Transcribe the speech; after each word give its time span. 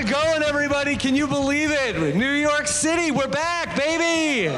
It 0.00 0.08
going, 0.08 0.42
everybody? 0.42 0.96
Can 0.96 1.14
you 1.14 1.26
believe 1.26 1.70
it? 1.70 2.16
New 2.16 2.32
York 2.32 2.66
City, 2.66 3.10
we're 3.10 3.28
back, 3.28 3.76
baby! 3.76 4.48
Uh, 4.48 4.54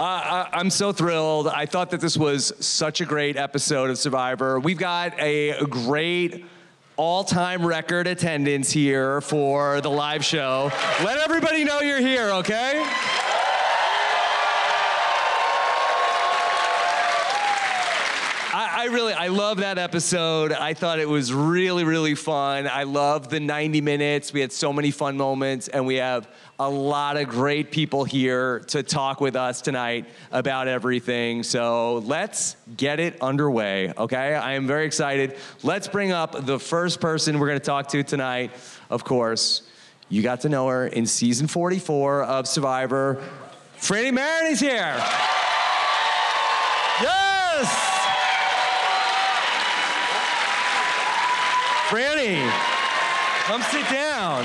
I, 0.00 0.48
I'm 0.52 0.68
so 0.68 0.92
thrilled. 0.92 1.48
I 1.48 1.64
thought 1.64 1.90
that 1.90 2.02
this 2.02 2.18
was 2.18 2.52
such 2.60 3.00
a 3.00 3.06
great 3.06 3.36
episode 3.36 3.88
of 3.88 3.96
Survivor. 3.96 4.60
We've 4.60 4.76
got 4.76 5.18
a 5.18 5.64
great 5.64 6.44
all-time 6.96 7.64
record 7.64 8.06
attendance 8.06 8.70
here 8.70 9.22
for 9.22 9.80
the 9.80 9.90
live 9.90 10.22
show. 10.22 10.70
Let 11.02 11.18
everybody 11.18 11.64
know 11.64 11.80
you're 11.80 12.00
here, 12.00 12.30
okay? 12.32 12.84
Really, 18.90 19.12
I 19.12 19.28
love 19.28 19.58
that 19.58 19.76
episode. 19.76 20.50
I 20.50 20.72
thought 20.72 20.98
it 20.98 21.08
was 21.08 21.30
really, 21.30 21.84
really 21.84 22.14
fun. 22.14 22.66
I 22.66 22.84
love 22.84 23.28
the 23.28 23.38
90 23.38 23.82
minutes. 23.82 24.32
We 24.32 24.40
had 24.40 24.50
so 24.50 24.72
many 24.72 24.90
fun 24.90 25.16
moments, 25.16 25.68
and 25.68 25.86
we 25.86 25.96
have 25.96 26.26
a 26.58 26.70
lot 26.70 27.18
of 27.18 27.28
great 27.28 27.70
people 27.70 28.04
here 28.04 28.60
to 28.68 28.82
talk 28.82 29.20
with 29.20 29.36
us 29.36 29.60
tonight 29.60 30.06
about 30.32 30.68
everything. 30.68 31.42
So 31.42 31.98
let's 31.98 32.56
get 32.78 32.98
it 32.98 33.20
underway, 33.20 33.92
okay? 33.96 34.34
I 34.34 34.54
am 34.54 34.66
very 34.66 34.86
excited. 34.86 35.36
Let's 35.62 35.86
bring 35.86 36.10
up 36.12 36.46
the 36.46 36.58
first 36.58 36.98
person 36.98 37.38
we're 37.38 37.48
gonna 37.48 37.60
talk 37.60 37.88
to 37.88 38.02
tonight. 38.02 38.52
Of 38.88 39.04
course, 39.04 39.62
you 40.08 40.22
got 40.22 40.40
to 40.40 40.48
know 40.48 40.66
her 40.68 40.86
in 40.86 41.04
season 41.04 41.46
44 41.46 42.24
of 42.24 42.48
Survivor. 42.48 43.22
Frannie 43.78 44.14
Marin 44.14 44.50
is 44.50 44.60
here. 44.60 44.96
Yes! 47.02 47.87
Frannie, 51.88 52.46
come 53.46 53.62
sit 53.62 53.88
down. 53.88 54.44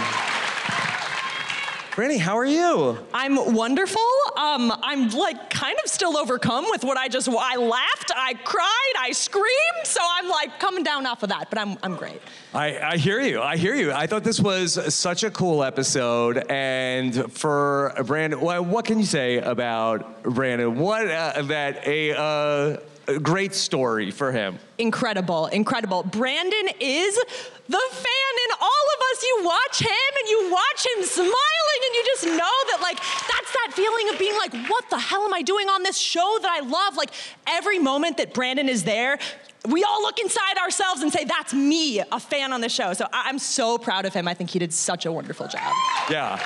Frannie, 1.92 2.18
how 2.18 2.38
are 2.38 2.46
you? 2.46 2.98
I'm 3.14 3.54
wonderful. 3.54 4.02
Um, 4.38 4.72
I'm 4.82 5.10
like 5.10 5.50
kind 5.50 5.78
of 5.84 5.92
still 5.92 6.18
overcome 6.18 6.66
with 6.70 6.86
what 6.86 6.98
I 6.98 7.10
just. 7.10 7.28
I 7.28 7.58
laughed, 7.58 8.12
I 8.16 8.36
cried, 8.46 8.94
I 8.98 9.12
screamed. 9.12 9.46
So 9.84 10.00
I'm 10.02 10.30
like 10.30 10.58
coming 10.58 10.86
down 10.86 11.06
off 11.06 11.22
of 11.22 11.30
that, 11.30 11.50
but 11.50 11.60
I'm 11.60 11.78
I'm 11.84 11.98
great. 11.98 12.22
I, 12.54 12.80
I 12.80 12.98
hear 12.98 13.20
you. 13.20 13.42
I 13.42 13.58
hear 13.58 13.76
you. 13.76 13.92
I 13.92 14.08
thought 14.08 14.24
this 14.24 14.40
was 14.40 14.96
such 14.96 15.24
a 15.24 15.30
cool 15.30 15.66
episode. 15.66 16.46
And 16.50 17.30
for 17.34 17.94
Brandon, 18.06 18.40
what, 18.40 18.64
what 18.64 18.86
can 18.86 19.00
you 19.00 19.06
say 19.06 19.40
about 19.40 20.24
Brandon? 20.24 20.80
What 20.80 21.10
uh, 21.10 21.42
that 21.42 21.86
a, 21.86 22.18
uh, 22.18 22.78
a 23.08 23.20
great 23.20 23.54
story 23.54 24.12
for 24.12 24.32
him. 24.32 24.58
Incredible, 24.78 25.48
incredible. 25.48 26.04
Brandon 26.04 26.70
is 26.80 27.16
the 27.16 27.82
fan 27.92 28.34
in 28.46 28.56
all 28.62 28.86
of 28.96 29.02
us. 29.12 29.24
You 29.24 29.42
watch 29.44 29.80
him 29.82 29.90
and 30.20 30.30
you 30.30 30.52
watch 30.52 30.86
him 30.86 31.04
smiling, 31.04 31.80
and 31.86 31.96
you 31.96 32.04
just 32.06 32.26
know 32.26 32.36
that, 32.38 32.80
like, 32.82 32.98
that's 32.98 33.52
that 33.54 33.70
feeling 33.74 34.10
of 34.10 34.20
being 34.20 34.38
like, 34.38 34.54
what 34.70 34.90
the 34.90 35.00
hell 35.00 35.24
am 35.24 35.34
I 35.34 35.42
doing 35.42 35.68
on 35.68 35.84
this 35.84 35.98
show 35.98 36.38
that 36.42 36.50
I 36.50 36.66
love? 36.66 36.96
Like, 36.98 37.12
every 37.48 37.80
moment 37.80 38.18
that 38.18 38.34
Brandon 38.34 38.70
is 38.70 38.84
there, 38.84 39.20
we 39.68 39.84
all 39.84 40.02
look 40.02 40.20
inside 40.20 40.58
ourselves 40.58 41.02
and 41.02 41.12
say, 41.12 41.24
that's 41.24 41.54
me, 41.54 42.00
a 42.00 42.20
fan 42.20 42.52
on 42.52 42.62
the 42.62 42.70
show. 42.70 42.94
So 42.94 43.06
I- 43.14 43.30
I'm 43.30 43.40
so 43.40 43.78
proud 43.78 44.06
of 44.06 44.14
him. 44.14 44.28
I 44.28 44.34
think 44.34 44.50
he 44.50 44.60
did 44.60 44.74
such 44.74 45.06
a 45.06 45.12
wonderful 45.12 45.48
job. 45.48 45.74
Yeah. 46.10 46.38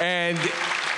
And 0.00 0.38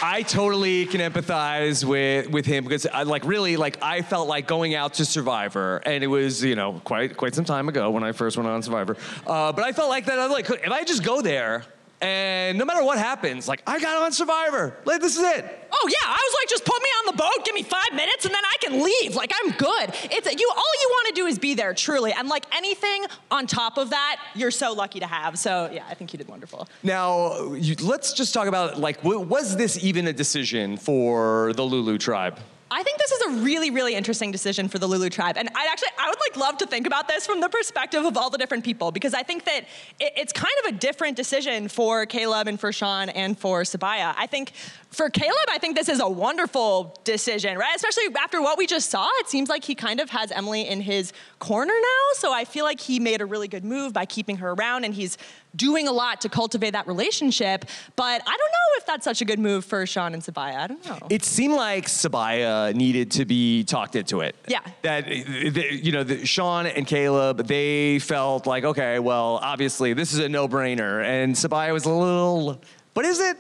I 0.03 0.23
totally 0.23 0.87
can 0.87 1.01
empathize 1.01 1.85
with, 1.85 2.29
with 2.31 2.47
him 2.47 2.65
because 2.65 2.87
I 2.87 3.05
like 3.05 3.25
really 3.25 3.57
like 3.57 3.79
I 3.83 4.03
felt 4.03 4.29
like 4.29 4.47
going 4.47 4.75
out 4.75 4.95
to 4.95 5.05
Survivor 5.05 5.79
and 5.87 6.05
it 6.05 6.09
was 6.09 6.43
you 6.43 6.55
know 6.55 6.81
quite 6.85 7.17
quite 7.17 7.35
some 7.35 7.45
time 7.45 7.69
ago 7.69 7.91
when 7.91 8.05
I 8.05 8.13
first 8.13 8.37
went 8.37 8.49
on 8.49 8.63
Survivor, 8.63 8.97
uh, 9.27 9.53
but 9.53 9.65
I 9.65 9.73
felt 9.73 9.89
like 9.89 10.07
that 10.07 10.19
I 10.19 10.27
was 10.27 10.33
like 10.33 10.51
if 10.51 10.71
I 10.71 10.85
just 10.85 11.03
go 11.03 11.23
there 11.23 11.65
and 12.01 12.59
no 12.59 12.65
matter 12.65 12.85
what 12.85 12.99
happens 12.99 13.49
like 13.49 13.63
I 13.67 13.81
got 13.81 14.03
on 14.03 14.13
Survivor 14.13 14.77
like 14.85 15.01
this 15.01 15.17
is 15.17 15.25
it 15.25 15.67
Oh 15.79 15.89
yeah, 15.89 16.09
I 16.09 16.13
was 16.13 16.37
like, 16.41 16.49
just 16.49 16.65
put 16.65 16.81
me 16.83 16.89
on 17.01 17.07
the 17.07 17.19
boat, 17.19 17.45
give 17.45 17.55
me 17.55 17.63
five 17.63 17.93
minutes, 17.93 18.25
and 18.25 18.33
then 18.33 18.43
I 18.45 18.55
can 18.61 18.83
leave. 18.83 19.15
Like 19.15 19.33
I'm 19.43 19.53
good. 19.53 19.91
It's 20.11 20.27
you. 20.27 20.51
All 20.57 20.73
you 20.83 20.89
want 20.91 21.09
to 21.09 21.21
do 21.21 21.27
is 21.27 21.39
be 21.39 21.55
there, 21.55 21.75
truly. 21.75 22.13
And 22.13 22.29
like 22.29 22.45
anything 22.55 23.05
on 23.31 23.47
top 23.47 23.77
of 23.77 23.91
that, 23.91 24.23
you're 24.35 24.51
so 24.51 24.73
lucky 24.73 25.01
to 25.01 25.07
have. 25.07 25.39
So 25.39 25.71
yeah, 25.73 25.85
I 25.89 25.95
think 25.95 26.13
you 26.13 26.19
did 26.19 26.29
wonderful. 26.29 26.69
now 26.83 27.53
you, 27.55 27.75
let's 27.83 28.13
just 28.13 28.33
talk 28.33 28.47
about 28.47 28.79
like 28.79 29.03
was 29.03 29.57
this 29.57 29.83
even 29.83 30.07
a 30.07 30.13
decision 30.13 30.77
for 30.77 31.53
the 31.55 31.63
Lulu 31.63 31.99
tribe 31.99 32.39
I 32.69 32.83
think 32.83 32.99
this 32.99 33.13
is 33.13 33.21
a 33.23 33.31
really, 33.45 33.71
really 33.71 33.95
interesting 33.95 34.33
decision 34.33 34.67
for 34.69 34.81
the 34.81 34.89
Lulu 34.89 35.09
tribe, 35.09 35.37
and 35.39 35.49
I'd 35.49 35.69
actually, 35.71 35.91
I 35.99 36.09
would 36.09 36.19
like 36.19 36.37
love 36.37 36.59
to 36.59 36.67
think 36.67 36.89
about 36.89 37.07
this 37.07 37.25
from 37.25 37.41
the 37.41 37.49
perspective 37.49 38.05
of 38.05 38.17
all 38.17 38.29
the 38.29 38.39
different 38.39 38.65
people 38.65 38.91
because 38.91 39.15
I 39.15 39.23
think 39.23 39.45
that 39.45 39.61
it, 40.01 40.13
it's 40.17 40.33
kind 40.33 40.53
of 40.65 40.75
a 40.75 40.77
different 40.77 41.17
decision 41.17 41.69
for 41.69 42.07
Kaleb 42.07 42.49
and 42.49 42.59
for 42.59 42.73
Sean 42.73 43.09
and 43.09 43.39
for 43.39 43.63
Sabiyah. 43.63 44.15
I 44.19 44.27
think 44.27 44.53
for 44.91 45.09
Kaleb, 45.11 45.49
I 45.49 45.59
think 45.59 45.77
this 45.77 45.89
is 45.89 46.01
a 46.01 46.09
wonderful 46.09 46.99
decision, 47.05 47.57
right? 47.57 47.77
Especially 47.77 48.05
after 48.19 48.43
what 48.43 48.59
we 48.59 48.67
just 48.67 48.91
saw, 48.91 49.09
it 49.21 49.29
seems 49.29 49.49
like 49.49 49.63
he 49.63 49.77
kind 49.77 50.01
of 50.01 50.11
has 50.11 50.33
Emily 50.33 50.67
in 50.67 50.81
his 50.81 51.13
corner 51.39 51.75
now. 51.75 52.15
So 52.15 52.33
I 52.33 52.45
feel 52.45 52.65
like 52.65 52.81
he 52.81 52.99
made 52.99 53.21
a 53.21 53.27
really 53.27 53.49
good 53.49 53.65
move 53.65 53.93
by 53.93 54.07
keeping 54.07 54.39
her 54.39 54.51
around, 54.51 54.85
and 54.85 54.93
he's 54.93 55.19
doing 55.57 55.89
a 55.89 55.93
lot 55.93 56.21
to 56.21 56.29
cultivate 56.29 56.71
that 56.71 56.87
relationship. 56.87 57.65
But 57.97 58.23
I 58.23 58.37
don't 58.37 58.39
know 58.39 58.77
if 58.79 58.87
that's 58.87 59.05
such 59.05 59.21
a 59.21 59.25
good 59.25 59.39
move 59.39 59.65
for 59.65 59.87
Sean 59.87 60.15
and 60.15 60.23
Sabiyah. 60.23 60.57
I 60.57 60.67
don't 60.67 60.87
know. 60.87 60.99
It 61.11 61.25
seemed 61.25 61.55
like 61.55 61.87
Sabiyah 61.87 62.75
needed 62.75 63.11
to 63.13 63.25
be 63.25 63.65
talked 63.65 63.97
into 63.97 64.21
it. 64.21 64.37
Yeah. 64.49 64.61
That, 64.83 65.09
you 65.09 65.93
know, 65.93 66.05
the, 66.05 66.27
Sean 66.27 66.67
and 66.67 66.87
Kaleb, 66.87 67.47
they 67.47 67.99
felt 67.99 68.47
like, 68.47 68.65
okay, 68.65 68.99
well, 68.99 69.39
obviously 69.43 69.93
this 69.93 70.13
is 70.13 70.19
a 70.19 70.29
no 70.29 70.49
brainer. 70.49 71.05
And 71.05 71.35
Sabiyah 71.35 71.73
was 71.73 71.85
a 71.85 71.91
little, 71.91 72.61
what 72.95 73.05
is 73.05 73.21
it? 73.21 73.37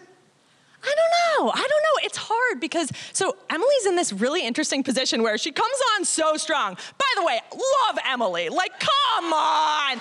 I 0.82 0.94
don't 0.94 1.44
know. 1.44 1.50
I 1.50 1.56
don't 1.56 1.69
know. 1.69 2.05
It's 2.05 2.17
hard 2.17 2.61
because 2.61 2.90
so 3.12 3.37
Emily's 3.50 3.87
in 3.87 3.96
this 3.96 4.12
really 4.12 4.46
interesting 4.46 4.85
position 4.85 5.23
where 5.23 5.37
she 5.37 5.50
comes 5.50 5.79
on 5.96 6.05
so 6.05 6.37
strong. 6.37 6.75
By 6.75 7.12
the 7.17 7.25
way, 7.25 7.40
love 7.52 7.99
Emily. 8.06 8.49
Like, 8.49 8.79
come 8.79 9.32
on. 9.32 9.99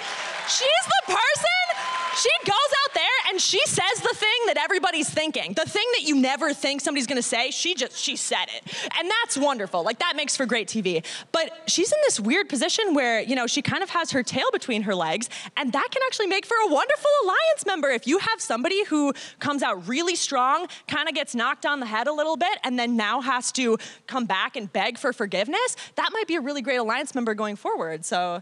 She's 0.47 0.85
the 0.85 1.01
person. 1.07 1.94
She 2.15 2.29
goes 2.45 2.71
out 2.85 2.93
there 2.93 3.03
and 3.29 3.41
she 3.41 3.59
says 3.65 4.01
the 4.01 4.15
thing 4.15 4.29
that 4.47 4.57
everybody's 4.57 5.09
thinking. 5.09 5.53
The 5.53 5.65
thing 5.65 5.85
that 5.95 6.03
you 6.03 6.15
never 6.15 6.53
think 6.53 6.81
somebody's 6.81 7.07
gonna 7.07 7.21
say, 7.21 7.51
she 7.51 7.75
just 7.75 7.97
she 7.97 8.15
said 8.15 8.45
it. 8.55 8.63
And 8.97 9.09
that's 9.09 9.37
wonderful. 9.37 9.83
Like 9.83 9.99
that 9.99 10.15
makes 10.15 10.37
for 10.37 10.45
great 10.45 10.67
TV. 10.67 11.03
But 11.31 11.51
she's 11.67 11.91
in 11.91 11.97
this 12.03 12.19
weird 12.19 12.47
position 12.47 12.93
where, 12.93 13.19
you 13.21 13.35
know, 13.35 13.47
she 13.47 13.61
kind 13.61 13.83
of 13.83 13.89
has 13.89 14.11
her 14.11 14.23
tail 14.23 14.49
between 14.51 14.83
her 14.83 14.95
legs, 14.95 15.29
and 15.57 15.73
that 15.73 15.87
can 15.91 16.01
actually 16.05 16.27
make 16.27 16.45
for 16.45 16.55
a 16.65 16.71
wonderful 16.71 17.11
alliance 17.23 17.65
member. 17.65 17.89
If 17.89 18.07
you 18.07 18.19
have 18.19 18.39
somebody 18.39 18.83
who 18.85 19.13
comes 19.39 19.61
out 19.63 19.87
really 19.87 20.15
strong, 20.15 20.67
kind 20.87 21.09
of 21.09 21.15
gets 21.15 21.35
knocked 21.35 21.65
on 21.65 21.79
the 21.79 21.85
head 21.85 22.07
a 22.07 22.13
little 22.13 22.37
bit, 22.37 22.59
and 22.63 22.79
then 22.79 22.95
now 22.95 23.21
has 23.21 23.51
to 23.53 23.77
come 24.07 24.25
back 24.25 24.55
and 24.55 24.71
beg 24.71 24.97
for 24.97 25.11
forgiveness, 25.11 25.75
that 25.95 26.09
might 26.13 26.27
be 26.27 26.35
a 26.35 26.41
really 26.41 26.61
great 26.61 26.77
alliance 26.77 27.13
member 27.13 27.33
going 27.33 27.55
forward. 27.55 28.05
So 28.05 28.41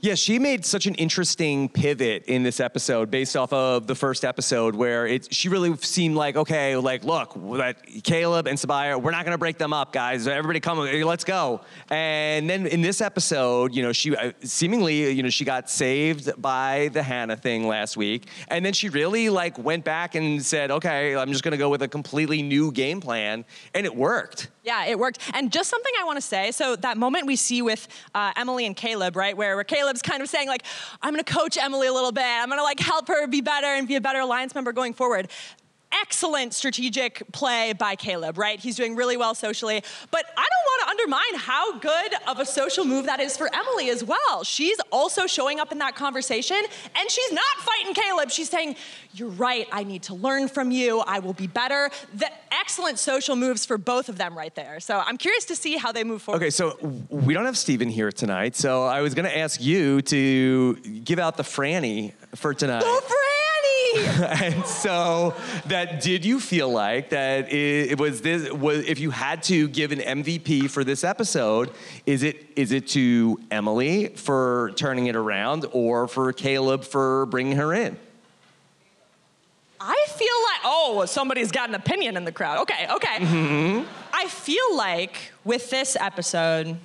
Yeah, 0.00 0.16
she 0.16 0.40
made 0.40 0.64
such 0.64 0.86
an 0.86 0.96
interesting 0.96 1.68
pivot 1.68 2.24
in 2.24 2.42
this 2.42 2.58
episode 2.58 3.08
based 3.08 3.36
off 3.36 3.52
of 3.52 3.86
the 3.86 3.94
first 3.94 4.24
episode 4.24 4.74
where 4.74 5.06
it 5.06 5.32
she 5.32 5.48
really 5.48 5.76
seemed 5.76 6.16
like, 6.16 6.34
okay, 6.34 6.76
like 6.76 7.04
look, 7.04 7.34
that 7.56 7.86
Kaleb 7.86 8.48
and 8.48 8.58
Sabiyah, 8.58 9.00
we're 9.00 9.12
not 9.12 9.24
gonna 9.24 9.38
break 9.38 9.58
them 9.58 9.72
up, 9.72 9.92
guys. 9.92 10.26
Everybody 10.26 10.58
come, 10.58 10.78
let's 10.78 11.22
go. 11.22 11.60
And 11.88 12.50
then 12.50 12.66
in 12.66 12.80
this 12.80 13.00
episode, 13.00 13.74
you 13.74 13.82
know, 13.82 13.92
she 13.92 14.16
uh, 14.16 14.32
seemingly, 14.42 15.12
you 15.12 15.22
know, 15.22 15.30
she 15.30 15.44
got 15.44 15.70
saved 15.70 16.30
by 16.42 16.90
the 16.92 17.02
Hannah 17.02 17.36
thing 17.36 17.68
last 17.68 17.96
week. 17.96 18.26
And 18.48 18.64
then 18.66 18.72
she 18.72 18.88
really 18.88 19.28
like 19.28 19.56
went 19.56 19.84
back 19.84 20.16
and 20.16 20.44
said, 20.44 20.72
okay, 20.72 21.14
I'm 21.14 21.30
just 21.30 21.44
gonna 21.44 21.56
go 21.56 21.68
with 21.68 21.82
a 21.82 21.88
completely 21.88 22.42
new 22.42 22.72
game 22.72 23.00
plan. 23.00 23.44
And 23.72 23.86
it 23.86 23.94
worked. 23.94 24.48
Yeah, 24.66 24.84
it 24.86 24.98
worked. 24.98 25.20
And 25.32 25.52
just 25.52 25.70
something 25.70 25.92
I 26.00 26.02
want 26.02 26.16
to 26.16 26.22
say. 26.22 26.50
So 26.50 26.74
that 26.74 26.98
moment 26.98 27.26
we 27.26 27.36
see 27.36 27.62
with 27.62 27.86
uh, 28.16 28.32
Emily 28.34 28.66
and 28.66 28.76
Kaleb, 28.76 29.14
right, 29.14 29.36
where, 29.36 29.54
where 29.54 29.64
Kaleb's 29.76 30.02
kind 30.02 30.22
of 30.22 30.28
saying 30.28 30.48
like, 30.48 30.64
"I'm 31.02 31.16
to 31.16 31.24
coach 31.24 31.56
Emily 31.56 31.86
a 31.86 31.92
little 31.92 32.12
bit. 32.12 32.24
I'm 32.24 32.48
to 32.50 32.62
like 32.62 32.80
help 32.80 33.08
her 33.08 33.26
be 33.26 33.40
better 33.40 33.66
and 33.66 33.86
be 33.86 33.96
a 33.96 34.00
better 34.00 34.20
alliance 34.20 34.54
member 34.54 34.72
going 34.72 34.94
forward." 34.94 35.28
Excellent 35.92 36.52
strategic 36.52 37.22
play 37.32 37.72
by 37.72 37.96
Kaleb, 37.96 38.36
right? 38.38 38.58
He's 38.58 38.76
doing 38.76 38.96
really 38.96 39.16
well 39.16 39.34
socially. 39.34 39.82
But 40.10 40.24
I 40.36 40.44
don't 40.44 40.66
want 40.66 40.82
to 40.82 40.90
undermine 40.90 41.40
how 41.40 41.78
good 41.78 42.14
of 42.26 42.38
a 42.38 42.44
social 42.46 42.84
move 42.84 43.06
that 43.06 43.20
is 43.20 43.36
for 43.36 43.48
Emily 43.54 43.90
as 43.90 44.04
well. 44.04 44.44
She's 44.44 44.78
also 44.90 45.26
showing 45.26 45.60
up 45.60 45.72
in 45.72 45.78
that 45.78 45.94
conversation 45.94 46.56
and 46.56 47.10
she's 47.10 47.32
not 47.32 47.44
fighting 47.58 47.94
Kaleb. 47.94 48.30
She's 48.30 48.50
saying, 48.50 48.76
You're 49.14 49.30
right. 49.30 49.68
I 49.72 49.84
need 49.84 50.02
to 50.04 50.14
learn 50.14 50.48
from 50.48 50.70
you. 50.70 51.00
I 51.00 51.20
will 51.20 51.34
be 51.34 51.46
better. 51.46 51.90
The 52.14 52.30
excellent 52.50 52.98
social 52.98 53.36
moves 53.36 53.64
for 53.64 53.78
both 53.78 54.08
of 54.08 54.18
them 54.18 54.36
right 54.36 54.54
there. 54.54 54.80
So 54.80 54.98
I'm 54.98 55.16
curious 55.16 55.44
to 55.46 55.56
see 55.56 55.76
how 55.76 55.92
they 55.92 56.04
move 56.04 56.22
forward. 56.22 56.42
Okay, 56.42 56.50
so 56.50 56.76
we 57.10 57.32
don't 57.32 57.46
have 57.46 57.56
Steven 57.56 57.88
here 57.88 58.10
tonight, 58.10 58.56
so 58.56 58.84
I 58.84 59.02
was 59.02 59.14
gonna 59.14 59.28
ask 59.28 59.62
you 59.62 60.02
to 60.02 60.74
give 60.74 61.18
out 61.18 61.36
the 61.36 61.42
Frannie 61.42 62.12
for 62.34 62.54
tonight. 62.54 62.82
Go! 62.82 63.00
and 64.42 64.64
so 64.66 65.34
that 65.66 66.00
did 66.00 66.24
you 66.24 66.40
feel 66.40 66.68
like 66.68 67.10
that 67.10 67.52
it, 67.52 67.92
it 67.92 68.00
was 68.00 68.20
this 68.20 68.52
was 68.52 68.84
if 68.86 68.98
you 68.98 69.10
had 69.10 69.42
to 69.44 69.68
give 69.68 69.92
an 69.92 69.98
MVP 69.98 70.70
for 70.70 70.84
this 70.84 71.04
episode, 71.04 71.70
is 72.04 72.22
it 72.22 72.46
is 72.56 72.72
it 72.72 72.88
to 72.88 73.40
Emily 73.50 74.08
for 74.08 74.72
turning 74.76 75.06
it 75.06 75.16
around 75.16 75.66
or 75.72 76.08
for 76.08 76.32
Caleb 76.32 76.84
for 76.84 77.26
bringing 77.26 77.56
her 77.56 77.72
in? 77.72 77.96
I 79.80 80.06
feel 80.08 80.26
like, 80.26 80.60
oh, 80.64 81.04
somebody's 81.06 81.52
got 81.52 81.68
an 81.68 81.74
opinion 81.74 82.16
in 82.16 82.24
the 82.24 82.32
crowd. 82.32 82.58
Okay, 82.62 82.88
okay. 82.90 83.18
Mm-hmm. 83.18 83.88
I 84.12 84.26
feel 84.26 84.76
like 84.76 85.32
with 85.44 85.70
this 85.70 85.96
episode, 85.96 86.76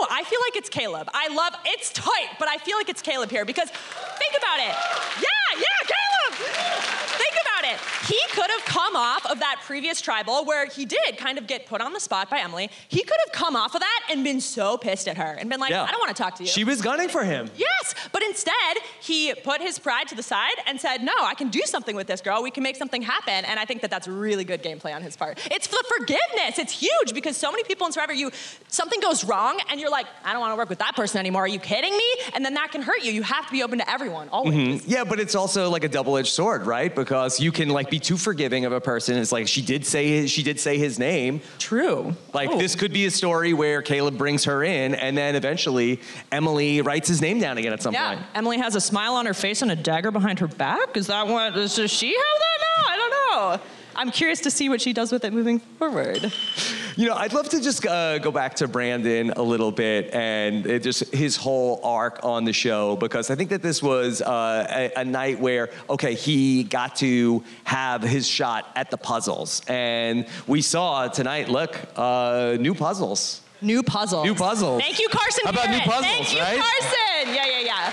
know. 0.00 0.06
I 0.10 0.24
feel 0.24 0.40
like 0.40 0.56
it's 0.56 0.70
Kaleb. 0.70 1.08
I 1.12 1.28
love 1.34 1.54
it's 1.64 1.92
tight, 1.92 2.36
but 2.38 2.48
I 2.48 2.58
feel 2.58 2.76
like 2.76 2.88
it's 2.88 3.02
Kaleb 3.02 3.30
here 3.30 3.44
because 3.44 3.70
think 3.70 4.34
about 4.36 4.58
it. 4.60 4.74
Yeah, 5.20 5.48
yeah, 5.58 5.80
Kaleb. 5.92 6.32
Think 7.16 7.34
about 7.42 7.72
it. 7.72 7.95
He 8.06 8.20
could 8.30 8.50
have 8.50 8.64
come 8.64 8.94
off 8.94 9.26
of 9.26 9.40
that 9.40 9.60
previous 9.64 10.00
tribal 10.00 10.44
where 10.44 10.66
he 10.66 10.84
did 10.84 11.16
kind 11.18 11.38
of 11.38 11.46
get 11.46 11.66
put 11.66 11.80
on 11.80 11.92
the 11.92 12.00
spot 12.00 12.30
by 12.30 12.38
Emily. 12.38 12.70
He 12.88 13.02
could 13.02 13.16
have 13.24 13.32
come 13.32 13.56
off 13.56 13.74
of 13.74 13.80
that 13.80 14.08
and 14.10 14.22
been 14.22 14.40
so 14.40 14.76
pissed 14.76 15.08
at 15.08 15.16
her 15.16 15.36
and 15.38 15.50
been 15.50 15.60
like, 15.60 15.72
I 15.72 15.90
don't 15.90 16.00
want 16.00 16.16
to 16.16 16.22
talk 16.22 16.36
to 16.36 16.44
you. 16.44 16.48
She 16.48 16.64
was 16.64 16.80
gunning 16.80 17.08
for 17.08 17.24
him. 17.24 17.50
Yes, 17.56 17.94
but 18.12 18.22
instead, 18.22 18.54
he 19.00 19.34
put 19.34 19.60
his 19.60 19.78
pride 19.78 20.08
to 20.08 20.14
the 20.14 20.22
side 20.22 20.54
and 20.66 20.80
said, 20.80 21.02
No, 21.02 21.12
I 21.18 21.34
can 21.34 21.48
do 21.48 21.62
something 21.64 21.96
with 21.96 22.06
this 22.06 22.20
girl. 22.20 22.42
We 22.42 22.50
can 22.50 22.62
make 22.62 22.76
something 22.76 23.02
happen. 23.02 23.44
And 23.44 23.58
I 23.58 23.64
think 23.64 23.82
that 23.82 23.90
that's 23.90 24.08
really 24.08 24.44
good 24.44 24.62
gameplay 24.62 24.94
on 24.94 25.02
his 25.02 25.16
part. 25.16 25.38
It's 25.50 25.66
the 25.66 25.82
forgiveness. 25.98 26.58
It's 26.58 26.72
huge 26.72 27.12
because 27.14 27.36
so 27.36 27.50
many 27.50 27.64
people 27.64 27.86
in 27.86 27.92
Survivor, 27.92 28.12
you 28.12 28.30
something 28.68 29.00
goes 29.00 29.24
wrong 29.24 29.60
and 29.70 29.80
you're 29.80 29.90
like, 29.90 30.06
I 30.24 30.32
don't 30.32 30.40
want 30.40 30.52
to 30.52 30.56
work 30.56 30.68
with 30.68 30.78
that 30.78 30.94
person 30.96 31.18
anymore. 31.18 31.42
Are 31.42 31.48
you 31.48 31.58
kidding 31.58 31.92
me? 31.92 32.14
And 32.34 32.44
then 32.44 32.54
that 32.54 32.70
can 32.72 32.82
hurt 32.82 33.02
you. 33.02 33.12
You 33.12 33.22
have 33.22 33.46
to 33.46 33.52
be 33.52 33.62
open 33.62 33.78
to 33.78 33.90
everyone, 33.90 34.28
always. 34.28 34.54
Mm-hmm. 34.54 34.90
Yeah, 34.90 35.04
but 35.04 35.20
it's 35.20 35.34
also 35.34 35.70
like 35.70 35.84
a 35.84 35.88
double-edged 35.88 36.32
sword, 36.32 36.66
right? 36.66 36.94
Because 36.94 37.40
you 37.40 37.52
can 37.52 37.68
like 37.68 37.90
be 37.90 37.95
too 37.98 38.16
forgiving 38.16 38.64
of 38.64 38.72
a 38.72 38.80
person. 38.80 39.16
It's 39.16 39.32
like 39.32 39.48
she 39.48 39.62
did 39.62 39.84
say 39.86 40.08
his, 40.08 40.30
she 40.30 40.42
did 40.42 40.58
say 40.60 40.78
his 40.78 40.98
name. 40.98 41.40
True. 41.58 42.14
Like 42.34 42.50
Oh. 42.50 42.58
this 42.58 42.74
could 42.74 42.92
be 42.92 43.06
a 43.06 43.10
story 43.10 43.52
where 43.52 43.82
Kaleb 43.82 44.16
brings 44.18 44.44
her 44.44 44.62
in, 44.64 44.94
and 44.94 45.16
then 45.16 45.34
eventually 45.36 46.00
Emily 46.32 46.80
writes 46.82 47.08
his 47.08 47.20
name 47.20 47.40
down 47.40 47.58
again 47.58 47.72
at 47.72 47.82
some 47.82 47.94
Yeah. 47.94 48.14
point. 48.14 48.26
Emily 48.34 48.58
has 48.58 48.74
a 48.74 48.80
smile 48.80 49.14
on 49.14 49.26
her 49.26 49.34
face 49.34 49.62
and 49.62 49.70
a 49.70 49.76
dagger 49.76 50.10
behind 50.10 50.38
her 50.40 50.48
back. 50.48 50.96
Is 50.96 51.06
that 51.08 51.26
what? 51.26 51.54
Does 51.54 51.76
does 51.76 51.90
she 51.90 52.08
have 52.08 52.14
that 52.16 52.58
now? 52.60 52.84
I 52.92 52.96
don't 52.96 53.10
know. 53.10 53.64
I'm 53.98 54.10
curious 54.10 54.40
to 54.42 54.50
see 54.50 54.68
what 54.68 54.80
she 54.82 54.92
does 54.92 55.10
with 55.10 55.24
it 55.24 55.32
moving 55.32 55.58
forward. 55.58 56.30
You 56.98 57.04
know, 57.04 57.14
I'd 57.14 57.34
love 57.34 57.50
to 57.50 57.60
just 57.60 57.84
uh, 57.84 58.18
go 58.20 58.30
back 58.30 58.54
to 58.54 58.68
Brandon 58.68 59.30
a 59.36 59.42
little 59.42 59.70
bit 59.70 60.14
and 60.14 60.64
it 60.64 60.82
just 60.82 61.14
his 61.14 61.36
whole 61.36 61.78
arc 61.84 62.20
on 62.22 62.46
the 62.46 62.54
show 62.54 62.96
because 62.96 63.28
I 63.28 63.34
think 63.34 63.50
that 63.50 63.60
this 63.60 63.82
was 63.82 64.22
uh, 64.22 64.90
a, 64.96 65.00
a 65.00 65.04
night 65.04 65.38
where 65.38 65.68
okay 65.90 66.14
he 66.14 66.64
got 66.64 66.96
to 66.96 67.44
have 67.64 68.02
his 68.02 68.26
shot 68.26 68.72
at 68.76 68.90
the 68.90 68.96
puzzles 68.96 69.60
and 69.68 70.26
we 70.46 70.62
saw 70.62 71.06
tonight. 71.08 71.50
Look, 71.50 71.78
uh, 71.96 72.56
new 72.58 72.74
puzzles. 72.74 73.42
New 73.60 73.82
puzzles. 73.82 74.24
New 74.24 74.34
puzzles. 74.34 74.80
Thank 74.82 74.98
you, 74.98 75.08
Carson. 75.08 75.44
How 75.44 75.50
about 75.50 75.70
new 75.70 75.80
puzzles, 75.80 76.04
Thank 76.04 76.34
you, 76.34 76.40
right? 76.40 76.58
Carson. 76.58 77.34
Yeah, 77.34 77.46
yeah, 77.46 77.60
yeah. 77.60 77.92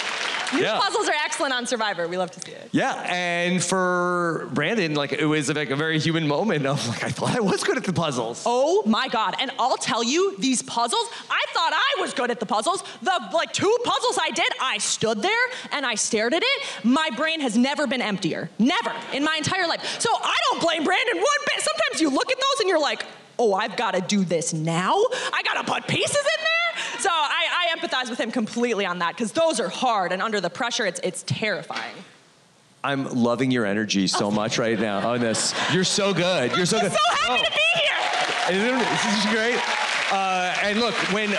New 0.54 0.62
Yeah. 0.62 0.80
puzzles 0.80 1.08
are 1.08 1.16
excellent 1.26 1.52
on 1.54 1.66
Survivor. 1.66 2.08
We 2.08 2.18
love 2.18 2.30
to 2.32 2.40
see 2.42 2.52
it. 2.52 2.70
Yeah, 2.72 2.94
and 3.10 3.64
for 3.64 4.50
Brandon, 4.54 4.94
like 4.94 5.12
it 5.12 5.26
was 5.26 5.50
like 5.52 5.72
a 5.72 5.76
very 5.76 6.00
human 6.00 6.28
moment 6.28 6.66
of 6.68 6.86
like 6.88 7.04
I 7.04 7.10
thought 7.10 7.36
I 7.36 7.40
was 7.40 7.64
good 7.64 7.78
at 7.78 7.86
the 7.86 7.94
puzzles. 7.94 8.44
Oh 8.46 8.84
my 8.86 9.08
God. 9.08 9.36
And 9.40 9.52
I'll 9.58 9.78
tell 9.78 10.04
you, 10.04 10.36
these 10.38 10.62
puzzles, 10.62 11.08
I 11.30 11.44
thought 11.54 11.72
I 11.74 12.02
was 12.02 12.14
good 12.14 12.30
at 12.30 12.40
the 12.40 12.46
puzzles. 12.46 12.84
The 13.02 13.30
like 13.34 13.52
two 13.54 13.76
puzzles 13.84 14.20
I 14.22 14.30
did, 14.32 14.50
I 14.62 14.78
stood 14.78 15.22
there 15.24 15.46
and 15.72 15.86
I 15.88 15.96
stared 15.96 16.34
at 16.36 16.44
it. 16.44 16.62
My 16.84 17.10
brain 17.16 17.40
has 17.40 17.58
never 17.58 17.88
been 17.88 18.02
emptier. 18.02 18.50
Never 18.60 18.94
in 19.12 19.24
my 19.24 19.36
entire 19.38 19.68
life. 19.68 20.00
So 20.00 20.10
I 20.14 20.36
don't 20.52 20.62
blame 20.62 20.84
Brandon 20.84 21.16
one 21.18 21.42
bit. 21.46 21.64
Sometimes 21.64 22.02
you 22.02 22.10
look 22.12 22.30
at 22.32 22.38
those 22.38 22.60
and 22.60 22.70
you're 22.70 22.80
like, 22.82 23.06
oh, 23.40 23.54
I've 23.54 23.76
got 23.76 23.94
to 23.96 24.02
do 24.02 24.24
this 24.24 24.54
now. 24.54 24.94
I 25.34 25.42
got 25.44 25.66
to 25.66 25.72
put 25.72 25.88
pieces 25.88 26.16
in 26.16 26.24
there. 26.44 27.00
So 27.00 27.10
I, 27.12 27.68
I 27.74 27.78
empathize 27.78 28.10
with 28.10 28.20
him 28.20 28.32
completely 28.32 28.86
on 28.86 29.00
that 29.00 29.16
because 29.16 29.32
those 29.32 29.60
are 29.60 29.70
hard 29.70 30.12
and 30.12 30.22
under 30.22 30.40
the 30.42 30.50
pressure, 30.50 30.86
it's, 30.86 31.00
it's 31.04 31.24
terrifying. 31.28 31.96
I'm 32.84 33.06
loving 33.14 33.50
your 33.52 33.66
energy 33.66 34.08
so 34.08 34.30
much 34.30 34.58
right 34.58 34.78
now 34.80 35.08
on 35.10 35.20
this. 35.22 35.54
You're 35.72 35.84
so 35.86 36.14
good. 36.14 36.56
You're 36.58 36.66
so 36.66 36.78
I'm 36.78 36.84
good. 36.84 36.92
so 36.92 36.98
happy 37.16 37.42
Oh. 37.42 37.44
to 37.46 37.52
be 37.52 37.80
here. 37.80 38.64
Isn't 38.64 38.80
This 38.80 39.26
is 39.26 39.32
great. 39.32 39.60
Uh, 40.12 40.54
and 40.64 40.80
look, 40.80 40.94
when 41.14 41.32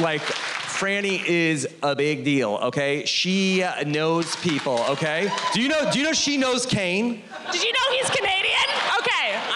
like 0.00 0.22
Franny 0.22 1.24
is 1.24 1.68
a 1.84 1.94
big 1.94 2.24
deal, 2.24 2.58
okay? 2.64 3.04
She 3.04 3.64
knows 3.86 4.34
people, 4.36 4.80
okay? 4.88 5.30
Do 5.54 5.62
you 5.62 5.68
know? 5.68 5.88
Do 5.92 5.98
you 6.00 6.04
know 6.04 6.12
she 6.12 6.36
knows 6.36 6.66
Kane? 6.66 7.22
Did 7.52 7.62
you 7.62 7.72
know 7.72 7.96
he's 7.96 8.10
Canadian? 8.10 8.41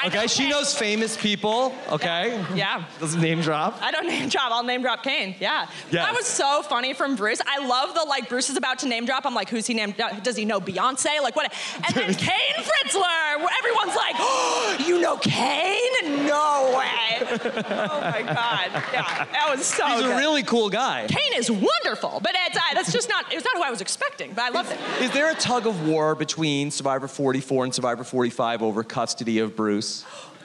Okay. 0.06 0.18
I 0.18 0.18
Okay, 0.18 0.20
know 0.22 0.26
she 0.28 0.42
Kane. 0.42 0.50
knows 0.50 0.74
famous 0.74 1.16
people, 1.16 1.74
okay? 1.90 2.42
Yeah. 2.54 2.84
Doesn't 3.00 3.20
name 3.20 3.40
drop. 3.40 3.78
I 3.82 3.90
don't 3.90 4.06
name 4.06 4.28
drop. 4.28 4.52
I'll 4.52 4.62
name 4.62 4.82
drop 4.82 5.02
Kane. 5.02 5.34
Yeah. 5.40 5.66
Yes. 5.90 6.06
That 6.06 6.14
was 6.14 6.26
so 6.26 6.62
funny 6.62 6.94
from 6.94 7.16
Bruce. 7.16 7.40
I 7.46 7.66
love 7.66 7.94
the 7.94 8.04
like 8.04 8.28
Bruce 8.28 8.48
is 8.48 8.56
about 8.56 8.78
to 8.80 8.88
name 8.88 9.04
drop. 9.04 9.26
I'm 9.26 9.34
like, 9.34 9.48
who's 9.48 9.66
he 9.66 9.74
named? 9.74 10.00
uh, 10.00 10.12
Does 10.20 10.36
he 10.36 10.44
know 10.44 10.60
Beyonce? 10.60 11.20
Like 11.22 11.34
what? 11.36 11.52
And 11.84 11.94
then 11.94 12.14
Kane 12.14 12.54
Fritzler. 12.56 13.38
Where 13.38 13.48
everyone's 13.58 13.96
like, 13.96 14.14
oh, 14.18 14.76
you 14.86 15.00
know 15.00 15.16
Kane? 15.16 16.26
No 16.26 16.74
way. 16.78 17.26
oh 17.80 18.00
my 18.00 18.22
god. 18.22 18.70
Yeah. 18.92 19.24
That 19.32 19.46
was 19.54 19.66
so. 19.66 19.86
He's 19.86 20.04
a 20.04 20.16
really 20.16 20.42
cool 20.44 20.70
guy. 20.70 21.06
Kane 21.08 21.32
is 21.38 21.50
wonderful, 21.50 22.20
but 22.22 22.32
it's, 22.46 22.56
uh, 22.56 22.60
that's 22.74 22.92
just 22.92 23.08
not. 23.08 23.30
It 23.32 23.36
was 23.36 23.44
not 23.44 23.56
who 23.56 23.62
I 23.62 23.70
was 23.70 23.80
expecting. 23.80 24.32
But 24.34 24.44
I 24.44 24.48
love 24.50 24.70
it. 24.70 24.78
Is 25.02 25.10
there 25.10 25.30
a 25.30 25.34
tug 25.34 25.66
of 25.66 25.86
war 25.88 26.14
between 26.14 26.70
Survivor 26.70 27.08
44 27.08 27.64
and 27.64 27.74
Survivor 27.74 28.04
45 28.04 28.62
over 28.62 28.84
custody 28.84 29.38
of 29.40 29.56
Bruce? 29.56 29.95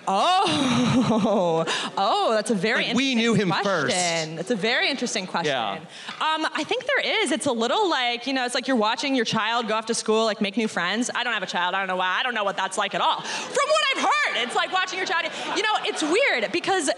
Oh, 0.07 1.63
oh, 1.97 2.33
that's 2.33 2.49
a 2.49 2.55
very 2.55 2.87
Like, 2.87 2.95
we 2.95 3.13
knew 3.15 3.33
him 3.33 3.49
question. 3.49 3.63
first. 3.63 3.95
That's 4.35 4.51
a 4.51 4.55
very 4.55 4.89
interesting 4.89 5.27
question. 5.27 5.53
Yeah. 5.53 5.75
Um, 6.19 6.47
I 6.53 6.63
think 6.63 6.85
there 6.85 7.21
is. 7.23 7.31
It's 7.31 7.45
a 7.45 7.51
little 7.51 7.89
like 7.89 8.25
you 8.27 8.33
know, 8.33 8.43
it's 8.45 8.55
like 8.55 8.67
you're 8.67 8.77
watching 8.77 9.15
your 9.15 9.25
child 9.25 9.67
go 9.67 9.75
off 9.75 9.85
to 9.87 9.93
school, 9.93 10.25
like 10.25 10.41
make 10.41 10.57
new 10.57 10.67
friends. 10.67 11.09
I 11.13 11.23
don't 11.23 11.33
have 11.33 11.43
a 11.43 11.47
child. 11.47 11.75
I 11.75 11.79
don't 11.79 11.87
know 11.87 11.97
why. 11.97 12.17
I 12.19 12.23
don't 12.23 12.33
know 12.33 12.43
what 12.43 12.57
that's 12.57 12.77
like 12.77 12.95
at 12.95 13.01
all. 13.01 13.21
From 13.21 13.69
what 13.69 13.83
I've 13.95 14.03
heard, 14.03 14.43
it's 14.47 14.55
like 14.55 14.73
watching 14.73 14.97
your 14.97 15.07
child. 15.07 15.31
You 15.55 15.61
know, 15.63 15.75
it's 15.85 16.01
weird 16.01 16.51
because 16.51 16.89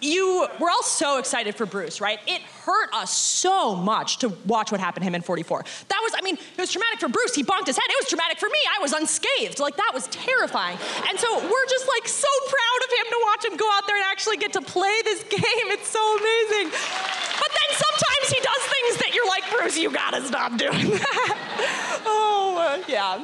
you 0.00 0.46
we're 0.60 0.70
all 0.70 0.82
so 0.82 1.18
excited 1.18 1.54
for 1.54 1.66
Bruce, 1.66 2.00
right? 2.00 2.18
It 2.26 2.42
hurt 2.64 2.92
us 2.92 3.10
so 3.10 3.74
much 3.74 4.18
to 4.18 4.28
watch 4.46 4.70
what 4.72 4.80
happened 4.80 5.02
to 5.02 5.08
him 5.08 5.14
in 5.14 5.22
44. 5.22 5.64
That 5.88 6.00
was, 6.02 6.12
I 6.16 6.22
mean, 6.22 6.36
it 6.36 6.60
was 6.60 6.70
traumatic 6.70 7.00
for 7.00 7.08
Bruce. 7.08 7.34
He 7.34 7.44
bonked 7.44 7.66
his 7.66 7.76
head. 7.76 7.86
It 7.88 7.96
was 8.00 8.08
traumatic 8.08 8.38
for 8.38 8.48
me. 8.48 8.58
I 8.76 8.82
was 8.82 8.92
unscathed. 8.92 9.58
Like 9.58 9.76
that 9.76 9.90
was 9.94 10.06
terrifying. 10.08 10.78
And 11.08 11.18
so 11.18 11.28
we're 11.38 11.68
just 11.68 11.86
like 11.88 12.08
so 12.08 12.28
proud 12.46 12.80
of 12.84 12.90
him 12.90 13.06
to 13.10 13.18
watch 13.24 13.44
him 13.44 13.56
go 13.56 13.68
out 13.74 13.86
there 13.86 13.96
and 13.96 14.04
actually 14.10 14.36
get 14.36 14.52
to 14.54 14.62
play 14.62 14.96
this 15.04 15.22
game. 15.30 15.66
It's 15.72 15.88
so 15.88 16.00
amazing. 16.00 16.70
But 16.70 17.50
then 17.52 17.70
sometimes 17.72 18.26
he 18.28 18.40
does 18.40 18.62
things 18.66 18.94
that 19.04 19.10
you're 19.14 19.28
like, 19.28 19.44
Bruce, 19.50 19.78
you 19.78 19.90
gotta 19.90 20.22
stop 20.22 20.56
doing 20.58 20.90
that. 20.90 22.02
oh, 22.06 22.84
yeah. 22.88 23.22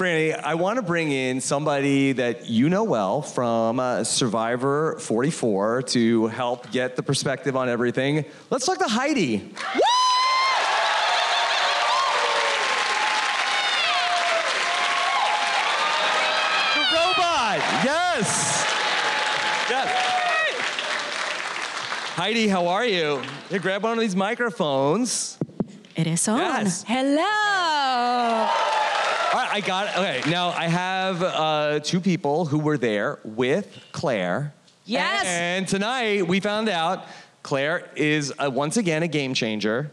Frannie, 0.00 0.32
I 0.32 0.54
want 0.54 0.76
to 0.76 0.82
bring 0.82 1.12
in 1.12 1.42
somebody 1.42 2.12
that 2.12 2.48
you 2.48 2.70
know 2.70 2.84
well 2.84 3.20
from 3.20 3.78
uh, 3.78 4.02
Survivor 4.02 4.96
44 4.98 5.82
to 5.82 6.28
help 6.28 6.70
get 6.70 6.96
the 6.96 7.02
perspective 7.02 7.54
on 7.54 7.68
everything. 7.68 8.24
Let's 8.48 8.64
talk 8.64 8.78
to 8.78 8.88
Heidi. 8.88 9.36
Woo! 9.36 9.50
The 16.76 16.80
robot. 16.96 17.58
Yes. 17.84 18.64
Yes. 19.68 19.88
Heidi, 22.14 22.48
how 22.48 22.68
are 22.68 22.86
you? 22.86 23.20
Here, 23.50 23.58
grab 23.58 23.82
one 23.82 23.92
of 23.92 24.00
these 24.00 24.16
microphones. 24.16 25.36
It 25.94 26.06
is 26.06 26.26
on. 26.26 26.38
Yes. 26.38 26.84
Hello. 26.88 28.69
All 29.50 29.56
right, 29.56 29.64
I 29.64 29.66
got 29.66 29.88
it. 29.88 29.96
Okay, 30.22 30.30
now 30.30 30.50
I 30.50 30.68
have 30.68 31.22
uh, 31.24 31.80
two 31.80 32.00
people 32.00 32.44
who 32.46 32.60
were 32.60 32.78
there 32.78 33.18
with 33.24 33.80
Claire. 33.90 34.54
Yes. 34.84 35.24
And 35.26 35.66
tonight 35.66 36.24
we 36.28 36.38
found 36.38 36.68
out 36.68 37.04
Claire 37.42 37.90
is 37.96 38.32
uh, 38.38 38.48
once 38.48 38.76
again 38.76 39.02
a 39.02 39.08
game 39.08 39.34
changer. 39.34 39.90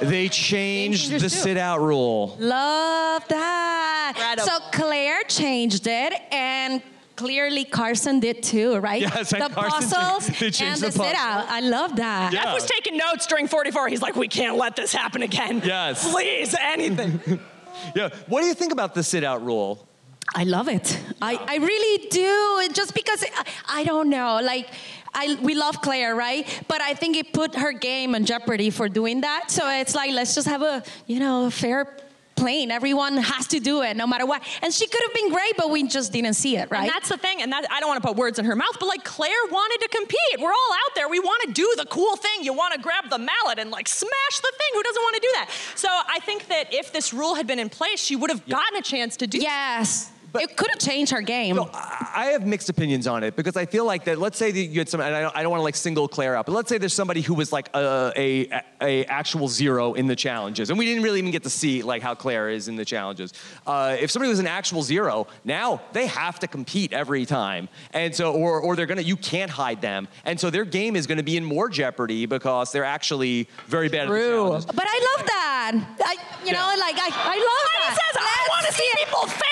They 0.00 0.28
changed 0.28 1.12
the 1.12 1.30
sit 1.30 1.56
out 1.56 1.80
rule. 1.80 2.36
Love 2.40 3.22
that. 3.28 4.12
Incredible. 4.16 4.48
So 4.48 4.58
Claire 4.72 5.22
changed 5.28 5.86
it 5.86 6.12
and 6.32 6.82
clearly 7.14 7.64
Carson 7.64 8.18
did 8.18 8.42
too, 8.42 8.76
right? 8.78 9.02
Yes, 9.02 9.32
and 9.34 9.42
the 9.42 9.54
Carson 9.54 9.88
puzzles 9.88 10.26
did- 10.26 10.34
they 10.34 10.50
changed 10.50 10.82
and 10.82 10.92
the 10.92 10.98
the, 10.98 11.04
sit 11.04 11.14
out. 11.14 11.46
I 11.48 11.60
love 11.60 11.94
that. 11.94 12.32
Yeah. 12.32 12.42
Jeff 12.42 12.54
was 12.54 12.66
taking 12.66 12.96
notes 12.96 13.24
during 13.28 13.46
44. 13.46 13.86
He's 13.86 14.02
like, 14.02 14.16
we 14.16 14.26
can't 14.26 14.56
let 14.56 14.74
this 14.74 14.92
happen 14.92 15.22
again. 15.22 15.62
Yes. 15.64 16.10
Please, 16.10 16.56
anything. 16.60 17.38
Yeah. 17.94 18.10
What 18.26 18.42
do 18.42 18.46
you 18.46 18.54
think 18.54 18.72
about 18.72 18.94
the 18.94 19.02
sit 19.02 19.24
out 19.24 19.44
rule? 19.44 19.86
I 20.34 20.44
love 20.44 20.68
it. 20.68 20.98
I, 21.22 21.36
I 21.46 21.56
really 21.56 22.08
do. 22.08 22.68
Just 22.72 22.94
because 22.94 23.22
I, 23.22 23.80
I 23.80 23.84
don't 23.84 24.10
know, 24.10 24.40
like 24.42 24.68
I 25.14 25.38
we 25.40 25.54
love 25.54 25.80
Claire, 25.80 26.14
right? 26.14 26.46
But 26.68 26.80
I 26.80 26.94
think 26.94 27.16
it 27.16 27.32
put 27.32 27.54
her 27.54 27.72
game 27.72 28.14
in 28.14 28.24
jeopardy 28.24 28.70
for 28.70 28.88
doing 28.88 29.22
that. 29.22 29.50
So 29.50 29.68
it's 29.68 29.94
like 29.94 30.12
let's 30.12 30.34
just 30.34 30.48
have 30.48 30.62
a 30.62 30.82
you 31.06 31.20
know 31.20 31.50
fair 31.50 31.96
plane. 32.36 32.70
Everyone 32.70 33.16
has 33.16 33.46
to 33.48 33.60
do 33.60 33.82
it, 33.82 33.96
no 33.96 34.06
matter 34.06 34.26
what. 34.26 34.42
And 34.62 34.72
she 34.72 34.86
could 34.86 35.00
have 35.02 35.14
been 35.14 35.30
great, 35.30 35.56
but 35.56 35.70
we 35.70 35.86
just 35.88 36.12
didn't 36.12 36.34
see 36.34 36.56
it, 36.56 36.70
right? 36.70 36.82
And 36.82 36.90
that's 36.90 37.08
the 37.08 37.16
thing, 37.16 37.42
and 37.42 37.50
that 37.52 37.66
I 37.70 37.80
don't 37.80 37.88
want 37.88 38.02
to 38.02 38.06
put 38.08 38.16
words 38.16 38.38
in 38.38 38.44
her 38.44 38.56
mouth, 38.56 38.76
but 38.78 38.86
like 38.86 39.04
Claire 39.04 39.32
wanted 39.50 39.84
to 39.84 39.88
compete. 39.88 40.38
We're 40.38 40.50
all 40.50 40.72
out 40.86 40.94
there. 40.94 41.08
We 41.08 41.20
want 41.20 41.42
to 41.46 41.52
do 41.52 41.74
the 41.76 41.86
cool 41.86 42.16
thing. 42.16 42.42
You 42.42 42.52
want 42.52 42.74
to 42.74 42.80
grab 42.80 43.08
the 43.10 43.18
mallet 43.18 43.58
and 43.58 43.70
like 43.70 43.88
smash 43.88 44.36
the 44.36 44.52
thing. 44.56 44.68
Who 44.74 44.82
doesn't 44.82 45.02
want 45.02 45.14
to 45.14 45.20
do 45.20 45.30
that? 45.34 45.50
So 45.74 45.88
I 45.90 46.20
think 46.20 46.48
that 46.48 46.72
if 46.72 46.92
this 46.92 47.12
rule 47.12 47.34
had 47.34 47.46
been 47.46 47.58
in 47.58 47.68
place, 47.68 48.00
she 48.00 48.16
would 48.16 48.30
have 48.30 48.46
gotten 48.46 48.78
a 48.78 48.82
chance 48.82 49.16
to 49.18 49.26
do. 49.26 49.38
yes. 49.38 50.12
It 50.36 50.56
could 50.56 50.68
have 50.70 50.78
changed 50.78 51.12
her 51.12 51.20
game. 51.22 51.56
No, 51.56 51.70
I 51.72 52.06
I 52.16 52.26
have 52.26 52.46
mixed 52.46 52.68
opinions 52.70 53.06
on 53.06 53.22
it 53.22 53.36
because 53.36 53.56
I 53.56 53.66
feel 53.66 53.84
like 53.84 54.04
that. 54.04 54.18
Let's 54.18 54.38
say 54.38 54.50
that 54.50 54.58
you 54.58 54.80
had 54.80 54.88
some, 54.88 55.00
and 55.00 55.14
I 55.14 55.20
don't, 55.20 55.36
I 55.36 55.42
don't 55.42 55.50
want 55.50 55.60
to 55.60 55.64
like 55.64 55.76
single 55.76 56.08
Claire 56.08 56.34
out, 56.34 56.46
but 56.46 56.52
let's 56.52 56.68
say 56.68 56.78
there's 56.78 56.94
somebody 56.94 57.20
who 57.20 57.34
was 57.34 57.52
like 57.52 57.68
a, 57.74 58.12
a, 58.16 58.62
a 58.80 59.04
actual 59.04 59.48
zero 59.48 59.92
in 59.94 60.06
the 60.06 60.16
challenges, 60.16 60.70
and 60.70 60.78
we 60.78 60.86
didn't 60.86 61.02
really 61.02 61.18
even 61.18 61.30
get 61.30 61.42
to 61.42 61.50
see 61.50 61.82
like 61.82 62.02
how 62.02 62.14
Claire 62.14 62.48
is 62.48 62.68
in 62.68 62.76
the 62.76 62.84
challenges. 62.84 63.32
Uh, 63.66 63.96
if 64.00 64.10
somebody 64.10 64.30
was 64.30 64.38
an 64.38 64.46
actual 64.46 64.82
zero, 64.82 65.26
now 65.44 65.80
they 65.92 66.06
have 66.06 66.38
to 66.40 66.48
compete 66.48 66.92
every 66.92 67.26
time, 67.26 67.68
and 67.92 68.14
so 68.14 68.32
or 68.32 68.60
or 68.60 68.76
they're 68.76 68.86
gonna 68.86 69.02
you 69.02 69.16
can't 69.16 69.50
hide 69.50 69.80
them, 69.80 70.08
and 70.24 70.40
so 70.40 70.48
their 70.50 70.64
game 70.64 70.96
is 70.96 71.06
gonna 71.06 71.22
be 71.22 71.36
in 71.36 71.44
more 71.44 71.68
jeopardy 71.68 72.26
because 72.26 72.72
they're 72.72 72.84
actually 72.84 73.48
very 73.66 73.88
bad 73.88 74.02
at 74.02 74.08
the 74.08 74.14
True. 74.14 74.46
challenges. 74.46 74.66
But 74.66 74.86
I 74.88 75.16
love 75.16 75.26
that. 75.26 75.72
I, 76.04 76.16
you 76.44 76.52
know, 76.52 76.66
like 76.80 76.96
I, 76.98 77.08
I 77.12 77.36
love 77.36 77.66
Heidi 77.68 77.94
that. 77.94 77.98
says, 78.00 78.16
I 78.18 78.24
Let's 78.24 78.48
want 78.50 78.66
to 78.66 78.72
see 78.72 78.88
people 79.04 79.20
fail 79.26 79.26
in 79.26 79.30
the 79.30 79.34
challenge. 79.34 79.45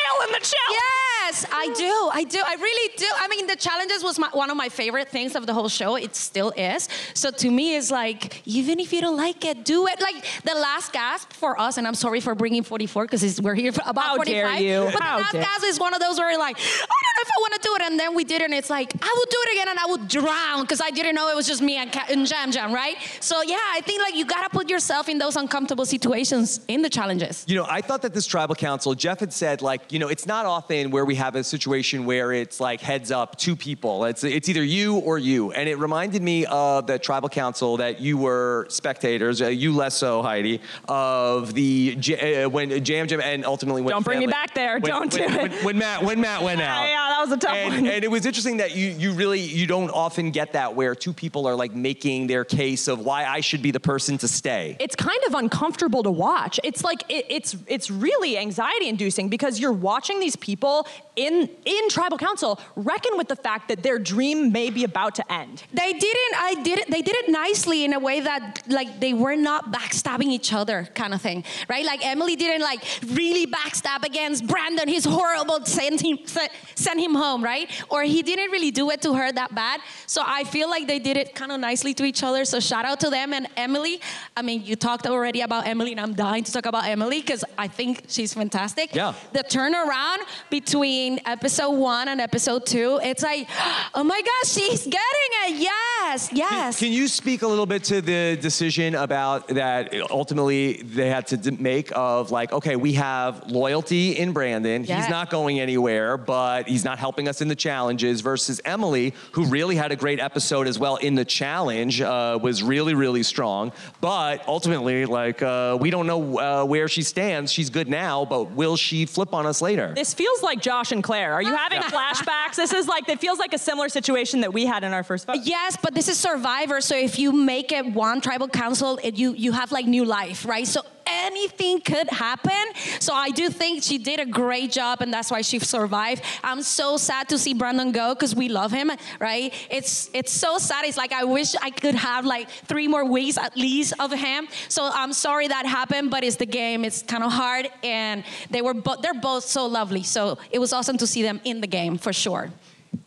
Yes, 1.45 1.53
I 1.53 1.67
do. 1.75 2.11
I 2.13 2.25
do. 2.25 2.39
I 2.45 2.55
really 2.55 2.95
do. 2.97 3.07
I 3.17 3.29
mean, 3.29 3.47
the 3.47 3.57
challenges 3.57 4.03
was 4.03 4.19
my, 4.19 4.29
one 4.33 4.51
of 4.51 4.57
my 4.57 4.69
favorite 4.69 5.09
things 5.09 5.35
of 5.35 5.47
the 5.47 5.55
whole 5.55 5.69
show. 5.69 5.97
It 5.97 6.15
still 6.17 6.53
is. 6.57 6.89
So 7.15 7.31
to 7.31 7.51
me, 7.51 7.77
it's 7.77 7.91
like 7.91 8.43
even 8.47 8.81
if 8.81 8.93
you 8.93 9.01
don't 9.01 9.17
like 9.17 9.45
it, 9.45 9.65
do 9.65 9.87
it. 9.87 10.01
Like 10.01 10.25
the 10.45 10.55
last 10.55 10.93
gasp 10.93 11.33
for 11.33 11.59
us, 11.61 11.79
and 11.79 11.87
I'm 11.87 11.95
sorry 11.95 12.21
for 12.21 12.35
bringing 12.35 12.63
44 12.63 13.07
because 13.07 13.41
we're 13.41 13.55
here 13.55 13.73
for 13.73 13.83
about 13.87 14.05
How 14.05 14.17
45. 14.17 14.27
dare 14.27 14.61
you. 14.61 14.91
But 14.93 15.03
How 15.03 15.17
the 15.19 15.23
last 15.23 15.33
gasp 15.33 15.65
is 15.65 15.81
one 15.81 15.95
of 15.95 16.01
those 16.01 16.19
where 16.19 16.31
you're 16.31 16.39
like, 16.39 16.57
I 16.59 16.61
don't 16.61 16.89
know 16.89 17.04
if 17.21 17.29
I 17.29 17.41
want 17.41 17.55
to 17.55 17.61
do 17.63 17.75
it, 17.77 17.83
and 17.83 17.99
then 18.01 18.15
we 18.15 18.25
did 18.25 18.43
it, 18.43 18.47
and 18.47 18.55
it's 18.55 18.71
like 18.71 18.93
I 19.01 19.15
would 19.19 19.29
do 19.31 19.37
it 19.47 19.53
again, 19.55 19.69
and 19.69 19.79
I 19.79 19.87
would 19.87 20.09
drown 20.09 20.63
because 20.63 20.81
I 20.81 20.91
didn't 20.91 21.15
know 21.15 21.29
it 21.31 21.37
was 21.37 21.47
just 21.47 21.63
me 21.63 21.77
and, 21.77 21.93
Ca- 21.93 22.07
and 22.11 22.29
Yam 22.31 22.51
Yam, 22.53 22.73
right? 22.73 22.97
So 23.21 23.43
yeah, 23.43 23.59
I 23.73 23.81
think 23.83 24.01
like 24.03 24.17
you 24.17 24.25
gotta 24.25 24.51
put 24.51 24.69
yourself 24.69 25.09
in 25.09 25.19
those 25.19 25.37
uncomfortable 25.37 25.87
situations 25.87 26.61
in 26.69 26.83
the 26.83 26.91
challenges. 26.91 27.45
You 27.49 27.57
know, 27.57 27.67
I 27.69 27.81
thought 27.81 28.03
that 28.03 28.15
this 28.15 28.27
tribal 28.27 28.55
council, 28.55 28.95
Jeff 28.95 29.21
had 29.21 29.33
said, 29.33 29.63
like, 29.63 29.93
you 29.93 29.99
know, 29.99 30.09
it's 30.09 30.27
not 30.27 30.47
often 30.47 30.91
where 30.91 31.05
we 31.05 31.15
have 31.17 31.35
a 31.37 31.45
situation 31.45 32.05
where 32.05 32.33
it's 32.33 32.61
like 32.61 32.81
heads 32.81 33.11
up 33.11 33.37
two 33.37 33.57
people. 33.57 34.05
It's 34.05 34.25
it's 34.25 34.49
either 34.49 34.63
you 34.65 34.97
or 34.99 35.19
you, 35.19 35.53
and 35.53 35.69
it 35.69 35.79
reminded 35.79 36.23
me 36.23 36.47
of 36.47 36.87
the 36.87 36.99
tribal 36.99 37.29
council 37.29 37.77
that 37.79 38.01
you 38.01 38.19
were 38.19 38.67
spectators, 38.71 39.41
uh, 39.41 39.47
you 39.49 39.73
less 39.75 39.95
so, 39.95 40.23
Heidi, 40.23 40.61
of 40.89 41.55
the 41.55 41.97
J- 41.97 42.45
uh, 42.45 42.49
when 42.49 42.71
Yam 42.71 43.07
Yam 43.09 43.21
and 43.21 43.45
ultimately 43.45 43.83
when 43.83 43.91
Don't 43.93 44.05
bring 44.05 44.19
me 44.19 44.27
back 44.27 44.55
there. 44.55 44.79
when- 44.79 44.91
Don't 44.91 45.13
when, 45.15 45.29
do 45.29 45.35
it. 45.35 45.43
When, 45.43 45.65
when 45.65 45.79
Matt 45.79 46.03
when 46.03 46.21
Matt 46.21 46.43
went 46.43 46.59
Yeah, 46.65 46.75
out. 46.81 46.89
yeah, 46.89 47.04
that 47.09 47.21
was 47.21 47.33
a 47.33 47.37
tough 47.37 47.55
and, 47.55 47.75
one. 47.75 47.87
And 47.87 48.05
it 48.05 48.11
was 48.11 48.27
interesting 48.27 48.59
that 48.59 48.75
you 48.77 48.89
you 48.89 49.13
really 49.13 49.41
you 49.41 49.67
don't 49.67 49.91
often 49.91 50.31
get 50.31 50.53
that 50.53 50.75
where 50.75 50.95
two 50.95 51.13
people 51.13 51.47
are 51.47 51.55
like 51.55 51.75
making 51.75 52.27
their 52.27 52.45
case 52.45 52.89
of 52.89 53.01
why 53.01 53.25
I 53.25 53.41
should 53.41 53.63
be 53.63 53.71
the 53.71 53.81
person 53.81 54.19
to 54.19 54.29
stay. 54.29 54.77
it's 54.81 54.97
kind 54.97 55.21
of 55.27 55.35
uncomfortable 55.35 56.03
to 56.03 56.11
watch. 56.11 56.59
It's 56.65 56.83
like 56.85 57.03
it, 57.09 57.27
it's 57.29 57.57
it's 57.67 57.91
really 57.91 58.39
anxiety 58.39 58.89
inducing 58.89 59.29
because 59.29 59.61
you're 59.61 59.73
watching 59.73 60.21
these 60.21 60.37
people 60.37 60.87
in 61.17 61.49
in 61.65 61.89
tribal 61.89 62.19
council 62.19 62.61
reckon 62.77 63.17
with 63.17 63.29
the 63.29 63.37
fact 63.37 63.69
that 63.69 63.83
their 63.83 63.99
dream 63.99 64.51
may 64.53 64.71
be 64.71 64.85
about 64.85 65.15
to 65.17 65.33
end. 65.33 65.63
They 65.73 65.93
didn't. 65.93 66.35
I 66.37 66.55
did 66.63 66.79
it. 66.81 66.91
They 66.91 67.03
did 67.03 67.15
it 67.17 67.31
nicely 67.31 67.85
in 67.85 67.93
a 67.93 67.99
way 67.99 68.21
that 68.21 68.63
like 68.69 69.01
they 69.01 69.15
were 69.15 69.37
not 69.37 69.73
backstabbing 69.73 70.31
each 70.31 70.53
other, 70.53 70.89
kind 70.95 71.15
of 71.15 71.21
thing, 71.21 71.45
right? 71.69 71.85
Like 71.85 72.05
Emily 72.05 72.37
didn't 72.37 72.63
like 72.63 72.85
really 73.07 73.47
backstab 73.47 74.05
against 74.05 74.47
Brandon. 74.47 74.89
He's 74.89 75.05
horrible. 75.05 75.65
Send 75.65 76.01
him, 76.01 76.19
send, 76.25 76.51
send 76.75 77.01
him 77.01 77.15
home, 77.15 77.43
right? 77.45 77.71
Or 77.91 78.03
he 78.03 78.23
didn't 78.23 78.51
really 78.51 78.71
do 78.71 78.91
it 78.91 79.03
to 79.03 79.15
her 79.15 79.31
that 79.33 79.55
bad. 79.55 79.81
So 80.07 80.23
I 80.25 80.45
feel 80.45 80.69
like 80.69 80.87
they 80.87 80.99
did 80.99 81.17
it 81.17 81.35
kind 81.35 81.53
of 81.53 81.61
nicely 81.61 81.95
to 81.95 82.05
each 82.05 82.23
other. 82.23 82.45
So 82.45 82.61
shout 82.61 82.85
out 82.85 83.01
to 83.01 83.11
them 83.11 83.33
and 83.33 83.47
Emily. 83.57 84.01
I 84.37 84.43
mean, 84.43 84.65
you 84.65 84.77
talked 84.77 85.07
already 85.07 85.43
about 85.43 85.67
Emily, 85.67 85.93
and 85.93 86.01
I'm 86.01 86.15
dying 86.15 86.45
to 86.45 86.53
talk 86.53 86.67
about 86.67 86.85
Emily 86.87 87.21
because 87.21 87.45
I 87.57 87.69
think 87.69 88.05
she's 88.09 88.35
fantastic. 88.35 88.95
Yeah. 88.95 89.15
The 89.33 89.45
turnaround 89.45 90.19
between 90.51 91.04
episode 91.25 91.71
one 91.71 92.09
and 92.09 92.21
episode 92.21 92.67
two, 92.67 93.01
it's 93.03 93.23
like, 93.23 93.49
oh 93.95 94.05
my 94.05 94.21
gosh, 94.21 94.53
she's 94.53 94.85
getting 94.85 94.99
it. 95.47 95.57
Yes, 95.57 96.31
yes. 96.33 96.79
Can 96.79 96.93
you 96.93 97.09
speak 97.09 97.43
a 97.43 97.47
little 97.47 97.67
bit 97.67 97.85
to 97.85 98.01
the 98.01 98.37
decision 98.41 98.95
about 98.95 99.49
that 99.49 99.95
ultimately 100.11 100.75
they 100.83 101.09
had 101.09 101.27
to 101.29 101.53
make 101.53 101.93
of 101.95 102.31
like, 102.31 102.53
okay, 102.53 102.77
we 102.77 102.95
have 102.95 103.51
loyalty 103.51 104.13
in 104.13 104.33
Brandon. 104.33 104.85
Yeah. 104.85 105.01
He's 105.01 105.11
not 105.11 105.31
going 105.31 105.61
anywhere, 105.61 106.17
but 106.17 106.69
he's 106.69 106.85
not 106.85 106.99
helping 106.99 107.29
us 107.29 107.41
in 107.41 107.49
the 107.49 107.57
challenges 107.57 108.21
versus 108.21 108.61
Emily, 108.65 109.15
who 109.33 109.45
really 109.47 109.77
had 109.77 109.93
a 109.93 109.97
great 109.97 110.21
episode 110.21 110.67
as 110.67 110.79
well 110.79 110.97
in 110.97 111.15
the 111.15 111.25
challenge, 111.25 112.01
uh, 112.01 112.39
was 112.41 112.63
really, 112.63 112.95
really 112.95 113.23
strong. 113.23 113.73
But 114.01 114.47
ultimately, 114.49 115.07
like, 115.07 115.43
uh, 115.43 115.77
we 115.81 115.91
don't 115.91 116.07
know 116.07 116.39
uh, 116.39 116.65
where 116.65 116.89
she 116.89 117.03
stands. 117.03 117.53
She's 117.53 117.71
good 117.71 117.89
now, 117.89 118.25
but 118.25 118.53
will 118.53 118.77
she 118.77 119.07
flip 119.07 119.35
on 119.35 119.47
us 119.47 119.61
later? 119.61 119.93
This 119.95 120.15
feels 120.15 120.43
like 120.43 120.61
Josh 120.61 120.93
and 120.95 121.05
Claire. 121.05 121.35
Are 121.35 121.43
you 121.43 121.55
having 121.55 121.81
flashbacks? 121.83 122.57
This 122.57 122.73
is 122.73 122.89
like 122.89 123.07
it 123.09 123.21
feels 123.21 123.39
like 123.39 123.53
a 123.53 123.59
similar 123.59 123.91
situation 123.91 124.41
that 124.41 124.55
we 124.55 124.65
had 124.65 124.83
in 124.85 124.95
our 124.95 125.03
first 125.03 125.27
vote. 125.27 125.41
Yes, 125.43 125.77
but 125.83 125.95
this 125.95 126.09
is 126.09 126.19
Survivor, 126.19 126.81
so 126.81 126.97
if 126.97 127.19
you 127.19 127.33
make 127.33 127.73
it 127.73 127.85
one 127.93 128.23
tribal 128.23 128.49
council, 128.49 128.99
it, 129.03 129.17
you 129.17 129.35
you 129.35 129.53
have 129.53 129.73
like 129.73 129.87
new 129.87 130.05
life, 130.05 130.47
right? 130.47 130.67
So 130.67 130.81
anything 131.25 131.81
could 131.81 132.09
happen. 132.11 132.65
So 133.01 133.13
I 133.15 133.31
do 133.31 133.49
think 133.49 133.83
she 133.83 133.99
did 133.99 134.21
a 134.21 134.27
great 134.27 134.71
job, 134.71 135.01
and 135.01 135.13
that's 135.13 135.31
why 135.31 135.43
she 135.43 135.59
survived. 135.59 136.23
I'm 136.43 136.63
so 136.63 136.97
sad 136.97 137.29
to 137.31 137.39
see 137.39 137.55
Brandon 137.55 137.93
go 137.93 138.15
because 138.15 138.35
we 138.35 138.49
love 138.49 138.73
him, 138.73 138.91
right? 139.21 139.53
It's 139.71 140.11
it's 140.13 140.33
so 140.33 140.59
sad. 140.59 140.85
It's 140.85 140.97
like 140.97 141.13
I 141.13 141.25
wish 141.25 141.55
I 141.57 141.71
could 141.71 141.95
have 141.95 142.25
like 142.25 142.49
three 142.71 142.89
more 142.89 143.05
weeks 143.05 143.39
at 143.39 143.57
least 143.57 143.95
of 143.99 144.13
him. 144.13 144.49
So 144.69 144.91
I'm 144.93 145.13
sorry 145.13 145.49
that 145.49 145.67
happened, 145.67 146.11
but 146.11 146.25
it's 146.25 146.37
the 146.37 146.47
game. 146.47 146.85
It's 146.85 147.03
kind 147.03 147.25
of 147.25 147.33
hard, 147.33 147.69
and 147.83 148.25
they 148.51 148.63
were 148.63 148.75
both 148.75 149.03
they're 149.03 149.23
both 149.33 149.45
so 149.45 149.67
lovely. 149.67 150.03
So 150.03 150.39
it 150.51 150.59
was 150.59 150.73
awesome 150.73 150.99
to 150.99 151.07
see 151.07 151.23
them 151.23 151.41
in 151.45 151.61
the 151.61 151.67
game 151.67 151.99
for 151.99 152.13
sure. 152.13 152.51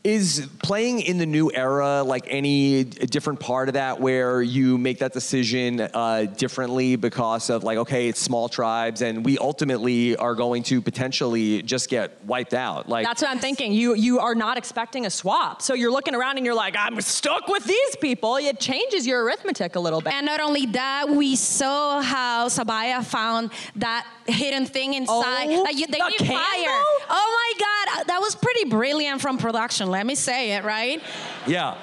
Is 0.08 0.48
playing 0.64 1.02
in 1.02 1.18
the 1.18 1.26
new 1.26 1.52
era 1.54 2.02
like 2.02 2.28
any 2.30 2.86
different 2.86 3.42
part 3.42 3.68
of 3.68 3.74
that 3.74 4.00
where 4.00 4.42
you 4.42 4.78
make 4.78 5.00
that 5.00 5.12
decision 5.12 5.82
uh, 5.82 6.28
differently 6.38 6.96
because 6.96 7.50
of 7.50 7.66
like, 7.66 7.78
okay, 7.78 8.08
it's 8.08 8.22
small 8.22 8.48
tribes 8.48 9.02
and 9.02 9.26
we 9.26 9.38
ultimately 9.38 10.16
are 10.16 10.34
going 10.34 10.64
to 10.64 10.82
potentially 10.82 11.62
just 11.62 11.90
get 11.90 12.24
wiped 12.24 12.54
out? 12.54 12.88
Like, 12.88 13.06
That's 13.06 13.22
what 13.22 13.32
I'm 13.32 13.40
thinking. 13.40 13.74
You 13.74 13.96
you 13.96 14.20
are 14.20 14.34
not 14.34 14.58
expecting 14.58 15.06
a 15.06 15.10
swap. 15.10 15.62
So 15.62 15.74
you're 15.74 15.92
looking 15.92 16.16
around 16.16 16.38
and 16.38 16.46
you're 16.46 16.56
like, 16.56 16.78
I'm 16.78 17.02
stuck 17.02 17.50
with 17.50 17.66
these 17.66 17.98
people. 17.98 18.38
It 18.38 18.62
changes 18.62 19.06
your 19.06 19.26
arithmetic 19.26 19.76
a 19.76 19.80
little 19.82 20.00
bit. 20.00 20.14
And 20.14 20.26
not 20.26 20.40
only 20.40 20.68
that, 20.68 21.10
we 21.10 21.36
saw 21.36 22.02
how 22.02 22.48
Sabiyah 22.48 23.04
found 23.04 23.52
that 23.76 24.08
hidden 24.26 24.66
thing 24.66 24.94
inside. 24.94 25.50
Oh, 25.50 25.64
like 25.64 25.76
you, 25.76 25.86
they 25.88 26.00
the 26.00 26.14
need 26.18 26.28
fire. 26.30 26.82
Oh 27.10 27.30
my 27.42 27.60
God, 27.60 28.08
that 28.08 28.20
was 28.22 28.36
pretty 28.36 28.70
brilliant 28.70 29.20
from 29.20 29.38
production. 29.38 29.97
Let 29.98 30.06
me 30.06 30.14
say 30.14 30.52
it, 30.52 30.64
right? 30.64 31.02
yeah. 31.48 31.76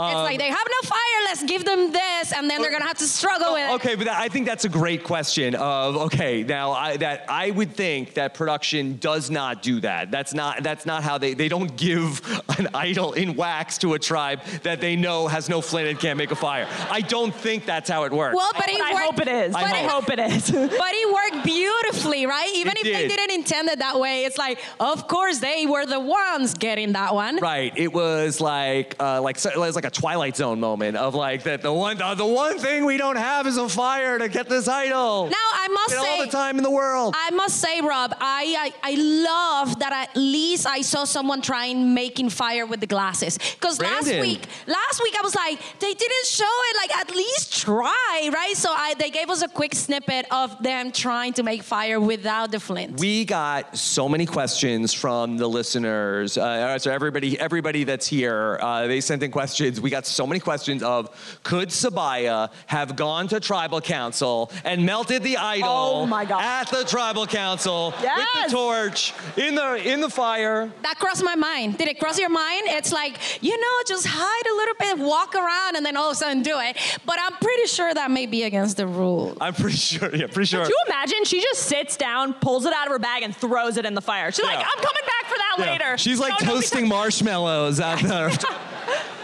It's 0.00 0.14
like 0.14 0.38
they 0.38 0.48
have 0.48 0.66
no 0.82 0.88
fire. 0.88 0.98
Let's 1.24 1.42
give 1.44 1.64
them 1.64 1.92
this, 1.92 2.32
and 2.32 2.48
then 2.48 2.62
they're 2.62 2.70
gonna 2.70 2.86
have 2.86 2.98
to 2.98 3.04
struggle 3.06 3.52
with 3.54 3.68
it. 3.68 3.74
Okay, 3.74 3.94
but 3.96 4.04
that, 4.06 4.20
I 4.20 4.28
think 4.28 4.46
that's 4.46 4.64
a 4.64 4.68
great 4.68 5.02
question. 5.04 5.54
Of 5.54 5.96
okay, 5.96 6.42
now 6.42 6.72
I, 6.72 6.96
that 6.98 7.24
I 7.28 7.50
would 7.50 7.72
think 7.74 8.14
that 8.14 8.34
production 8.34 8.96
does 8.98 9.30
not 9.30 9.62
do 9.62 9.80
that. 9.80 10.10
That's 10.10 10.32
not 10.34 10.62
that's 10.62 10.86
not 10.86 11.02
how 11.02 11.18
they 11.18 11.34
they 11.34 11.48
don't 11.48 11.76
give 11.76 12.22
an 12.58 12.68
idol 12.74 13.12
in 13.14 13.34
wax 13.36 13.78
to 13.78 13.94
a 13.94 13.98
tribe 13.98 14.40
that 14.62 14.80
they 14.80 14.96
know 14.96 15.26
has 15.28 15.48
no 15.48 15.60
flint 15.60 15.88
and 15.88 15.98
can't 15.98 16.16
make 16.16 16.30
a 16.30 16.36
fire. 16.36 16.66
I 16.90 17.00
don't 17.00 17.34
think 17.34 17.66
that's 17.66 17.90
how 17.90 18.04
it 18.04 18.12
works. 18.12 18.36
Well, 18.36 18.50
but 18.54 18.68
it 18.68 18.80
I 18.80 18.94
worked. 18.94 19.04
hope 19.04 19.20
it 19.20 19.28
is. 19.28 19.52
But 19.52 19.64
I 19.64 19.80
it, 19.80 19.90
hope 19.90 20.10
it 20.10 20.18
is. 20.18 20.50
but 20.52 20.92
it 20.94 21.34
worked 21.34 21.44
beautifully, 21.44 22.26
right? 22.26 22.50
Even 22.54 22.72
It 22.72 22.78
if 22.78 22.84
they 22.84 23.08
did. 23.08 23.16
didn't 23.16 23.30
intend 23.34 23.68
it 23.68 23.78
that 23.80 23.98
way, 23.98 24.24
it's 24.24 24.38
like, 24.38 24.60
of 24.80 25.06
course 25.08 25.38
they 25.38 25.66
were 25.66 25.86
the 25.86 26.00
ones 26.00 26.54
getting 26.54 26.92
that 26.92 27.14
one. 27.14 27.36
Right. 27.38 27.72
It 27.76 27.92
was 27.92 28.40
like 28.40 28.94
uh, 29.00 29.20
like 29.20 29.38
so- 29.38 29.50
it 29.50 29.58
was 29.58 29.74
like 29.74 29.84
a 29.84 29.87
Twilight 29.90 30.36
Zone 30.36 30.60
moment 30.60 30.96
of 30.96 31.14
like 31.14 31.44
that 31.44 31.62
the 31.62 31.72
one 31.72 32.00
uh, 32.00 32.14
the 32.14 32.26
one 32.26 32.58
thing 32.58 32.84
we 32.84 32.96
don't 32.96 33.16
have 33.16 33.46
is 33.46 33.56
a 33.56 33.68
fire 33.68 34.18
to 34.18 34.28
get 34.28 34.48
this 34.48 34.68
idol. 34.68 35.26
Now 35.26 35.34
I 35.36 35.68
must 35.68 35.90
say, 35.90 35.96
all 35.96 36.24
the 36.24 36.30
time 36.30 36.58
in 36.58 36.64
the 36.64 36.70
world. 36.70 37.14
I 37.16 37.30
must 37.30 37.60
say, 37.60 37.80
Rob, 37.80 38.14
I, 38.20 38.72
I 38.82 38.92
I 38.92 38.94
love 38.94 39.78
that 39.80 39.92
at 39.92 40.16
least 40.16 40.66
I 40.66 40.82
saw 40.82 41.04
someone 41.04 41.42
trying 41.42 41.94
making 41.94 42.30
fire 42.30 42.66
with 42.66 42.80
the 42.80 42.86
glasses. 42.86 43.38
Because 43.38 43.80
last 43.80 44.10
week, 44.10 44.46
last 44.66 45.02
week 45.02 45.14
I 45.18 45.22
was 45.22 45.34
like, 45.34 45.58
they 45.80 45.94
didn't 45.94 46.26
show 46.26 46.44
it. 46.44 46.76
Like 46.76 46.96
at 46.96 47.14
least 47.14 47.56
try, 47.56 48.30
right? 48.32 48.54
So 48.56 48.70
I 48.70 48.94
they 48.98 49.10
gave 49.10 49.30
us 49.30 49.42
a 49.42 49.48
quick 49.48 49.74
snippet 49.74 50.26
of 50.30 50.62
them 50.62 50.92
trying 50.92 51.32
to 51.34 51.42
make 51.42 51.62
fire 51.62 52.00
without 52.00 52.50
the 52.50 52.60
flint. 52.60 53.00
We 53.00 53.24
got 53.24 53.76
so 53.76 54.08
many 54.08 54.26
questions 54.26 54.92
from 54.92 55.36
the 55.36 55.48
listeners. 55.48 56.36
Uh, 56.38 56.78
so 56.78 56.90
everybody, 56.90 57.38
everybody 57.38 57.84
that's 57.84 58.06
here, 58.06 58.58
uh, 58.60 58.86
they 58.86 59.00
sent 59.00 59.22
in 59.22 59.30
questions. 59.30 59.77
We 59.80 59.90
got 59.90 60.06
so 60.06 60.26
many 60.26 60.40
questions 60.40 60.82
of 60.82 61.10
could 61.42 61.68
Sabiyah 61.70 62.50
have 62.66 62.96
gone 62.96 63.28
to 63.28 63.40
tribal 63.40 63.80
council 63.80 64.50
and 64.64 64.84
melted 64.84 65.22
the 65.22 65.36
oh 65.36 65.42
idol 65.42 65.68
Oh 65.68 66.06
my 66.06 66.24
God. 66.24 66.42
at 66.42 66.68
the 66.70 66.84
tribal 66.84 67.26
council 67.26 67.92
with 68.00 68.04
the 68.46 68.50
torch 68.50 69.12
in 69.36 69.54
the 69.54 69.76
in 69.90 70.00
the 70.00 70.10
fire? 70.10 70.70
that 70.82 70.98
crossed 70.98 71.22
my 71.24 71.34
mind. 71.34 71.78
Did 71.78 71.88
it 71.88 71.98
cross 71.98 72.18
your 72.18 72.28
mind? 72.30 72.62
It's 72.66 72.92
like, 72.92 73.18
you 73.42 73.56
know, 73.58 73.66
just 73.86 74.06
hide 74.08 74.46
a 74.46 74.56
little 74.56 74.74
bit, 74.78 74.98
walk 75.06 75.34
around, 75.34 75.76
and 75.76 75.84
then 75.86 75.96
all 75.96 76.08
of 76.10 76.12
a 76.12 76.16
sudden 76.16 76.42
do 76.42 76.58
it. 76.60 76.76
But 77.06 77.16
I'm 77.20 77.34
pretty 77.34 77.66
sure 77.66 77.92
that 77.92 78.10
may 78.10 78.26
be 78.26 78.42
against 78.44 78.76
the 78.76 78.86
rule. 78.86 79.36
I'm 79.40 79.54
pretty 79.54 79.76
sure. 79.76 80.14
Yeah, 80.14 80.26
pretty 80.26 80.46
sure. 80.46 80.60
Could 80.64 80.70
you 80.70 80.82
imagine? 80.88 81.24
She 81.24 81.40
just 81.40 81.62
sits 81.64 81.96
down, 81.96 82.34
pulls 82.34 82.64
it 82.66 82.72
out 82.72 82.86
of 82.86 82.92
her 82.92 82.98
bag, 82.98 83.22
and 83.22 83.34
throws 83.36 83.76
it 83.76 83.84
in 83.86 83.94
the 83.94 84.02
fire. 84.02 84.30
She's 84.32 84.44
like, 84.44 84.58
I'm 84.58 84.64
coming 84.76 85.04
back 85.06 85.24
for 85.30 85.36
that 85.38 85.54
Yeah. 85.58 85.72
later. 85.72 85.98
She's 85.98 86.18
like 86.20 86.32
No, 86.40 86.46
don't 86.46 86.56
toasting 86.56 86.88
marshmallows 86.88 87.80
out 87.80 88.00
there. 88.00 88.30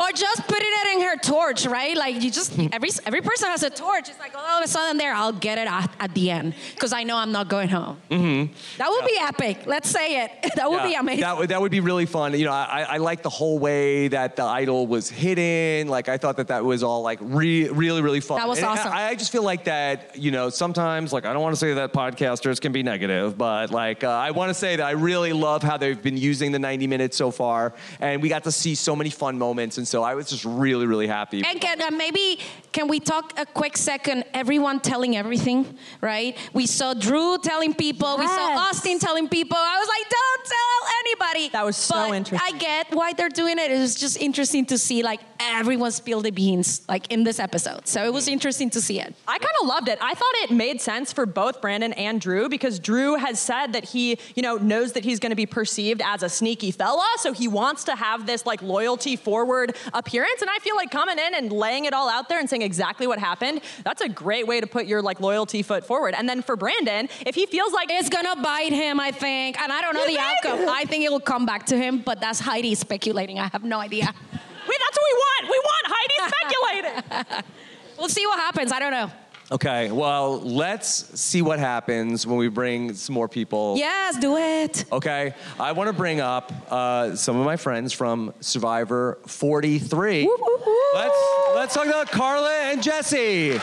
Or 0.00 0.12
just 0.12 0.46
putting 0.46 0.68
it 0.68 0.96
in 0.96 1.00
her 1.02 1.16
torch, 1.16 1.66
right? 1.66 1.96
Like 1.96 2.22
you 2.22 2.30
just 2.30 2.58
every 2.72 2.90
every 3.06 3.20
person 3.20 3.48
has 3.48 3.62
a 3.62 3.70
torch. 3.70 4.08
It's 4.08 4.18
like 4.18 4.34
all 4.34 4.58
of 4.58 4.64
a 4.64 4.68
sudden 4.68 4.96
there, 4.96 5.12
I'll 5.14 5.32
get 5.32 5.58
it 5.58 5.68
at, 5.68 5.90
at 5.98 6.14
the 6.14 6.30
end 6.30 6.54
because 6.74 6.92
I 6.92 7.02
know 7.04 7.16
I'm 7.16 7.32
not 7.32 7.48
going 7.48 7.68
home. 7.68 8.00
Mm-hmm. 8.10 8.52
That 8.78 8.90
would 8.90 9.06
be 9.06 9.16
epic. 9.20 9.66
Let's 9.66 9.90
say 9.90 10.24
it. 10.24 10.30
That 10.58 10.70
would 10.70 10.82
be 10.82 10.94
amazing. 10.94 11.20
That 11.20 11.38
would 11.38 11.50
that 11.50 11.60
would 11.60 11.70
be 11.70 11.78
really 11.78 12.06
fun. 12.06 12.36
You 12.36 12.46
know, 12.46 12.52
I, 12.52 12.82
I 12.82 12.96
like 12.96 13.22
the 13.22 13.30
whole 13.30 13.60
way 13.60 14.08
that 14.08 14.34
the 14.34 14.42
idol 14.42 14.88
was 14.88 15.08
hidden. 15.08 15.86
Like 15.86 16.08
I 16.08 16.16
thought 16.16 16.36
that 16.38 16.48
that 16.48 16.64
was 16.64 16.82
all 16.82 17.02
like 17.02 17.20
re- 17.22 17.68
really 17.68 18.02
really 18.02 18.20
fun. 18.20 18.38
That 18.38 18.48
was 18.48 18.58
And 18.58 18.66
awesome. 18.66 18.92
I, 18.92 19.08
I 19.10 19.14
just 19.14 19.30
feel 19.30 19.44
like 19.44 19.64
that. 19.64 20.18
You 20.18 20.32
know, 20.32 20.50
sometimes 20.50 21.12
like 21.12 21.24
I 21.26 21.32
don't 21.32 21.42
want 21.42 21.54
to 21.54 21.60
say 21.60 21.74
that 21.74 21.92
podcasters 21.92 22.60
can 22.60 22.72
be 22.72 22.82
negative, 22.82 23.38
but 23.38 23.70
like 23.70 24.02
uh, 24.02 24.08
I 24.10 24.32
want 24.32 24.50
to 24.50 24.54
say 24.54 24.76
that 24.76 24.84
I 24.84 24.92
really 24.92 25.32
love 25.32 25.62
how 25.62 25.76
they've 25.76 26.02
been 26.02 26.16
using 26.16 26.50
the 26.50 26.58
90 26.58 26.86
minutes 26.88 27.16
so 27.16 27.30
far, 27.30 27.72
and 28.00 28.20
we 28.20 28.28
got 28.28 28.44
to 28.44 28.52
see 28.52 28.74
so 28.74 28.96
many 28.96 29.10
fun 29.10 29.38
moments, 29.38 29.78
and 29.78 29.87
so 29.88 30.02
I 30.02 30.14
was 30.14 30.28
just 30.28 30.44
really 30.44 30.86
really 30.86 31.06
happy. 31.06 31.42
And 31.44 31.60
can, 31.60 31.80
uh, 31.80 31.90
maybe 31.90 32.40
can 32.72 32.88
we 32.88 33.00
talk 33.00 33.32
a 33.38 33.46
quick 33.46 33.76
second? 33.76 34.24
Everyone 34.34 34.80
telling 34.80 35.16
everything, 35.16 35.78
right? 36.00 36.36
We 36.52 36.66
saw 36.66 36.94
Drew 36.94 37.38
telling 37.38 37.74
people. 37.74 38.18
We 38.18 38.26
saw 38.26 38.58
Austin 38.58 38.98
telling 38.98 39.28
people. 39.28 39.56
I 39.56 39.78
was 39.78 39.88
like, 39.88 40.10
don't 40.10 40.44
tell 40.46 40.94
anybody. 41.00 41.48
That 41.52 41.64
was 41.64 41.76
so 41.76 41.94
But 41.94 42.14
interesting. 42.14 42.54
I 42.54 42.58
get 42.58 42.94
why 42.94 43.12
they're 43.14 43.28
doing 43.28 43.58
it. 43.58 43.70
It 43.70 43.78
was 43.78 43.94
just 43.94 44.20
interesting 44.20 44.66
to 44.66 44.78
see 44.78 45.02
like 45.02 45.20
everyone 45.40 45.90
spill 45.92 46.20
the 46.20 46.30
beans 46.30 46.82
like 46.88 47.10
in 47.10 47.24
this 47.24 47.38
episode. 47.38 47.86
So 47.86 48.04
it 48.04 48.12
was 48.12 48.28
interesting 48.28 48.70
to 48.70 48.80
see 48.80 49.00
it. 49.00 49.14
I 49.26 49.38
kind 49.38 49.54
of 49.62 49.68
loved 49.68 49.88
it. 49.88 49.98
I 50.00 50.14
thought 50.14 50.34
it 50.42 50.50
made 50.50 50.80
sense 50.80 51.12
for 51.12 51.26
both 51.26 51.60
Brandon 51.60 51.92
and 51.94 52.20
Drew 52.20 52.48
because 52.48 52.78
Drew 52.78 53.16
has 53.16 53.40
said 53.40 53.72
that 53.72 53.84
he, 53.84 54.18
you 54.34 54.42
know, 54.42 54.56
knows 54.56 54.92
that 54.92 55.04
he's 55.04 55.18
going 55.18 55.30
to 55.30 55.36
be 55.36 55.46
perceived 55.46 56.02
as 56.04 56.22
a 56.22 56.28
sneaky 56.28 56.70
fella, 56.70 57.06
so 57.16 57.32
he 57.32 57.48
wants 57.48 57.84
to 57.84 57.94
have 57.94 58.26
this 58.26 58.44
like 58.46 58.62
loyalty 58.62 59.16
forward 59.16 59.76
appearance. 59.92 60.40
And 60.40 60.50
I 60.50 60.58
feel 60.58 60.76
like 60.76 60.90
coming 60.90 61.18
in 61.18 61.34
and 61.34 61.52
laying 61.52 61.84
it 61.84 61.92
all 61.92 62.08
out 62.08 62.28
there 62.28 62.38
and 62.38 62.48
saying 62.48 62.62
exactly 62.62 63.06
what 63.06 63.18
happened, 63.18 63.60
that's 63.84 64.00
a 64.00 64.08
great 64.08 64.46
way 64.46 64.60
to 64.60 64.66
put 64.66 64.86
your 64.86 65.02
like 65.02 65.20
loyalty 65.20 65.62
foot 65.62 65.84
forward. 65.84 66.14
And 66.14 66.28
then 66.28 66.42
for 66.42 66.56
Brandon, 66.56 67.08
if 67.26 67.34
he 67.34 67.46
feels 67.46 67.72
like 67.72 67.88
It's 67.90 68.08
gonna 68.08 68.40
bite 68.40 68.72
him, 68.72 69.00
I 69.00 69.10
think, 69.10 69.60
and 69.60 69.72
I 69.72 69.80
don't 69.80 69.94
know 69.94 70.06
the 70.06 70.18
outcome. 70.18 70.68
I 70.68 70.84
think 70.84 71.04
it 71.04 71.10
will 71.10 71.20
come 71.20 71.46
back 71.46 71.66
to 71.66 71.76
him, 71.76 71.98
but 71.98 72.20
that's 72.20 72.38
Heidi 72.38 72.74
speculating. 72.74 73.38
I 73.38 73.48
have 73.48 73.64
no 73.64 73.78
idea. 73.80 74.04
Wait, 74.04 74.78
that's 74.84 74.98
what 74.98 75.06
we 75.10 75.16
want. 75.26 75.42
We 75.50 75.58
want 75.58 75.84
Heidi 75.86 76.94
speculating. 77.02 77.44
We'll 77.98 78.08
see 78.08 78.24
what 78.26 78.38
happens. 78.38 78.70
I 78.70 78.78
don't 78.78 78.92
know. 78.92 79.10
Okay, 79.50 79.90
well 79.90 80.40
let's 80.40 80.88
see 81.18 81.40
what 81.40 81.58
happens 81.58 82.26
when 82.26 82.36
we 82.36 82.48
bring 82.48 82.92
some 82.92 83.14
more 83.14 83.28
people. 83.28 83.76
Yes, 83.78 84.18
do 84.18 84.36
it. 84.36 84.84
Okay, 84.92 85.34
I 85.58 85.72
want 85.72 85.88
to 85.88 85.94
bring 85.94 86.20
up 86.20 86.52
uh, 86.70 87.16
some 87.16 87.38
of 87.38 87.46
my 87.46 87.56
friends 87.56 87.94
from 87.94 88.34
Survivor 88.40 89.18
43. 89.26 90.28
Let's 90.94 91.18
let's 91.54 91.74
talk 91.74 91.86
about 91.86 92.10
Karla 92.10 92.52
and 92.64 92.82
Jesse. 92.82 93.58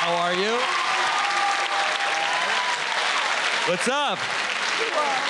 How 0.00 0.14
are 0.14 0.32
you? 0.32 0.58
What's 3.68 3.86
up? 3.86 5.27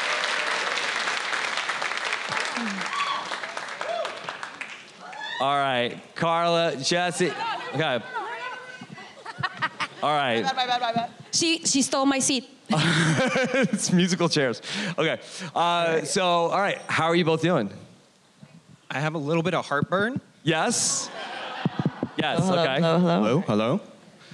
All 5.41 5.57
right, 5.57 6.01
Karla, 6.15 6.77
Jesse. 6.77 7.33
Okay. 7.75 8.01
All 10.03 10.15
right. 10.15 10.45
She 11.33 11.59
she 11.65 11.83
stole 11.83 12.07
my 12.07 12.19
seat. 12.19 12.49
it's 12.71 13.93
musical 13.93 14.29
chairs. 14.29 14.61
Okay. 14.99 15.21
Uh, 15.55 16.03
so, 16.03 16.25
all 16.25 16.61
right. 16.61 16.79
How 16.87 17.07
are 17.07 17.15
you 17.15 17.25
both 17.25 17.41
doing? 17.41 17.71
I 18.91 19.01
have 19.01 19.15
a 19.15 19.19
little 19.19 19.43
bit 19.43 19.55
of 19.55 19.67
heartburn. 19.67 20.21
Yes. 20.43 21.09
Yes. 22.17 22.41
Hello, 22.41 22.63
okay. 22.63 22.75
hello, 22.75 22.99
hello. 22.99 23.21
Hello, 23.21 23.41
hello. 23.41 23.81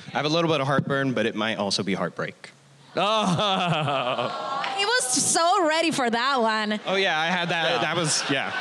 I 0.09 0.17
have 0.17 0.27
a 0.27 0.29
little 0.29 0.51
bit 0.51 0.61
of 0.61 0.67
heartburn, 0.67 1.13
but 1.13 1.27
it 1.27 1.35
might 1.35 1.59
also 1.59 1.83
be 1.83 1.95
heartbreak. 1.95 2.51
Oh. 2.97 4.75
He 4.77 4.85
was 4.85 5.05
so 5.05 5.67
ready 5.67 5.91
for 5.91 6.09
that 6.09 6.41
one. 6.41 6.81
Oh 6.87 6.97
yeah, 6.97 7.19
I 7.19 7.27
had 7.27 7.49
that. 7.51 7.81
That 7.81 7.97
was 7.97 8.23
yeah. 8.31 8.53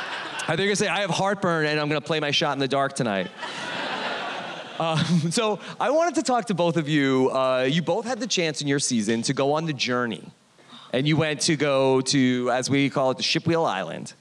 I 0.44 0.48
think 0.48 0.58
you're 0.58 0.66
gonna 0.66 0.76
say 0.76 0.88
I 0.88 1.00
have 1.00 1.08
heartburn 1.08 1.64
and 1.64 1.80
I'm 1.80 1.88
gonna 1.88 2.02
play 2.02 2.20
my 2.20 2.30
shot 2.30 2.52
in 2.52 2.58
the 2.58 2.68
dark 2.68 2.92
tonight. 2.94 3.30
Um, 4.76 5.30
so 5.30 5.60
I 5.78 5.90
wanted 5.90 6.16
to 6.16 6.22
talk 6.24 6.46
to 6.46 6.54
both 6.54 6.76
of 6.76 6.88
you. 6.88 7.30
Uh, 7.30 7.62
you 7.70 7.80
both 7.80 8.04
had 8.04 8.18
the 8.18 8.26
chance 8.26 8.60
in 8.60 8.66
your 8.66 8.80
season 8.80 9.22
to 9.22 9.32
go 9.32 9.52
on 9.52 9.66
the 9.66 9.72
journey, 9.72 10.28
and 10.92 11.06
you 11.06 11.16
went 11.16 11.42
to 11.42 11.54
go 11.54 12.00
to, 12.00 12.50
as 12.50 12.68
we 12.68 12.90
call 12.90 13.12
it, 13.12 13.16
the 13.16 13.22
Shipwheel 13.22 13.64
Island. 13.64 14.14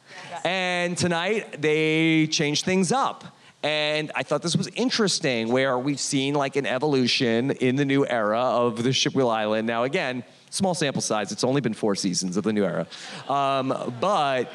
And 0.43 0.95
tonight 0.95 1.59
they 1.59 2.27
changed 2.27 2.65
things 2.65 2.91
up. 2.91 3.35
And 3.63 4.11
I 4.13 4.21
thought 4.21 4.43
this 4.43 4.55
was 4.55 4.67
interesting, 4.75 5.49
where 5.49 5.79
we've 5.79 5.99
seen 5.99 6.35
like 6.35 6.55
an 6.55 6.67
evolution 6.67 7.49
in 7.49 7.75
the 7.75 7.85
new 7.85 8.05
era 8.05 8.39
of 8.39 8.83
the 8.83 8.89
Shipwheel 8.89 9.33
Island. 9.33 9.65
Now, 9.65 9.85
again, 9.85 10.23
small 10.51 10.75
sample 10.75 11.01
size. 11.01 11.31
It's 11.31 11.43
only 11.43 11.61
been 11.61 11.73
four 11.73 11.95
seasons 11.95 12.37
of 12.37 12.43
the 12.43 12.53
new 12.53 12.63
era, 12.63 12.85
um, 13.27 13.95
but 13.99 14.51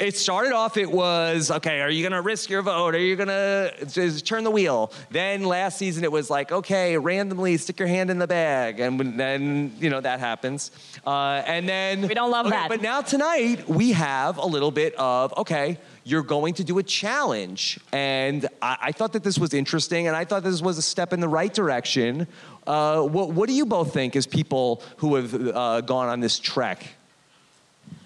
it 0.00 0.16
started 0.16 0.52
off. 0.52 0.76
It 0.76 0.90
was 0.90 1.50
okay. 1.50 1.80
Are 1.80 1.90
you 1.90 2.02
gonna 2.02 2.22
risk 2.22 2.48
your 2.48 2.62
vote? 2.62 2.94
Are 2.94 2.98
you 2.98 3.16
gonna 3.16 3.72
just 3.86 4.26
turn 4.26 4.44
the 4.44 4.50
wheel? 4.50 4.92
Then 5.10 5.44
last 5.44 5.78
season 5.78 6.04
it 6.04 6.10
was 6.10 6.30
like 6.30 6.50
okay, 6.50 6.96
randomly 6.96 7.56
stick 7.58 7.78
your 7.78 7.88
hand 7.88 8.10
in 8.10 8.18
the 8.18 8.26
bag, 8.26 8.80
and 8.80 9.18
then 9.18 9.74
you 9.78 9.90
know 9.90 10.00
that 10.00 10.18
happens. 10.18 10.70
Uh, 11.06 11.42
and 11.46 11.68
then 11.68 12.08
We 12.08 12.14
don't 12.14 12.30
love 12.30 12.46
okay, 12.46 12.56
that. 12.56 12.68
But 12.68 12.82
now 12.82 13.02
tonight 13.02 13.68
we 13.68 13.92
have 13.92 14.38
a 14.38 14.46
little 14.46 14.70
bit 14.70 14.94
of 14.94 15.36
okay. 15.36 15.78
You're 16.02 16.22
going 16.22 16.54
to 16.54 16.64
do 16.64 16.78
a 16.78 16.82
challenge, 16.82 17.78
and 17.92 18.48
I, 18.62 18.78
I 18.84 18.92
thought 18.92 19.12
that 19.12 19.22
this 19.22 19.38
was 19.38 19.52
interesting, 19.52 20.06
and 20.06 20.16
I 20.16 20.24
thought 20.24 20.42
this 20.42 20.62
was 20.62 20.78
a 20.78 20.82
step 20.82 21.12
in 21.12 21.20
the 21.20 21.28
right 21.28 21.52
direction. 21.52 22.26
Uh, 22.66 23.02
what, 23.02 23.30
what 23.30 23.48
do 23.48 23.54
you 23.54 23.66
both 23.66 23.92
think 23.92 24.16
as 24.16 24.26
people 24.26 24.82
who 24.96 25.16
have 25.16 25.34
uh, 25.34 25.82
gone 25.82 26.08
on 26.08 26.20
this 26.20 26.38
trek? 26.38 26.86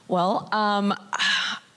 Well, 0.08 0.48
um, 0.52 0.92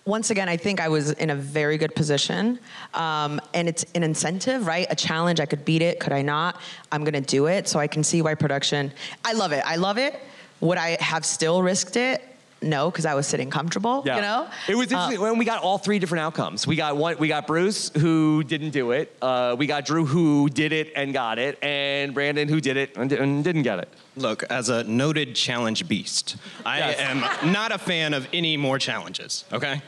once 0.07 0.29
again, 0.29 0.47
I 0.47 0.55
think 0.55 0.79
I 0.79 0.87
was 0.87 1.11
in 1.11 1.29
a 1.29 1.35
very 1.35 1.77
good 1.77 1.93
position. 1.93 2.59
Um, 2.93 3.41
and 3.53 3.67
it's 3.67 3.85
an 3.93 4.03
incentive, 4.03 4.65
right? 4.65 4.87
A 4.89 4.95
challenge. 4.95 5.41
I 5.41 5.45
could 5.45 5.65
beat 5.65 5.81
it. 5.81 5.99
Could 5.99 6.13
I 6.13 6.21
not? 6.21 6.61
I'm 6.93 7.03
going 7.03 7.13
to 7.13 7.21
do 7.21 7.47
it. 7.47 7.67
So 7.67 7.77
I 7.77 7.87
can 7.87 8.03
see 8.03 8.21
why 8.21 8.33
production. 8.33 8.93
I 9.25 9.33
love 9.33 9.51
it. 9.51 9.63
I 9.65 9.75
love 9.75 9.97
it. 9.97 10.17
Would 10.61 10.77
I 10.77 10.97
have 11.01 11.25
still 11.25 11.61
risked 11.61 11.97
it? 11.97 12.23
No, 12.61 12.89
because 12.89 13.05
I 13.05 13.13
was 13.13 13.27
sitting 13.27 13.49
comfortable. 13.51 14.01
Yeah. 14.05 14.15
You 14.15 14.21
know? 14.23 14.47
it 14.67 14.75
was 14.75 14.87
Uh, 14.91 14.95
interesting 14.95 15.21
when 15.21 15.37
we 15.37 15.45
got 15.45 15.61
all 15.61 15.77
three 15.77 15.99
different 15.99 16.21
outcomes. 16.23 16.65
We 16.65 16.75
got 16.75 16.97
one. 16.97 17.17
We 17.19 17.27
got 17.27 17.45
Bruce 17.45 17.91
who 17.95 18.43
didn't 18.43 18.71
do 18.71 18.91
it. 18.91 19.15
Uh, 19.21 19.55
we 19.57 19.67
got 19.67 19.85
Drew 19.85 20.05
who 20.05 20.49
did 20.49 20.71
it 20.73 20.91
and 20.95 21.13
got 21.13 21.37
it, 21.37 21.59
and 21.63 22.13
Brandon 22.15 22.47
who 22.47 22.59
did 22.59 22.75
it 22.77 22.97
and, 22.97 23.11
and 23.11 23.43
didn't 23.43 23.61
get 23.63 23.77
it. 23.79 23.89
Look, 24.15 24.43
as 24.49 24.69
a 24.69 24.83
noted 24.85 25.35
challenge 25.35 25.87
beast, 25.87 26.37
I 26.65 26.79
Yes. 26.79 26.99
am 26.99 27.51
not 27.51 27.71
a 27.71 27.77
fan 27.77 28.15
of 28.15 28.27
any 28.33 28.57
more 28.57 28.79
challenges, 28.79 29.45
okay? 29.53 29.81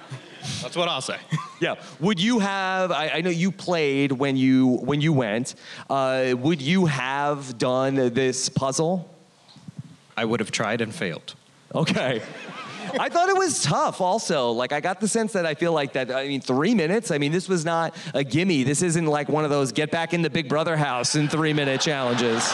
That's 0.61 0.75
what 0.75 0.87
I'll 0.87 1.01
say. 1.01 1.17
Yeah. 1.61 1.75
Would 1.99 2.21
you 2.21 2.39
have? 2.39 2.89
I, 2.89 3.09
I 3.15 3.21
know 3.21 3.29
you 3.29 3.51
played 3.51 4.13
when 4.13 4.37
you 4.37 4.77
when 4.85 5.01
you 5.01 5.11
went. 5.11 5.55
Uh, 5.89 6.33
would 6.37 6.61
you 6.61 6.85
have 6.85 7.57
done 7.57 7.95
this 8.13 8.47
puzzle? 8.47 9.09
I 10.15 10.23
would 10.23 10.39
have 10.39 10.51
tried 10.51 10.79
and 10.79 10.95
failed. 10.95 11.33
Okay. 11.75 12.21
I 12.99 13.09
thought 13.09 13.29
it 13.29 13.37
was 13.37 13.61
tough 13.61 14.01
also. 14.01 14.51
Like 14.51 14.71
I 14.71 14.79
got 14.79 14.99
the 14.99 15.07
sense 15.07 15.33
that 15.33 15.45
I 15.45 15.53
feel 15.53 15.73
like 15.73 15.93
that 15.93 16.11
I 16.11 16.27
mean 16.27 16.41
3 16.41 16.75
minutes. 16.75 17.11
I 17.11 17.17
mean 17.17 17.31
this 17.31 17.47
was 17.49 17.65
not 17.65 17.95
a 18.13 18.23
gimme. 18.23 18.63
This 18.63 18.81
isn't 18.81 19.05
like 19.05 19.29
one 19.29 19.43
of 19.43 19.49
those 19.49 19.71
get 19.71 19.91
back 19.91 20.13
in 20.13 20.21
the 20.21 20.29
Big 20.29 20.47
Brother 20.49 20.77
house 20.77 21.15
in 21.15 21.27
3 21.27 21.53
minute 21.53 21.81
challenges. 21.81 22.51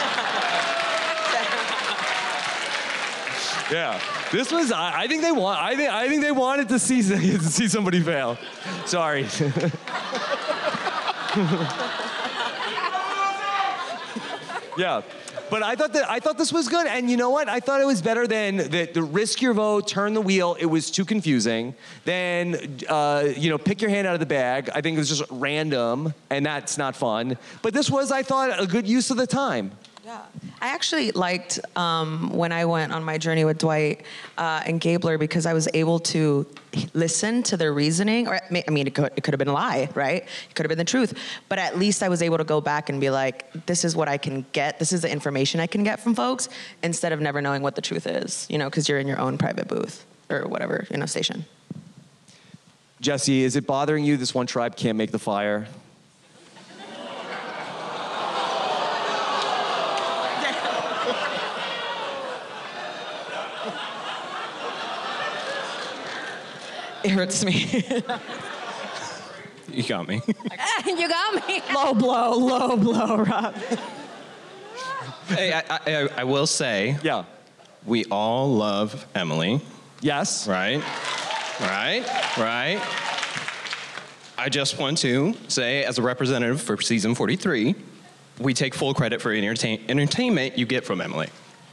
yeah. 3.70 4.00
This 4.32 4.50
was 4.50 4.72
I, 4.72 5.02
I 5.02 5.06
think 5.06 5.22
they 5.22 5.32
want 5.32 5.60
I 5.60 5.76
think 5.76 5.90
I 5.90 6.08
think 6.08 6.22
they 6.22 6.32
wanted 6.32 6.68
to 6.70 6.78
see 6.78 7.02
to 7.08 7.38
see 7.40 7.68
somebody 7.68 8.00
fail. 8.00 8.36
Sorry. 8.84 9.26
Yeah. 14.76 15.00
But 15.48 15.62
I 15.62 15.76
thought 15.76 15.92
that 15.92 16.10
I 16.10 16.18
thought 16.18 16.38
this 16.38 16.52
was 16.52 16.68
good, 16.68 16.86
and 16.86 17.10
you 17.10 17.16
know 17.16 17.30
what? 17.30 17.48
I 17.48 17.60
thought 17.60 17.80
it 17.80 17.86
was 17.86 18.02
better 18.02 18.26
than 18.26 18.56
the, 18.56 18.88
the 18.92 19.02
risk 19.02 19.40
your 19.40 19.54
vote, 19.54 19.86
turn 19.86 20.14
the 20.14 20.20
wheel. 20.20 20.56
It 20.58 20.66
was 20.66 20.90
too 20.90 21.04
confusing. 21.04 21.74
Then 22.04 22.78
uh, 22.88 23.28
you 23.36 23.50
know, 23.50 23.58
pick 23.58 23.80
your 23.80 23.90
hand 23.90 24.06
out 24.06 24.14
of 24.14 24.20
the 24.20 24.26
bag. 24.26 24.70
I 24.74 24.80
think 24.80 24.96
it 24.96 24.98
was 24.98 25.08
just 25.08 25.24
random, 25.30 26.14
and 26.30 26.44
that's 26.44 26.78
not 26.78 26.96
fun. 26.96 27.38
But 27.62 27.74
this 27.74 27.90
was, 27.90 28.10
I 28.10 28.22
thought, 28.22 28.60
a 28.60 28.66
good 28.66 28.88
use 28.88 29.10
of 29.10 29.16
the 29.16 29.26
time. 29.26 29.70
Yeah. 30.06 30.22
I 30.62 30.68
actually 30.68 31.10
liked 31.10 31.58
um, 31.74 32.30
when 32.30 32.52
I 32.52 32.64
went 32.64 32.92
on 32.92 33.02
my 33.02 33.18
journey 33.18 33.44
with 33.44 33.58
Dwight 33.58 34.04
uh, 34.38 34.62
and 34.64 34.80
Gabler 34.80 35.18
because 35.18 35.46
I 35.46 35.52
was 35.52 35.68
able 35.74 35.98
to 35.98 36.46
listen 36.94 37.42
to 37.42 37.56
their 37.56 37.72
reasoning. 37.72 38.28
Or 38.28 38.36
I 38.36 38.70
mean, 38.70 38.86
it 38.86 38.94
could, 38.94 39.10
it 39.16 39.24
could 39.24 39.34
have 39.34 39.40
been 39.40 39.48
a 39.48 39.52
lie, 39.52 39.88
right? 39.96 40.22
It 40.22 40.54
could 40.54 40.64
have 40.64 40.68
been 40.68 40.78
the 40.78 40.84
truth. 40.84 41.18
But 41.48 41.58
at 41.58 41.76
least 41.76 42.04
I 42.04 42.08
was 42.08 42.22
able 42.22 42.38
to 42.38 42.44
go 42.44 42.60
back 42.60 42.88
and 42.88 43.00
be 43.00 43.10
like, 43.10 43.66
this 43.66 43.84
is 43.84 43.96
what 43.96 44.08
I 44.08 44.16
can 44.16 44.46
get. 44.52 44.78
This 44.78 44.92
is 44.92 45.02
the 45.02 45.10
information 45.10 45.58
I 45.58 45.66
can 45.66 45.82
get 45.82 45.98
from 45.98 46.14
folks 46.14 46.48
instead 46.84 47.12
of 47.12 47.20
never 47.20 47.42
knowing 47.42 47.62
what 47.62 47.74
the 47.74 47.82
truth 47.82 48.06
is, 48.06 48.46
you 48.48 48.58
know, 48.58 48.70
because 48.70 48.88
you're 48.88 49.00
in 49.00 49.08
your 49.08 49.18
own 49.18 49.38
private 49.38 49.66
booth 49.66 50.06
or 50.30 50.46
whatever, 50.46 50.86
you 50.88 50.98
know, 50.98 51.06
station. 51.06 51.44
Jesse, 53.00 53.42
is 53.42 53.56
it 53.56 53.66
bothering 53.66 54.04
you 54.04 54.16
this 54.16 54.32
one 54.32 54.46
tribe 54.46 54.76
can't 54.76 54.96
make 54.96 55.10
the 55.10 55.18
fire? 55.18 55.66
It 67.06 67.12
hurts 67.12 67.44
me. 67.44 67.84
You 69.72 69.82
got 69.84 70.08
me. 70.08 70.20
you 70.86 71.08
got 71.08 71.46
me. 71.48 71.62
Low 71.72 71.94
blow, 71.94 72.32
low 72.36 72.76
blow, 72.76 73.16
Rob. 73.18 73.54
hey, 75.28 75.52
I, 75.52 75.62
I, 75.86 76.08
I 76.16 76.24
will 76.24 76.48
say, 76.48 76.96
Yeah. 77.04 77.22
we 77.84 78.04
all 78.06 78.52
love 78.52 79.06
Emily, 79.14 79.60
Yes. 80.00 80.48
right? 80.48 80.82
Right? 81.60 82.04
Right? 82.36 82.80
I 84.36 84.48
just 84.48 84.78
want 84.80 84.98
to 84.98 85.34
say, 85.46 85.84
as 85.84 85.98
a 85.98 86.02
representative 86.02 86.60
for 86.60 86.80
season 86.80 87.14
43, 87.14 87.76
we 88.40 88.52
take 88.52 88.74
full 88.74 88.94
credit 88.94 89.22
for 89.22 89.30
entertain- 89.32 89.84
entertainment 89.88 90.58
you 90.58 90.66
get 90.66 90.84
from 90.84 91.00
Emily. 91.00 91.28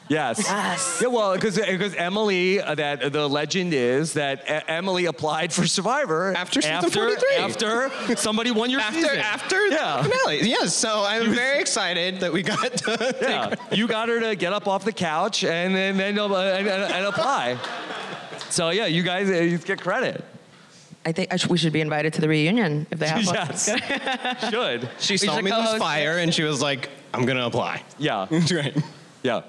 Yes. 0.09 0.39
Yes. 0.43 0.99
Yeah, 1.01 1.07
well, 1.07 1.33
because 1.33 1.57
Emily, 1.57 2.59
uh, 2.59 2.75
that 2.75 3.13
the 3.13 3.27
legend 3.27 3.73
is 3.73 4.13
that 4.13 4.43
E- 4.49 4.65
Emily 4.67 5.05
applied 5.05 5.53
for 5.53 5.65
Survivor 5.65 6.33
After 6.35 6.61
season 6.61 6.75
after, 6.75 6.89
43. 6.91 7.35
After 7.37 8.15
somebody 8.17 8.51
won 8.51 8.69
your 8.69 8.81
After 8.81 9.01
season. 9.01 9.17
after 9.19 9.67
Yeah. 9.67 10.01
the 10.01 10.09
finale. 10.09 10.41
Yes, 10.49 10.75
so 10.75 11.03
I'm 11.07 11.33
very 11.33 11.59
excited 11.59 12.19
that 12.19 12.33
we 12.33 12.43
got 12.43 12.73
to 12.77 13.15
Yeah, 13.21 13.55
you 13.75 13.87
got 13.87 14.09
her 14.09 14.19
to 14.19 14.35
get 14.35 14.51
up 14.53 14.67
off 14.67 14.83
the 14.83 14.91
couch 14.91 15.43
and 15.45 15.73
then 15.75 15.99
and, 15.99 16.19
uh, 16.19 16.35
and, 16.35 16.67
and, 16.67 16.83
and 16.93 17.05
apply. 17.05 17.57
So 18.49 18.69
yeah, 18.69 18.85
you 18.85 19.01
guys 19.01 19.29
uh, 19.29 19.33
you 19.35 19.57
get 19.57 19.81
credit. 19.81 20.23
I 21.05 21.11
think 21.11 21.33
I 21.33 21.37
sh- 21.37 21.47
we 21.47 21.57
should 21.57 21.73
be 21.73 21.81
invited 21.81 22.13
to 22.13 22.21
the 22.21 22.27
reunion 22.29 22.85
if 22.91 22.99
they 22.99 23.07
have 23.07 23.25
one. 23.25 23.33
Yes, 23.35 23.65
should. 24.51 24.89
She 24.99 25.17
saw 25.17 25.35
should 25.35 25.43
me 25.43 25.51
lose 25.51 25.59
co-host 25.63 25.79
fire 25.79 26.19
and 26.19 26.31
she 26.31 26.43
was 26.43 26.61
like, 26.61 26.89
I'm 27.15 27.25
gonna 27.25 27.47
apply. 27.47 27.81
Yeah, 27.97 28.27
right. 28.29 28.77
Yeah. 29.23 29.41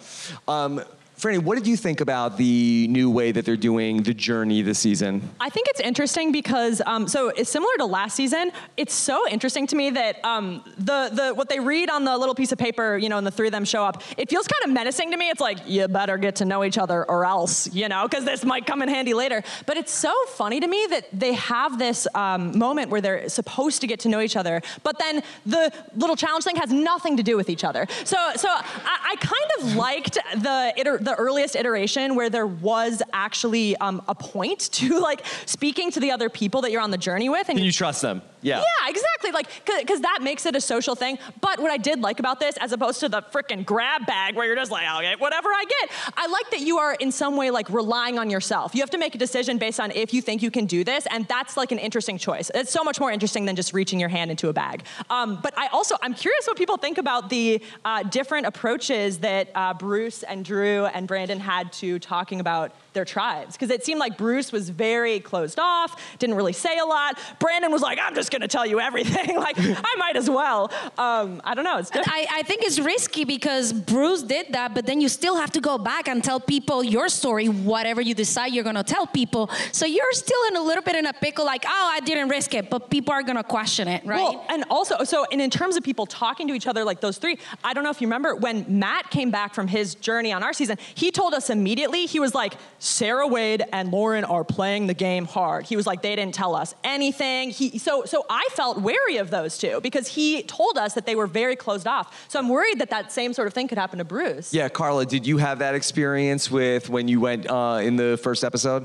Um, 0.49 0.83
Frannie, 1.19 1.39
what 1.39 1.55
did 1.57 1.67
you 1.67 1.77
think 1.77 2.01
about 2.01 2.37
the 2.37 2.89
new 2.89 3.09
way 3.09 3.31
that 3.31 3.45
they're 3.45 3.57
doing 3.57 4.03
the 4.03 4.13
journey 4.13 4.63
this 4.63 4.81
season? 4.81 5.23
I 5.41 5.49
think 5.49 5.69
it's 5.69 5.81
interesting 5.81 6.33
because 6.33 6.83
um, 6.87 7.07
so 7.07 7.29
it's 7.29 7.49
similar 7.49 7.73
to 7.79 7.87
last 7.87 8.17
season. 8.17 8.51
It's 8.77 8.93
so 8.93 9.29
interesting 9.29 9.67
to 9.69 9.77
me 9.77 9.91
that 9.91 10.23
um, 10.25 10.65
the 10.77 11.11
the 11.13 11.33
what 11.35 11.49
they 11.49 11.61
read 11.61 11.89
on 11.89 12.05
the 12.05 12.19
little 12.19 12.35
piece 12.35 12.51
of 12.51 12.59
paper, 12.59 12.99
you 12.99 13.09
know, 13.09 13.17
and 13.17 13.27
the 13.27 13.31
three 13.31 13.47
of 13.47 13.53
them 13.53 13.65
show 13.65 13.85
up. 13.85 14.03
It 14.19 14.29
feels 14.29 14.49
kind 14.49 14.65
of 14.65 14.75
menacing 14.75 15.13
to 15.13 15.17
me. 15.17 15.31
It's 15.31 15.41
like 15.41 15.59
you 15.69 15.87
better 15.87 16.19
get 16.19 16.37
to 16.37 16.45
know 16.45 16.65
each 16.65 16.79
other 16.79 17.09
or 17.09 17.25
else, 17.25 17.73
you 17.73 17.89
know, 17.89 18.09
because 18.09 18.25
this 18.25 18.45
might 18.45 18.67
come 18.67 18.83
in 18.83 18.89
handy 18.89 19.15
later. 19.15 19.45
But 19.67 19.77
it's 19.77 19.93
so 19.93 20.13
funny 20.31 20.59
to 20.59 20.67
me 20.67 20.87
that 20.91 21.07
they 21.13 21.35
have 21.35 21.79
this 21.79 22.09
um, 22.17 22.59
moment 22.59 22.91
where 22.91 23.01
they're 23.01 23.29
supposed 23.29 23.81
to 23.83 23.87
get 23.87 24.01
to 24.01 24.09
know 24.09 24.21
each 24.21 24.37
other, 24.37 24.63
but 24.83 24.99
then 24.99 25.23
the 25.47 25.73
little 25.95 26.17
challenge 26.17 26.45
thing 26.45 26.57
has 26.57 26.73
nothing 26.73 27.17
to 27.17 27.23
do 27.23 27.37
with 27.37 27.49
each 27.49 27.63
other. 27.63 27.87
So 28.05 28.17
so 28.35 28.49
I, 28.49 29.13
I 29.13 29.17
kind 29.21 29.51
of 29.61 29.77
liked 29.77 30.19
the 30.37 30.75
iter- 30.77 31.04
the 31.05 31.15
earliest 31.15 31.57
iteration 31.57 32.15
where 32.15 32.31
there 32.31 32.47
was 32.47 33.03
actually 33.13 33.77
um, 33.77 34.03
a 34.09 34.15
point 34.15 34.61
to 34.73 35.01
like 35.01 35.25
speaking 35.47 35.91
to 35.93 36.01
the 36.01 36.11
other 36.11 36.29
people 36.29 36.63
that 36.63 36.71
you're 36.71 36.83
on 36.83 36.91
the 36.91 36.99
journey 36.99 37.29
with, 37.29 37.49
and 37.49 37.59
Can 37.59 37.65
you 37.65 37.73
trust 37.73 38.03
them? 38.03 38.23
Yeah. 38.45 38.59
yeah, 38.59 38.91
exactly. 38.91 39.31
Like, 39.31 39.49
because 39.65 40.03
that 40.03 40.21
makes 40.23 40.45
it 40.45 40.55
a 40.55 40.61
social 40.61 40.95
thing. 40.95 41.19
But 41.41 41.61
what 41.61 41.71
I 41.71 41.79
did 41.79 42.01
like 42.01 42.21
about 42.21 42.41
this, 42.41 42.57
as 42.59 42.73
opposed 42.73 43.01
to 43.01 43.09
the 43.09 43.23
freaking 43.23 43.65
grab 43.65 44.07
bag 44.07 44.37
where 44.37 44.47
you're 44.47 44.55
just 44.55 44.71
like, 44.71 44.85
get 45.03 45.19
whatever 45.19 45.49
I 45.49 45.65
get, 45.65 45.91
I 46.17 46.27
like 46.27 46.51
that 46.51 46.61
you 46.61 46.79
are 46.79 46.95
in 46.95 47.11
some 47.11 47.37
way 47.37 47.51
like 47.51 47.69
relying 47.71 48.19
on 48.19 48.29
yourself. 48.29 48.75
You 48.75 48.83
have 48.83 48.91
to 48.91 48.99
make 48.99 49.15
a 49.15 49.19
decision 49.19 49.57
based 49.59 49.81
on 49.81 49.91
if 49.93 50.13
you 50.13 50.21
think 50.21 50.43
you 50.43 50.51
can 50.51 50.67
do 50.67 50.85
this, 50.85 51.07
and 51.11 51.27
that's 51.27 51.57
like 51.57 51.73
an 51.73 51.79
interesting 51.79 52.19
choice. 52.19 52.51
It's 52.55 52.71
so 52.71 52.85
much 52.85 53.01
more 53.01 53.11
interesting 53.11 53.47
than 53.47 53.57
just 53.57 53.73
reaching 53.73 53.99
your 53.99 54.11
hand 54.11 54.31
into 54.31 54.49
a 54.49 54.53
bag. 54.53 54.85
Um, 55.09 55.39
but 55.43 55.57
I 55.57 55.69
also, 55.69 55.97
I'm 56.03 56.15
curious 56.15 56.47
what 56.47 56.59
people 56.59 56.77
think 56.77 56.99
about 56.99 57.31
the 57.31 57.63
uh, 57.85 58.03
different 58.03 58.47
approaches 58.47 59.19
that 59.19 59.49
uh, 59.55 59.73
Bruce 59.75 60.23
and 60.23 60.45
Drew 60.45 60.85
and 60.87 61.09
Brandon 61.09 61.41
had 61.41 61.73
to 61.75 61.99
talking 61.99 62.41
about 62.41 62.73
their 62.95 63.05
tribes. 63.05 63.55
Because 63.55 63.71
it 63.71 63.85
seemed 63.85 64.01
like 64.01 64.17
Bruce 64.17 64.53
was 64.53 64.71
very 64.71 65.21
closed 65.21 65.59
off, 65.59 66.01
didn't 66.19 66.37
really 66.37 66.53
say 66.53 66.79
a 66.79 66.85
lot. 66.85 67.19
Brandon 67.39 67.71
was 67.71 67.83
like, 67.83 67.99
I'm 68.01 68.15
just 68.15 68.31
gonna 68.31 68.49
tell 68.49 68.67
you 68.67 68.81
everything. 68.81 69.37
like, 69.37 69.57
I 69.59 69.95
might 69.99 70.17
as 70.17 70.31
well. 70.31 70.73
Um, 70.97 71.43
I 71.45 71.55
don't 71.55 71.65
know. 71.65 71.79
It's. 71.79 71.91
I, 71.95 72.27
I 72.33 72.43
think 72.43 72.63
it's 72.63 72.79
risky 72.79 73.25
because 73.25 73.73
Bruce 73.73 74.23
did 74.23 74.53
that, 74.53 74.75
but 74.75 74.87
then 74.87 75.01
you 75.01 75.09
still 75.09 75.37
have 75.37 75.51
to 75.53 75.61
go 75.61 75.77
back 75.79 76.09
and 76.09 76.23
tell 76.23 76.41
people 76.41 76.83
your 76.83 77.09
story, 77.09 77.49
whatever 77.49 78.01
you 78.01 78.15
decide 78.15 78.53
you're 78.53 78.65
gonna 78.65 78.85
tell 78.85 79.07
people. 79.07 79.51
So 79.73 79.87
you're 79.87 80.13
still 80.13 80.41
in 80.49 80.57
a 80.57 80.63
little 80.63 80.83
bit 80.83 80.95
in 80.95 81.07
a 81.07 81.13
pickle, 81.13 81.45
like, 81.45 81.65
oh, 81.67 81.91
I 81.93 82.01
didn't 82.01 82.29
risk 82.29 82.55
it, 82.55 82.71
but 82.71 82.91
people 82.91 83.13
are 83.13 83.23
gonna 83.23 83.45
question 83.45 83.89
it, 83.89 84.05
right? 84.07 84.21
Well, 84.21 84.47
and 84.49 84.65
also, 84.71 85.05
so 85.05 85.27
and 85.31 85.41
in 85.41 85.51
terms 85.51 85.77
of 85.77 85.83
people 85.83 86.07
talking 86.07 86.49
to 86.49 86.55
each 86.55 86.67
other 86.67 86.85
like 86.85 87.01
those 87.01 87.19
three, 87.19 87.39
I 87.63 87.75
don't 87.75 87.85
know 87.85 87.91
if 87.91 88.01
you 88.01 88.07
remember 88.07 88.35
when 88.37 88.65
Matt 88.79 89.11
came 89.11 89.31
back 89.31 89.55
from 89.55 89.67
his 89.67 89.95
journey 89.95 90.33
on 90.33 90.43
our 90.43 90.53
season, 90.53 90.79
he 90.95 91.11
told 91.11 91.35
us 91.35 91.51
immediately, 91.51 92.07
he 92.07 92.21
was 92.21 92.35
like, 92.35 92.55
Sarah 92.85 93.27
Wade 93.27 93.65
and 93.73 93.91
Lauren 93.91 94.25
are 94.25 94.45
playing 94.45 94.89
the 94.89 94.93
game 94.95 95.25
hard. 95.25 95.65
He 95.65 95.75
was 95.75 95.87
like, 95.87 96.03
they 96.03 96.15
didn't 96.15 96.35
tell 96.35 96.55
us 96.55 96.75
anything. 96.85 97.49
He, 97.49 97.79
so, 97.79 98.05
so 98.05 98.27
I 98.29 98.47
felt 98.53 98.79
wary 98.83 99.17
of 99.17 99.31
those 99.31 99.57
two 99.57 99.81
because 99.83 100.07
he 100.07 100.43
told 100.43 100.77
us 100.77 100.93
that 100.93 101.07
they 101.07 101.15
were 101.17 101.27
very 101.27 101.57
closed 101.57 101.87
off. 101.87 102.27
So 102.29 102.39
I'm 102.39 102.51
worried 102.51 102.81
that 102.81 102.91
that 102.91 103.11
same 103.11 103.33
sort 103.33 103.49
of 103.49 103.55
thing 103.55 103.69
could 103.69 103.79
happen 103.79 104.01
to 104.01 104.05
Bruce. 104.05 104.53
Yeah, 104.53 104.69
Karla, 104.69 105.07
did 105.07 105.27
you 105.27 105.39
have 105.39 105.61
that 105.61 105.75
experience 105.75 106.51
with 106.51 106.91
when 106.91 107.09
you 107.09 107.21
went 107.21 107.51
uh, 107.51 107.81
in 107.83 107.97
the 107.97 108.19
first 108.23 108.45
episode? 108.45 108.85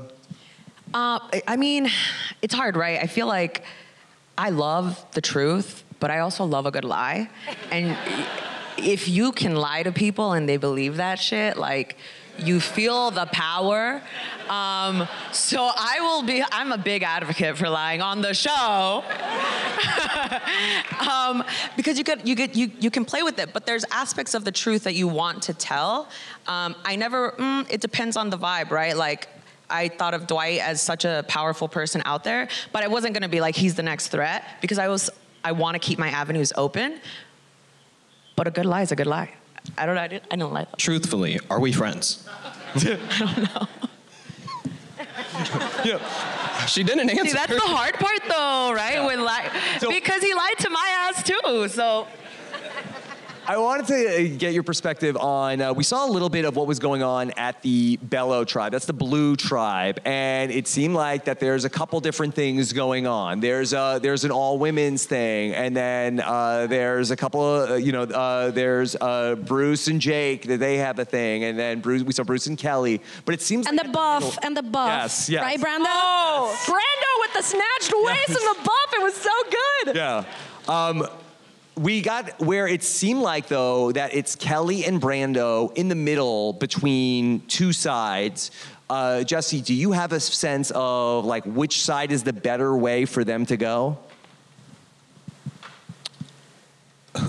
Uh, 0.94 1.20
I- 1.32 1.42
I 1.46 1.56
mean, 1.56 1.90
it's 2.40 2.54
hard, 2.54 2.76
right? 2.76 3.00
I 3.02 3.06
feel 3.06 3.26
like 3.26 3.64
I 4.38 4.48
love 4.48 5.04
the 5.12 5.20
truth, 5.20 5.84
but 6.00 6.10
I 6.10 6.20
also 6.20 6.46
love 6.46 6.64
a 6.64 6.70
good 6.70 6.86
lie. 6.86 7.28
And 7.70 7.98
if 8.78 9.08
you 9.10 9.32
can 9.32 9.56
lie 9.56 9.82
to 9.82 9.92
people 9.92 10.32
and 10.32 10.48
they 10.48 10.56
believe 10.56 10.96
that 10.96 11.18
shit, 11.18 11.58
like, 11.58 11.98
you 12.46 12.60
feel 12.60 13.10
the 13.10 13.26
power. 13.26 14.02
Um, 14.48 15.06
so 15.32 15.70
I 15.74 16.00
will 16.00 16.22
be, 16.22 16.42
I'm 16.50 16.72
a 16.72 16.78
big 16.78 17.02
advocate 17.02 17.56
for 17.56 17.68
lying 17.68 18.00
on 18.02 18.20
the 18.20 18.34
show. 18.34 19.04
um, 21.10 21.44
because 21.76 21.98
you 21.98 22.04
could, 22.04 22.26
you, 22.28 22.34
get, 22.34 22.56
you, 22.56 22.70
you 22.80 22.90
can 22.90 23.04
play 23.04 23.22
with 23.22 23.38
it, 23.38 23.52
but 23.52 23.66
there's 23.66 23.84
aspects 23.90 24.34
of 24.34 24.44
the 24.44 24.52
truth 24.52 24.84
that 24.84 24.94
you 24.94 25.08
want 25.08 25.42
to 25.44 25.54
tell. 25.54 26.08
Um, 26.46 26.74
I 26.84 26.96
never, 26.96 27.32
mm, 27.32 27.70
it 27.70 27.80
depends 27.80 28.16
on 28.16 28.30
the 28.30 28.38
vibe, 28.38 28.70
right? 28.70 28.96
Like, 28.96 29.28
I 29.70 29.88
thought 29.88 30.14
of 30.14 30.26
Dwight 30.26 30.60
as 30.60 30.82
such 30.82 31.04
a 31.04 31.24
powerful 31.28 31.68
person 31.68 32.02
out 32.04 32.24
there, 32.24 32.48
but 32.72 32.82
I 32.82 32.88
wasn't 32.88 33.14
gonna 33.14 33.28
be 33.28 33.40
like 33.40 33.54
he's 33.54 33.76
the 33.76 33.84
next 33.84 34.08
threat 34.08 34.44
because 34.60 34.78
I 34.78 34.88
was 34.88 35.10
I 35.44 35.52
want 35.52 35.74
to 35.74 35.78
keep 35.78 35.98
my 35.98 36.08
avenues 36.08 36.52
open. 36.56 37.00
But 38.36 38.46
a 38.46 38.50
good 38.50 38.66
lie 38.66 38.82
is 38.82 38.92
a 38.92 38.96
good 38.96 39.06
lie. 39.06 39.30
I 39.78 39.86
don't 39.86 39.94
know. 39.94 40.00
I 40.02 40.08
didn't, 40.08 40.24
I 40.30 40.36
don't 40.36 40.52
like 40.52 40.70
that. 40.70 40.78
Truthfully, 40.78 41.38
are 41.50 41.60
we 41.60 41.72
friends? 41.72 42.26
I 42.74 42.82
don't 43.18 43.54
know. 43.54 43.68
yeah. 45.84 46.66
She 46.66 46.82
didn't 46.82 47.10
answer. 47.10 47.24
See, 47.24 47.32
that's 47.32 47.52
the 47.52 47.60
hard 47.60 47.94
part 47.94 48.20
though, 48.28 48.72
right? 48.74 49.04
When 49.04 49.24
lie, 49.24 49.50
So- 49.78 49.90
because 49.90 50.22
he 50.22 50.34
lied 50.34 50.58
to 50.58 50.70
my 50.70 51.08
ass 51.08 51.22
too. 51.22 51.68
So 51.68 52.06
I 53.50 53.58
wanted 53.58 53.86
to 53.88 53.94
uh, 54.34 54.36
get 54.38 54.54
your 54.54 54.62
perspective 54.62 55.16
on. 55.16 55.60
Uh, 55.60 55.72
we 55.72 55.82
saw 55.82 56.06
a 56.06 56.10
little 56.10 56.28
bit 56.28 56.44
of 56.44 56.54
what 56.54 56.68
was 56.68 56.78
going 56.78 57.02
on 57.02 57.32
at 57.32 57.60
the 57.62 57.96
Belo 57.96 58.46
tribe. 58.46 58.70
That's 58.70 58.86
the 58.86 58.92
Blue 58.92 59.34
tribe, 59.34 59.98
and 60.04 60.52
it 60.52 60.68
seemed 60.68 60.94
like 60.94 61.24
that 61.24 61.40
there's 61.40 61.64
a 61.64 61.68
couple 61.68 61.98
different 61.98 62.32
things 62.36 62.72
going 62.72 63.08
on. 63.08 63.40
There's 63.40 63.72
a, 63.72 63.98
there's 64.00 64.22
an 64.22 64.30
all 64.30 64.56
women's 64.60 65.04
thing, 65.04 65.52
and 65.52 65.76
then 65.76 66.20
uh, 66.20 66.68
there's 66.68 67.10
a 67.10 67.16
couple 67.16 67.40
of 67.42 67.70
uh, 67.70 67.74
you 67.74 67.90
know 67.90 68.02
uh, 68.04 68.52
there's 68.52 68.94
uh, 69.00 69.34
Bruce 69.34 69.88
and 69.88 70.00
Jake 70.00 70.42
that 70.46 70.60
they 70.60 70.76
have 70.76 71.00
a 71.00 71.04
thing, 71.04 71.42
and 71.42 71.58
then 71.58 71.80
Bruce 71.80 72.04
we 72.04 72.12
saw 72.12 72.22
Bruce 72.22 72.46
and 72.46 72.56
Kellie. 72.56 73.00
But 73.24 73.34
it 73.34 73.42
seems 73.42 73.66
And 73.66 73.76
like 73.76 73.86
the 73.86 73.92
buff, 73.92 74.22
middle- 74.22 74.38
and 74.44 74.56
the 74.56 74.62
buff. 74.62 74.86
Yes, 75.02 75.28
yes. 75.28 75.42
Right, 75.42 75.58
Brando? 75.58 75.86
Oh, 75.88 76.56
Brando 76.66 77.20
with 77.22 77.32
the 77.32 77.42
snatched 77.42 77.92
waist 77.96 78.28
and 78.28 78.36
the 78.36 78.58
buff. 78.62 78.92
It 78.92 79.02
was 79.02 79.14
so 79.16 79.30
good. 79.84 79.96
Yeah. 79.96 80.24
Um, 80.68 81.04
we 81.80 82.02
got 82.02 82.38
where 82.40 82.68
it 82.68 82.82
seemed 82.82 83.22
like 83.22 83.48
though 83.48 83.90
that 83.92 84.14
it's 84.14 84.36
Kellie 84.36 84.84
and 84.84 85.00
Brando 85.00 85.74
in 85.74 85.88
the 85.88 85.94
middle 85.94 86.52
between 86.52 87.40
two 87.46 87.72
sides. 87.72 88.50
Uh, 88.90 89.24
Jesse, 89.24 89.62
do 89.62 89.72
you 89.72 89.92
have 89.92 90.12
a 90.12 90.20
sense 90.20 90.70
of 90.74 91.24
like 91.24 91.44
which 91.44 91.80
side 91.80 92.12
is 92.12 92.22
the 92.22 92.34
better 92.34 92.76
way 92.76 93.06
for 93.06 93.24
them 93.24 93.46
to 93.46 93.56
go? 93.56 93.98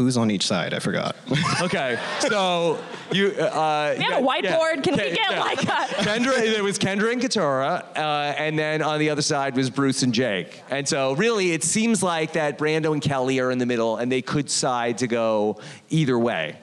Who's 0.02 0.18
on 0.18 0.32
each 0.32 0.48
side? 0.48 0.74
I 0.74 0.80
forgot. 0.80 1.16
Okay, 1.62 2.00
so 2.22 2.80
you. 3.12 3.28
Uh, 3.34 3.94
We 3.98 4.04
have 4.04 4.24
a 4.24 4.26
whiteboard. 4.26 4.84
Can 4.84 4.94
we 4.96 5.12
get 5.12 5.38
like 5.38 5.62
a- 5.62 5.66
Kendra? 6.04 6.38
It 6.40 6.64
was 6.64 6.80
Kendra 6.80 7.12
and 7.12 7.22
Katurah, 7.22 7.86
uh, 7.96 8.00
and 8.36 8.58
then 8.58 8.82
on 8.82 8.98
the 9.00 9.12
other 9.12 9.22
side 9.22 9.56
was 9.56 9.70
Bruce 9.70 10.02
and 10.02 10.12
Jake. 10.12 10.64
And 10.72 10.88
so, 10.88 11.14
really, 11.14 11.52
it 11.52 11.64
seems 11.64 12.02
like 12.02 12.34
that 12.34 12.58
Brando 12.58 12.94
and 12.94 13.02
Kellie 13.02 13.40
are 13.40 13.52
in 13.52 13.60
the 13.60 13.68
middle, 13.68 13.98
and 13.98 14.12
they 14.12 14.24
could 14.24 14.50
side 14.50 14.98
to 15.00 15.08
go 15.08 15.60
either 15.90 16.18
way. 16.18 16.56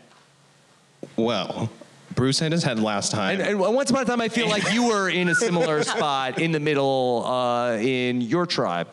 well, 1.16 1.70
Bruce 2.16 2.40
had 2.40 2.50
his 2.50 2.64
head 2.64 2.80
last 2.80 3.12
time. 3.12 3.40
And, 3.40 3.50
and 3.50 3.60
once 3.60 3.90
upon 3.90 4.02
a 4.02 4.04
time, 4.04 4.20
I 4.20 4.28
feel 4.28 4.48
like 4.48 4.72
you 4.72 4.88
were 4.88 5.08
in 5.08 5.28
a 5.28 5.34
similar 5.36 5.82
spot 5.94 6.40
in 6.40 6.50
the 6.50 6.58
middle 6.60 7.24
uh, 7.24 7.76
in 7.76 8.20
your 8.20 8.46
tribe. 8.46 8.88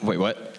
Wait, 0.00 0.18
what? 0.18 0.56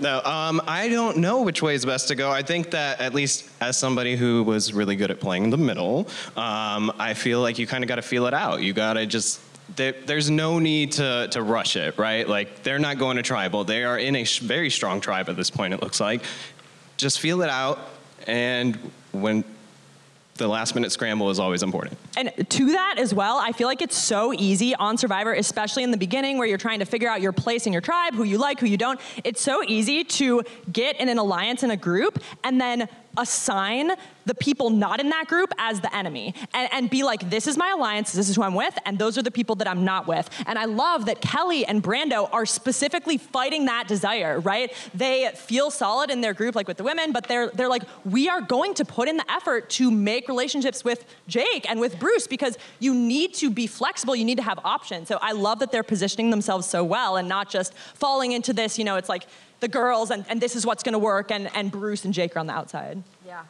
No, 0.00 0.22
um, 0.22 0.60
I 0.66 0.88
don't 0.88 1.18
know 1.18 1.42
which 1.42 1.62
way 1.62 1.74
is 1.74 1.84
best 1.84 2.08
to 2.08 2.14
go. 2.14 2.30
I 2.30 2.42
think 2.42 2.70
that 2.70 3.00
at 3.00 3.14
least 3.14 3.48
as 3.60 3.76
somebody 3.76 4.16
who 4.16 4.42
was 4.42 4.72
really 4.72 4.96
good 4.96 5.10
at 5.10 5.20
playing 5.20 5.50
the 5.50 5.56
middle, 5.56 6.08
um, 6.36 6.92
I 6.98 7.14
feel 7.14 7.40
like 7.40 7.58
you 7.58 7.66
kind 7.66 7.84
of 7.84 7.88
got 7.88 7.96
to 7.96 8.02
feel 8.02 8.26
it 8.26 8.34
out. 8.34 8.62
You 8.62 8.72
got 8.72 8.94
to 8.94 9.06
just. 9.06 9.40
There, 9.76 9.94
there's 10.04 10.28
no 10.28 10.58
need 10.58 10.92
to, 10.92 11.28
to 11.30 11.42
rush 11.42 11.76
it, 11.76 11.96
right? 11.96 12.28
Like 12.28 12.64
they're 12.64 12.80
not 12.80 12.98
going 12.98 13.18
to 13.18 13.22
tribal. 13.22 13.62
They 13.62 13.84
are 13.84 13.96
in 13.98 14.16
a 14.16 14.24
sh- 14.24 14.40
very 14.40 14.68
strong 14.68 15.00
tribe 15.00 15.28
at 15.28 15.36
this 15.36 15.48
point. 15.48 15.74
It 15.74 15.80
looks 15.80 16.00
like. 16.00 16.22
Just 16.96 17.20
feel 17.20 17.42
it 17.42 17.48
out, 17.48 17.78
and 18.26 18.76
when 19.12 19.44
the 20.44 20.48
last 20.48 20.74
minute 20.74 20.90
scramble 20.92 21.30
is 21.30 21.38
always 21.38 21.62
important. 21.62 21.98
And 22.16 22.32
to 22.50 22.72
that 22.72 22.96
as 22.98 23.14
well, 23.14 23.38
I 23.38 23.52
feel 23.52 23.68
like 23.68 23.82
it's 23.82 23.96
so 23.96 24.32
easy 24.32 24.74
on 24.74 24.96
Survivor, 24.96 25.32
especially 25.34 25.82
in 25.82 25.90
the 25.90 25.96
beginning 25.96 26.38
where 26.38 26.46
you're 26.46 26.58
trying 26.58 26.80
to 26.80 26.84
figure 26.84 27.08
out 27.08 27.20
your 27.20 27.32
place 27.32 27.66
in 27.66 27.72
your 27.72 27.82
tribe, 27.82 28.14
who 28.14 28.24
you 28.24 28.38
like, 28.38 28.60
who 28.60 28.66
you 28.66 28.76
don't. 28.76 29.00
It's 29.24 29.40
so 29.40 29.62
easy 29.62 30.04
to 30.04 30.42
get 30.72 30.98
in 31.00 31.08
an 31.08 31.18
alliance 31.18 31.62
in 31.62 31.70
a 31.70 31.76
group 31.76 32.22
and 32.42 32.60
then 32.60 32.88
assign 33.16 33.92
the 34.26 34.34
people 34.34 34.70
not 34.70 35.00
in 35.00 35.08
that 35.08 35.26
group 35.26 35.52
as 35.58 35.80
the 35.80 35.94
enemy 35.94 36.34
and, 36.54 36.68
and 36.72 36.90
be 36.90 37.02
like, 37.02 37.30
this 37.30 37.46
is 37.46 37.56
my 37.56 37.70
alliance, 37.70 38.12
this 38.12 38.28
is 38.28 38.36
who 38.36 38.42
I'm 38.42 38.54
with, 38.54 38.78
and 38.84 38.98
those 38.98 39.18
are 39.18 39.22
the 39.22 39.30
people 39.30 39.56
that 39.56 39.68
I'm 39.68 39.84
not 39.84 40.06
with. 40.06 40.28
And 40.46 40.58
I 40.58 40.66
love 40.66 41.06
that 41.06 41.20
Kellie 41.20 41.66
and 41.66 41.82
Brando 41.82 42.28
are 42.32 42.46
specifically 42.46 43.18
fighting 43.18 43.64
that 43.66 43.88
desire, 43.88 44.38
right? 44.40 44.72
They 44.94 45.30
feel 45.34 45.70
solid 45.70 46.10
in 46.10 46.20
their 46.20 46.34
group, 46.34 46.54
like 46.54 46.68
with 46.68 46.76
the 46.76 46.84
women, 46.84 47.12
but 47.12 47.26
they're 47.26 47.50
they're 47.50 47.68
like, 47.68 47.82
we 48.04 48.28
are 48.28 48.40
going 48.40 48.74
to 48.74 48.84
put 48.84 49.08
in 49.08 49.16
the 49.16 49.30
effort 49.30 49.68
to 49.70 49.90
make 49.90 50.28
relationships 50.28 50.84
with 50.84 51.04
Jake 51.26 51.68
and 51.68 51.80
with 51.80 51.98
Bruce 51.98 52.26
because 52.26 52.56
you 52.78 52.94
need 52.94 53.34
to 53.34 53.50
be 53.50 53.66
flexible, 53.66 54.14
you 54.14 54.24
need 54.24 54.38
to 54.38 54.42
have 54.42 54.58
options. 54.64 55.08
So 55.08 55.18
I 55.20 55.32
love 55.32 55.58
that 55.58 55.72
they're 55.72 55.82
positioning 55.82 56.30
themselves 56.30 56.66
so 56.66 56.84
well 56.84 57.16
and 57.16 57.28
not 57.28 57.50
just 57.50 57.74
falling 57.74 58.32
into 58.32 58.52
this, 58.52 58.78
you 58.78 58.84
know, 58.84 58.96
it's 58.96 59.08
like 59.08 59.26
the 59.60 59.68
girls 59.68 60.10
and, 60.10 60.24
and 60.28 60.40
this 60.40 60.56
is 60.56 60.66
what's 60.66 60.82
gonna 60.82 60.98
work 60.98 61.30
and, 61.30 61.50
and 61.54 61.70
Bruce 61.70 62.04
and 62.04 62.12
Jake 62.14 62.36
are 62.36 62.38
on 62.40 62.46
the 62.46 62.52
outside. 62.52 63.02
Yeah. 63.26 63.42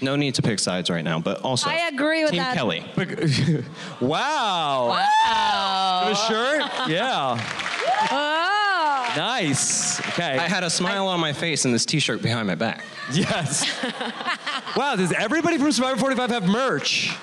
No 0.00 0.16
need 0.16 0.34
to 0.34 0.42
pick 0.42 0.58
sides 0.58 0.90
right 0.90 1.04
now, 1.04 1.20
but 1.20 1.40
also 1.42 1.70
I 1.70 1.88
agree 1.92 2.22
with 2.22 2.32
Team 2.32 2.38
that. 2.40 2.56
Kellie. 2.56 2.84
Wow. 4.00 4.88
wow. 4.88 6.04
The 6.08 6.14
shirt? 6.14 6.88
Yeah. 6.88 7.38
Oh. 8.10 9.12
Nice. 9.16 10.00
Okay. 10.10 10.38
I 10.38 10.48
had 10.48 10.62
a 10.64 10.70
smile 10.70 11.06
on 11.08 11.20
my 11.20 11.32
face 11.32 11.64
and 11.64 11.74
this 11.74 11.84
T-shirt 11.86 12.22
behind 12.22 12.46
my 12.46 12.54
back. 12.54 12.84
yes. 13.12 13.66
wow. 14.76 14.94
Does 14.96 15.12
everybody 15.12 15.58
from 15.58 15.72
Survivor 15.72 15.98
45 15.98 16.30
have 16.30 16.48
merch? 16.48 17.16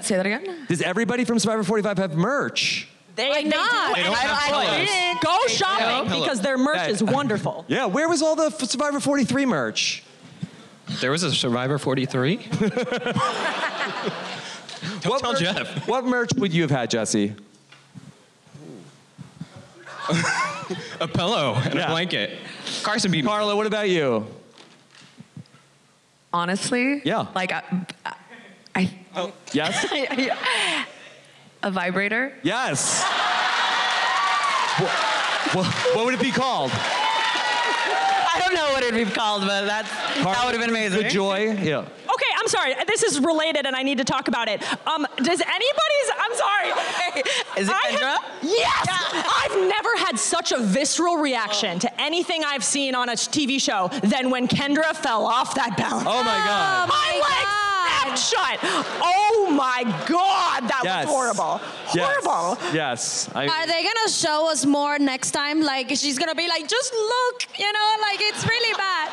Say 0.00 0.16
that 0.16 0.26
again. 0.26 0.66
Does 0.68 0.82
everybody 0.82 1.24
from 1.24 1.38
Survivor 1.38 1.64
45 1.64 1.98
have 1.98 2.14
merch? 2.14 2.88
They, 3.14 3.28
Why 3.28 3.42
they 3.42 3.48
not? 3.48 3.88
do. 3.88 3.94
They 3.94 4.02
don't 4.08 4.16
have 4.16 4.38
I 4.40 4.50
don't- 4.50 4.64
pillows. 4.66 4.88
I 4.90 5.18
Go 5.22 5.46
shopping 5.48 6.08
Pillows. 6.08 6.22
because 6.22 6.40
their 6.40 6.56
merch 6.58 6.88
is 6.88 7.02
wonderful. 7.02 7.64
Yeah. 7.68 7.86
Where 7.86 8.08
was 8.08 8.22
all 8.22 8.34
the 8.36 8.46
F- 8.46 8.62
Survivor 8.62 9.00
43 9.00 9.46
merch? 9.46 10.02
There 11.00 11.10
was 11.10 11.22
a 11.22 11.30
Survivor 11.32 11.78
43. 11.78 12.36
Don't 15.00 15.20
tell 15.20 15.32
merch, 15.32 15.40
Jeff. 15.40 15.86
What 15.88 16.04
merch 16.04 16.30
would 16.36 16.52
you 16.52 16.62
have 16.62 16.70
had, 16.70 16.90
Jesse? 16.90 17.34
A 21.00 21.06
pillow 21.08 21.54
and 21.64 21.74
Yeah. 21.74 21.86
a 21.86 21.90
blanket. 21.90 22.38
Carson 22.82 23.10
beat. 23.10 23.24
Karla, 23.24 23.54
what 23.56 23.66
about 23.66 23.88
you? 23.88 24.26
Honestly. 26.32 27.00
Yeah. 27.04 27.26
Like 27.34 27.52
I. 27.52 27.62
I 28.74 28.90
Yes. 29.52 29.86
a 31.62 31.70
vibrator. 31.70 32.32
yes. 32.42 33.02
What, 35.54 35.66
what 35.94 36.04
would 36.06 36.14
it 36.14 36.20
be 36.20 36.30
called? 36.30 36.70
I 36.74 38.40
don't 38.42 38.54
know 38.54 38.72
what 38.72 38.82
it'd 38.82 38.94
be 39.06 39.10
called, 39.12 39.42
but 39.42 39.66
that's 39.66 39.90
that 39.90 40.42
would 40.46 40.52
have 40.54 40.60
been 40.60 40.70
amazing. 40.70 41.02
The 41.02 41.08
joy. 41.10 41.50
Yeah. 41.60 41.80
Okay, 41.80 42.32
I'm 42.40 42.48
sorry. 42.48 42.74
This 42.86 43.02
is 43.02 43.20
related, 43.20 43.66
and 43.66 43.76
I 43.76 43.82
need 43.82 43.98
to 43.98 44.04
talk 44.04 44.28
about 44.28 44.48
it. 44.48 44.62
Um, 44.86 45.06
does 45.18 45.42
anybody's? 45.42 46.08
I'm 46.18 46.34
sorry. 46.34 46.68
Is 47.60 47.68
it 47.68 47.74
Kendra? 47.74 48.16
have- 48.16 48.24
yes. 48.42 48.86
I've 49.12 49.68
never 49.68 49.90
had 49.98 50.18
such 50.18 50.52
a 50.52 50.58
visceral 50.58 51.16
reaction 51.18 51.78
to 51.80 52.00
anything 52.00 52.42
I've 52.44 52.64
seen 52.64 52.94
on 52.94 53.10
a 53.10 53.12
TV 53.12 53.60
show 53.60 53.88
than 54.02 54.30
when 54.30 54.48
Kendra 54.48 54.94
fell 54.96 55.26
off 55.26 55.54
that 55.56 55.76
balance. 55.76 56.06
Oh 56.08 56.22
my 56.24 56.38
God. 56.38 56.88
My 56.88 57.12
legs 57.14 57.28
snapped 57.28 57.71
shut. 58.16 58.58
Oh 59.02 59.52
my 59.52 59.84
God, 60.06 60.68
that 60.68 60.82
Yes. 60.84 61.06
was 61.06 61.14
horrible. 61.14 61.60
Yes. 61.94 62.24
Horrible. 62.24 62.58
Yes. 62.72 63.28
I, 63.34 63.46
Are 63.46 63.66
they 63.66 63.82
gonna 63.82 64.08
show 64.08 64.50
us 64.50 64.64
more 64.66 64.98
next 64.98 65.30
time? 65.32 65.60
Like 65.62 65.88
she's 65.90 66.18
gonna 66.18 66.34
be 66.34 66.48
like, 66.48 66.68
just 66.68 66.92
look, 66.92 67.42
you 67.58 67.70
know, 67.72 67.96
like 68.00 68.20
it's 68.20 68.44
really 68.46 68.74
bad. 68.74 69.10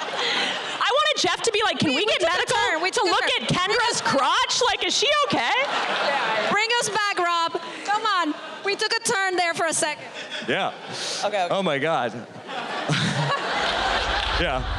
I 0.81 0.89
wanted 0.91 1.21
Jeff 1.21 1.41
to 1.43 1.51
be 1.51 1.61
like, 1.63 1.79
can 1.79 1.93
we, 1.93 2.05
get 2.05 2.21
medical? 2.21 2.81
We 2.81 2.91
get 2.91 2.91
took 2.91 3.05
a 3.05 3.53
medical 3.53 4.61
like, 4.65 4.85
is 4.85 4.95
she 4.95 5.07
okay? 5.25 5.51
yeah 5.65 6.51
Bring 6.51 6.69
us 6.79 6.89
back, 6.89 7.19
Rob. 7.19 7.61
Come 7.85 8.05
on. 8.05 8.33
We 8.65 8.75
took 8.75 8.91
a 8.91 8.99
turn 9.03 9.35
there 9.35 9.53
for 9.53 9.65
a 9.65 9.73
second. 9.73 10.05
Yeah. 10.47 10.73
Okay. 11.23 11.47
Oh 11.49 11.63
my 11.63 11.77
God. 11.77 12.13
yeah. 14.39 14.78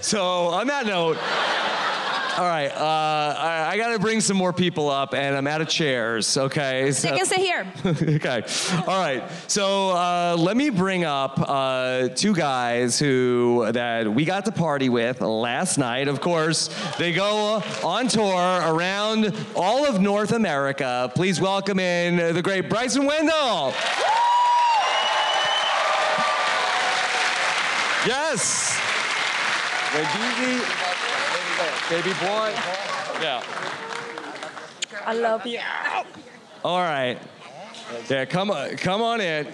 So 0.00 0.22
on 0.48 0.66
that 0.66 0.86
note, 0.86 1.16
all 2.36 2.44
right, 2.44 2.68
uh, 2.72 3.34
I, 3.38 3.68
I 3.70 3.76
got 3.76 3.92
to 3.92 3.98
bring 4.00 4.20
some 4.20 4.36
more 4.36 4.52
people 4.52 4.90
up, 4.90 5.14
and 5.14 5.36
I'm 5.36 5.46
out 5.46 5.60
of 5.60 5.68
chairs. 5.68 6.36
Okay. 6.36 6.90
So- 6.90 7.08
They 7.10 7.16
can 7.16 7.26
stay 7.26 7.40
here. 7.40 7.64
okay. 7.86 8.42
All 8.88 8.98
right. 9.00 9.22
So 9.46 9.90
uh, 9.90 10.36
let 10.38 10.56
me 10.56 10.68
bring 10.68 11.04
up 11.04 11.34
uh, 11.38 12.08
two 12.08 12.34
guys 12.34 12.98
who 12.98 13.70
that 13.72 14.12
we 14.12 14.24
got 14.24 14.44
to 14.46 14.52
party 14.52 14.88
with 14.88 15.20
last 15.20 15.78
night. 15.78 16.08
Of 16.08 16.20
course, 16.20 16.68
they 16.98 17.12
go 17.12 17.62
on 17.84 18.08
tour 18.08 18.34
around 18.66 19.32
all 19.54 19.86
of 19.86 20.00
North 20.00 20.32
America. 20.32 21.12
Please 21.14 21.40
welcome 21.40 21.78
in 21.78 22.34
the 22.34 22.42
great 22.42 22.68
Bryson 22.68 23.06
Wendell. 23.06 23.72
Yes. 28.06 28.73
Baby, 29.94 30.60
baby 31.88 32.10
boy. 32.18 32.52
Yeah. 33.22 33.40
I 35.06 35.12
love 35.14 35.46
you. 35.46 35.60
All 36.64 36.80
right. 36.80 37.16
Yeah, 38.08 38.24
come 38.24 38.50
on, 38.50 38.76
come 38.76 39.02
on 39.02 39.20
in. 39.20 39.46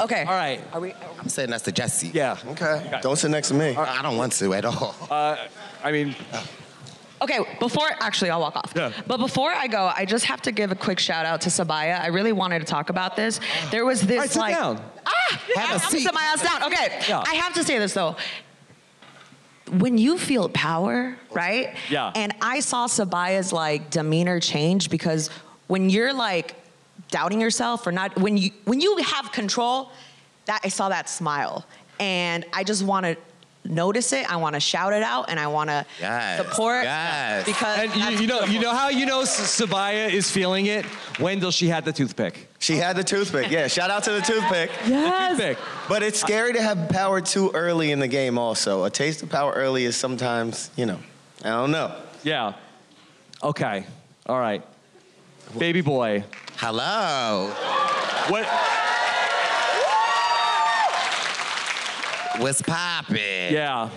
Okay. 0.00 0.22
All 0.22 0.32
right. 0.32 0.60
Are 0.72 0.80
we? 0.80 0.94
I'm 1.20 1.28
sitting 1.28 1.50
next 1.50 1.64
to 1.64 1.72
Jesse. 1.72 2.08
Yeah. 2.14 2.38
Okay. 2.52 2.98
Don't 3.02 3.16
sit 3.16 3.30
next 3.30 3.48
to 3.48 3.54
me. 3.54 3.76
I 3.76 4.00
don't 4.00 4.16
want 4.16 4.32
to 4.32 4.54
at 4.54 4.64
all. 4.64 4.94
Uh, 5.10 5.36
I 5.84 5.92
mean, 5.92 6.16
Okay, 7.20 7.38
before 7.60 7.88
actually 8.00 8.30
I'll 8.30 8.40
walk 8.40 8.56
off. 8.56 8.72
Yeah. 8.74 8.92
But 9.06 9.18
before 9.18 9.52
I 9.52 9.66
go, 9.66 9.92
I 9.94 10.06
just 10.06 10.24
have 10.24 10.40
to 10.42 10.52
give 10.52 10.72
a 10.72 10.74
quick 10.74 10.98
shout 10.98 11.26
out 11.26 11.42
to 11.42 11.50
Sabiyah. 11.50 12.00
I 12.00 12.06
really 12.06 12.32
wanted 12.32 12.60
to 12.60 12.64
talk 12.64 12.88
about 12.88 13.14
this. 13.14 13.38
There 13.70 13.84
was 13.84 14.00
this 14.00 14.12
All 14.16 14.20
right, 14.22 14.30
sit 14.30 14.38
like 14.40 14.56
down. 14.56 14.82
ah, 15.06 15.42
Have 15.56 15.70
a 15.70 15.84
I'm 15.84 15.90
seat. 15.90 16.00
sit 16.04 16.14
my 16.14 16.22
ass 16.22 16.42
down. 16.42 16.62
Okay, 16.64 16.98
Yeah. 17.08 17.22
I 17.26 17.34
have 17.34 17.52
to 17.54 17.62
say 17.62 17.78
this 17.78 17.92
though. 17.92 18.16
When 19.78 19.96
you 19.98 20.18
feel 20.18 20.48
power, 20.50 21.16
right? 21.32 21.74
Yeah. 21.88 22.12
And 22.14 22.34
I 22.40 22.60
saw 22.60 22.86
Sabiyah's 22.86 23.52
like 23.52 23.90
demeanor 23.90 24.38
change 24.40 24.90
because 24.90 25.30
when 25.66 25.88
you're 25.90 26.12
like 26.12 26.54
doubting 27.10 27.40
yourself 27.40 27.86
or 27.86 27.92
not, 27.92 28.18
when 28.18 28.36
you 28.36 28.50
when 28.64 28.80
you 28.80 28.96
have 28.98 29.32
control, 29.32 29.90
that 30.46 30.60
I 30.64 30.68
saw 30.68 30.88
that 30.90 31.08
smile, 31.08 31.64
and 31.98 32.44
I 32.52 32.64
just 32.64 32.82
want 32.82 33.06
to 33.06 33.16
notice 33.64 34.12
it. 34.12 34.30
I 34.30 34.36
want 34.36 34.54
to 34.54 34.60
shout 34.60 34.92
it 34.92 35.02
out, 35.02 35.30
and 35.30 35.38
I 35.40 35.46
want 35.46 35.70
to 35.70 35.86
Yes, 36.00 36.44
support 36.44 36.84
yes. 36.84 37.46
because 37.46 37.78
and 37.78 37.94
you, 38.14 38.20
you 38.22 38.26
know, 38.26 38.44
you 38.44 38.60
know 38.60 38.74
how 38.74 38.88
you 38.88 39.06
know 39.06 39.22
Sabiyah 39.22 40.10
is 40.12 40.30
feeling 40.30 40.66
it? 40.66 40.84
Wendell, 41.18 41.50
she 41.50 41.68
had 41.68 41.84
the 41.84 41.92
toothpick. 41.92 42.48
She 42.62 42.76
had 42.76 42.94
the 42.94 43.02
toothpick. 43.02 43.50
Yeah, 43.50 43.66
shout 43.66 43.90
out 43.90 44.04
to 44.04 44.12
the 44.12 44.20
toothpick. 44.20 44.70
The 44.84 45.28
toothpick. 45.30 45.58
But 45.88 46.04
it's 46.04 46.20
scary 46.20 46.52
to 46.52 46.62
have 46.62 46.88
power 46.90 47.20
too 47.20 47.50
early 47.54 47.90
in 47.90 47.98
the 47.98 48.06
game, 48.06 48.38
also. 48.38 48.84
A 48.84 48.90
taste 48.90 49.20
of 49.24 49.30
power 49.30 49.52
early 49.52 49.84
is 49.84 49.96
sometimes, 49.96 50.70
you 50.76 50.86
know, 50.86 51.00
I 51.44 51.48
don't 51.48 51.72
know. 51.72 51.92
Yeah. 52.22 52.52
Okay. 53.42 53.84
All 54.26 54.38
right. 54.38 54.62
Baby 55.58 55.80
boy. 55.80 56.22
Hello. 56.58 57.48
What? 58.28 58.46
What's 62.40 62.62
poppin'? 62.62 63.52
Yeah. 63.52 63.88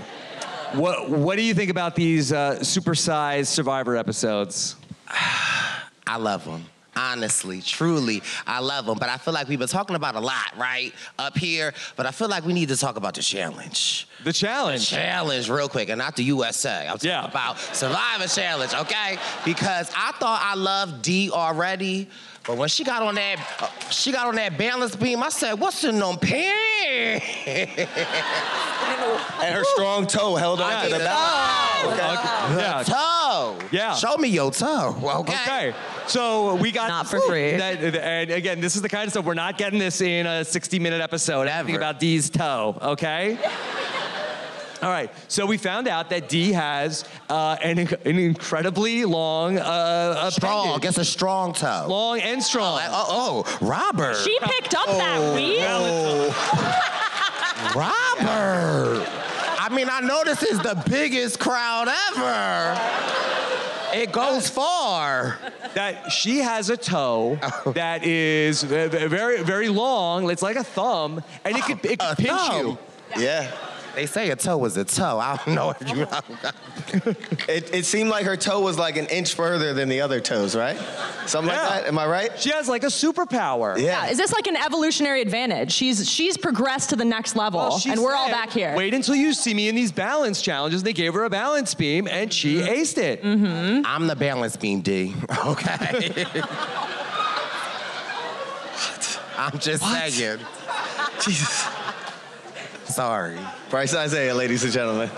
What 0.73 1.07
What 1.11 1.35
do 1.35 1.43
you 1.43 1.53
think 1.53 1.69
about 1.69 1.95
these 1.95 2.33
uh, 2.33 2.57
supersized 2.61 3.45
Survivor 3.45 3.95
episodes? 3.95 4.75
I 5.07 6.17
love 6.17 6.45
them. 6.45 6.65
Honestly, 6.95 7.61
truly, 7.61 8.21
I 8.47 8.59
love 8.59 8.85
them. 8.85 8.97
But 8.97 9.09
I 9.09 9.17
feel 9.17 9.33
like 9.33 9.47
we've 9.47 9.59
been 9.59 9.67
talking 9.67 9.95
about 9.95 10.15
a 10.15 10.19
lot, 10.19 10.55
right? 10.57 10.93
Up 11.19 11.37
here. 11.37 11.73
But 11.95 12.05
I 12.05 12.11
feel 12.11 12.29
like 12.29 12.45
we 12.45 12.53
need 12.53 12.69
to 12.69 12.77
talk 12.77 12.95
about 12.97 13.15
the 13.15 13.21
challenge. 13.21 14.07
The 14.23 14.31
challenge. 14.33 14.89
The 14.89 14.95
Challenge, 14.95 15.49
real 15.49 15.69
quick, 15.69 15.89
and 15.89 15.99
not 15.99 16.15
the 16.15 16.23
USA. 16.23 16.87
I'm 16.87 16.93
talking 16.97 17.09
Yeah. 17.09 17.25
about 17.25 17.59
Survivor 17.59 18.27
Challenge, 18.27 18.73
okay? 18.73 19.17
Because 19.43 19.91
I 19.95 20.11
thought 20.19 20.41
I 20.43 20.55
loved 20.55 21.01
Dee 21.03 21.29
already, 21.31 22.07
but 22.47 22.57
when 22.57 22.69
she 22.69 22.83
got 22.83 23.01
on 23.03 23.15
that, 23.15 23.37
uh, 23.59 23.67
she 23.89 24.11
got 24.11 24.27
on 24.27 24.35
that 24.35 24.57
balance 24.57 24.95
beam. 24.95 25.21
I 25.21 25.29
said, 25.29 25.53
"What's 25.59 25.83
in 25.83 25.99
them 25.99 26.17
pants?" 26.17 27.25
And 29.41 29.53
her 29.55 29.63
strong 29.75 30.07
toe 30.07 30.35
held 30.35 30.61
on 30.61 30.85
to 30.85 30.89
the 30.91 30.99
back. 30.99 31.85
Okay. 31.85 32.61
Yeah. 32.61 32.83
toe. 32.83 33.14
Yeah. 33.71 33.95
Show 33.95 34.17
me 34.17 34.29
your 34.29 34.51
toe, 34.51 34.95
okay? 35.21 35.33
Okay. 35.33 35.73
So 36.07 36.55
we 36.55 36.71
got 36.71 36.87
Not 36.89 37.07
for 37.07 37.19
free. 37.21 37.55
That, 37.57 37.77
and 37.83 38.31
again, 38.31 38.61
this 38.61 38.75
is 38.75 38.81
the 38.81 38.89
kind 38.89 39.05
of 39.05 39.11
stuff 39.11 39.25
we're 39.25 39.33
not 39.33 39.57
getting 39.57 39.79
this 39.79 40.01
in 40.01 40.25
a 40.25 40.41
60-minute 40.41 41.01
episode. 41.01 41.47
Everything 41.47 41.77
about 41.77 41.99
Dee's 41.99 42.29
toe. 42.29 42.77
Okay. 42.81 43.37
All 44.83 44.91
right. 44.91 45.09
So 45.29 45.45
we 45.45 45.57
found 45.57 45.87
out 45.87 46.09
that 46.11 46.29
Dee 46.29 46.51
has 46.51 47.05
uh, 47.29 47.57
an, 47.63 47.79
an 47.79 48.19
incredibly 48.19 49.03
long, 49.05 49.57
uh, 49.57 50.29
Strong. 50.29 50.67
appendage. 50.67 50.81
Guess 50.83 50.97
a 50.99 51.05
strong 51.05 51.53
toe. 51.53 51.85
long 51.89 52.19
and 52.19 52.43
strong. 52.43 52.79
Oh, 52.83 53.43
oh, 53.49 53.57
Robert. 53.65 54.17
She 54.17 54.37
picked 54.41 54.75
up 54.75 54.85
that 54.87 55.35
weed. 55.35 55.61
Robert. 57.75 59.07
I 59.57 59.69
mean, 59.71 59.89
I 59.89 60.01
know 60.01 60.23
this 60.23 60.43
is 60.43 60.59
the 60.59 60.81
biggest 60.87 61.39
crowd 61.39 61.87
ever. 61.87 63.34
It 63.95 64.11
goes 64.11 64.49
far. 64.49 65.39
that 65.73 66.11
she 66.11 66.39
has 66.39 66.69
a 66.69 66.77
toe 66.77 67.37
that 67.73 68.05
is 68.05 68.63
ve- 68.63 68.87
ve- 68.87 69.07
very, 69.07 69.43
very 69.43 69.69
long. 69.69 70.29
It's 70.29 70.41
like 70.41 70.55
a 70.57 70.63
thumb, 70.63 71.23
and 71.43 71.57
it 71.57 71.63
could, 71.63 71.83
it 71.85 71.99
could 71.99 72.09
A 72.11 72.15
pinch 72.15 72.29
thumb? 72.29 72.57
you. 72.67 72.77
Yeah. 73.17 73.51
They 73.95 74.05
say 74.05 74.29
a 74.29 74.35
toe 74.35 74.63
is 74.65 74.75
a 74.77 74.83
toe. 74.85 75.17
I 75.19 75.37
don't 75.45 75.55
know 75.55 75.73
if 75.79 75.89
you. 75.95 76.05
It, 77.49 77.73
it 77.73 77.85
seemed 77.85 78.09
like 78.09 78.25
her 78.25 78.37
toe 78.37 78.61
was 78.61 78.77
like 78.79 78.95
an 78.97 79.07
inch 79.07 79.33
further 79.33 79.73
than 79.73 79.89
the 79.89 80.01
other 80.01 80.19
toes, 80.21 80.55
right? 80.55 80.77
Something 81.25 81.53
Yeah. 81.53 81.61
like 81.67 81.81
that. 81.83 81.87
Am 81.87 81.97
I 81.99 82.05
right? 82.07 82.39
She 82.39 82.51
has 82.51 82.67
like 82.69 82.83
a 82.83 82.87
superpower. 82.87 83.77
Yeah. 83.79 84.07
Is 84.07 84.17
this 84.17 84.31
like 84.33 84.47
an 84.47 84.55
evolutionary 84.55 85.21
advantage? 85.21 85.71
She's 85.73 86.09
she's 86.09 86.37
progressed 86.37 86.91
to 86.91 86.95
the 86.95 87.03
next 87.05 87.35
level, 87.35 87.59
Well, 87.59 87.81
and 87.87 88.01
we're 88.01 88.13
all 88.15 88.29
back 88.29 88.51
here. 88.51 88.73
Wait 88.75 88.93
until 88.93 89.15
you 89.15 89.33
see 89.33 89.53
me 89.53 89.67
in 89.67 89.75
these 89.75 89.91
balance 89.91 90.41
challenges. 90.41 90.83
They 90.83 90.93
gave 90.93 91.13
her 91.13 91.23
a 91.25 91.29
balance 91.29 91.73
beam, 91.73 92.07
and 92.07 92.31
she 92.31 92.55
Mm-hmm. 92.55 92.73
aced 92.73 92.97
it. 92.97 93.21
I'm 93.85 94.07
the 94.07 94.15
balance 94.15 94.55
beam 94.57 94.81
Dee. 94.81 95.13
Okay. 95.45 96.25
I'm 99.37 99.59
just 99.59 99.83
saying. 99.83 100.39
Jesus. 101.21 101.65
Sorry. 102.95 103.37
Bryce 103.69 103.93
Isaiah, 103.93 104.33
ladies 104.33 104.63
and 104.63 104.71
gentlemen. 104.71 105.09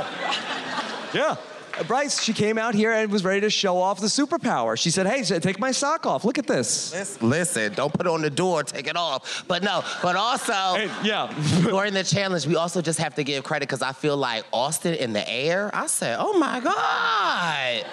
Yeah. 1.13 1.35
Uh, 1.77 1.83
Bryce, 1.83 2.23
she 2.23 2.33
came 2.33 2.57
out 2.57 2.73
here 2.73 2.91
and 2.91 3.11
was 3.11 3.23
ready 3.23 3.41
to 3.41 3.51
show 3.51 3.77
off 3.77 3.99
the 3.99 4.07
superpower. 4.07 4.75
She 4.79 4.89
said, 4.89 5.05
"Hey, 5.05 5.21
take 5.21 5.59
my 5.59 5.69
sock 5.69 6.07
off. 6.07 6.25
Look 6.25 6.39
at 6.39 6.47
this." 6.47 7.21
Listen, 7.21 7.73
don't 7.73 7.93
put 7.93 8.07
it 8.07 8.09
on 8.09 8.23
the 8.23 8.31
door, 8.31 8.63
take 8.63 8.87
it 8.87 8.97
off. 8.97 9.43
But 9.47 9.61
no, 9.61 9.83
but 10.01 10.15
also 10.15 10.53
And- 10.53 10.91
yeah. 11.05 11.31
during 11.61 11.93
the 11.93 12.03
challenge, 12.03 12.47
we 12.47 12.55
also 12.55 12.81
just 12.81 12.97
have 12.97 13.13
to 13.13 13.23
give 13.23 13.43
credit 13.43 13.67
because 13.69 13.83
I 13.83 13.91
feel 13.91 14.17
like 14.17 14.43
Austin 14.51 14.95
in 14.95 15.13
the 15.13 15.29
air. 15.29 15.69
I 15.71 15.85
said, 15.85 16.17
oh 16.19 16.35
my 16.39 16.59
God. 16.59 17.85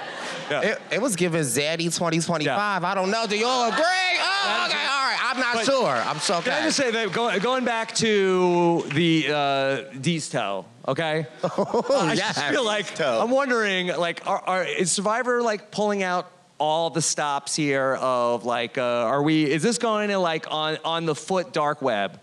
Yeah. 0.50 0.60
It, 0.62 0.80
it 0.92 1.02
was 1.02 1.14
giving 1.14 1.42
Zaddy 1.42 1.84
2025. 1.84 2.84
I 2.84 2.94
don't 2.94 3.10
know. 3.10 3.26
Do 3.26 3.36
you 3.36 3.46
all 3.46 3.68
agree? 3.68 3.82
Oh, 3.82 4.66
okay, 4.68 4.86
all 4.86 5.03
right. 5.03 5.03
I'm 5.20 5.38
not 5.38 5.54
But- 5.54 5.64
sure. 5.66 5.88
I'm 5.88 6.18
so 6.18 6.40
Can 6.40 6.52
I 6.52 6.62
just 6.64 6.76
say 6.76 6.90
that 6.90 7.12
going, 7.12 7.38
going 7.40 7.64
back 7.64 7.94
to 7.96 8.82
the 8.92 9.26
uh, 9.32 9.76
Dee's 10.00 10.28
toe, 10.28 10.66
okay? 10.86 11.26
I 11.44 12.14
just 12.16 12.42
feel 12.46 12.64
like 12.64 12.94
Toe. 12.94 13.20
I'm 13.22 13.30
wondering, 13.30 13.88
like, 13.88 14.26
are, 14.26 14.42
are, 14.46 14.64
is 14.64 14.92
Survivor 14.92 15.42
like 15.42 15.70
pulling 15.70 16.02
out 16.02 16.30
all 16.58 16.90
the 16.90 17.02
stops 17.02 17.54
here 17.56 17.94
of 17.94 18.44
like, 18.44 18.78
uh, 18.78 18.82
are 18.82 19.22
we? 19.22 19.50
Is 19.50 19.62
this 19.62 19.78
going 19.78 20.08
to 20.10 20.18
like 20.18 20.46
on 20.50 20.78
on 20.84 21.04
the 21.04 21.14
foot 21.14 21.52
dark 21.52 21.82
web? 21.82 22.20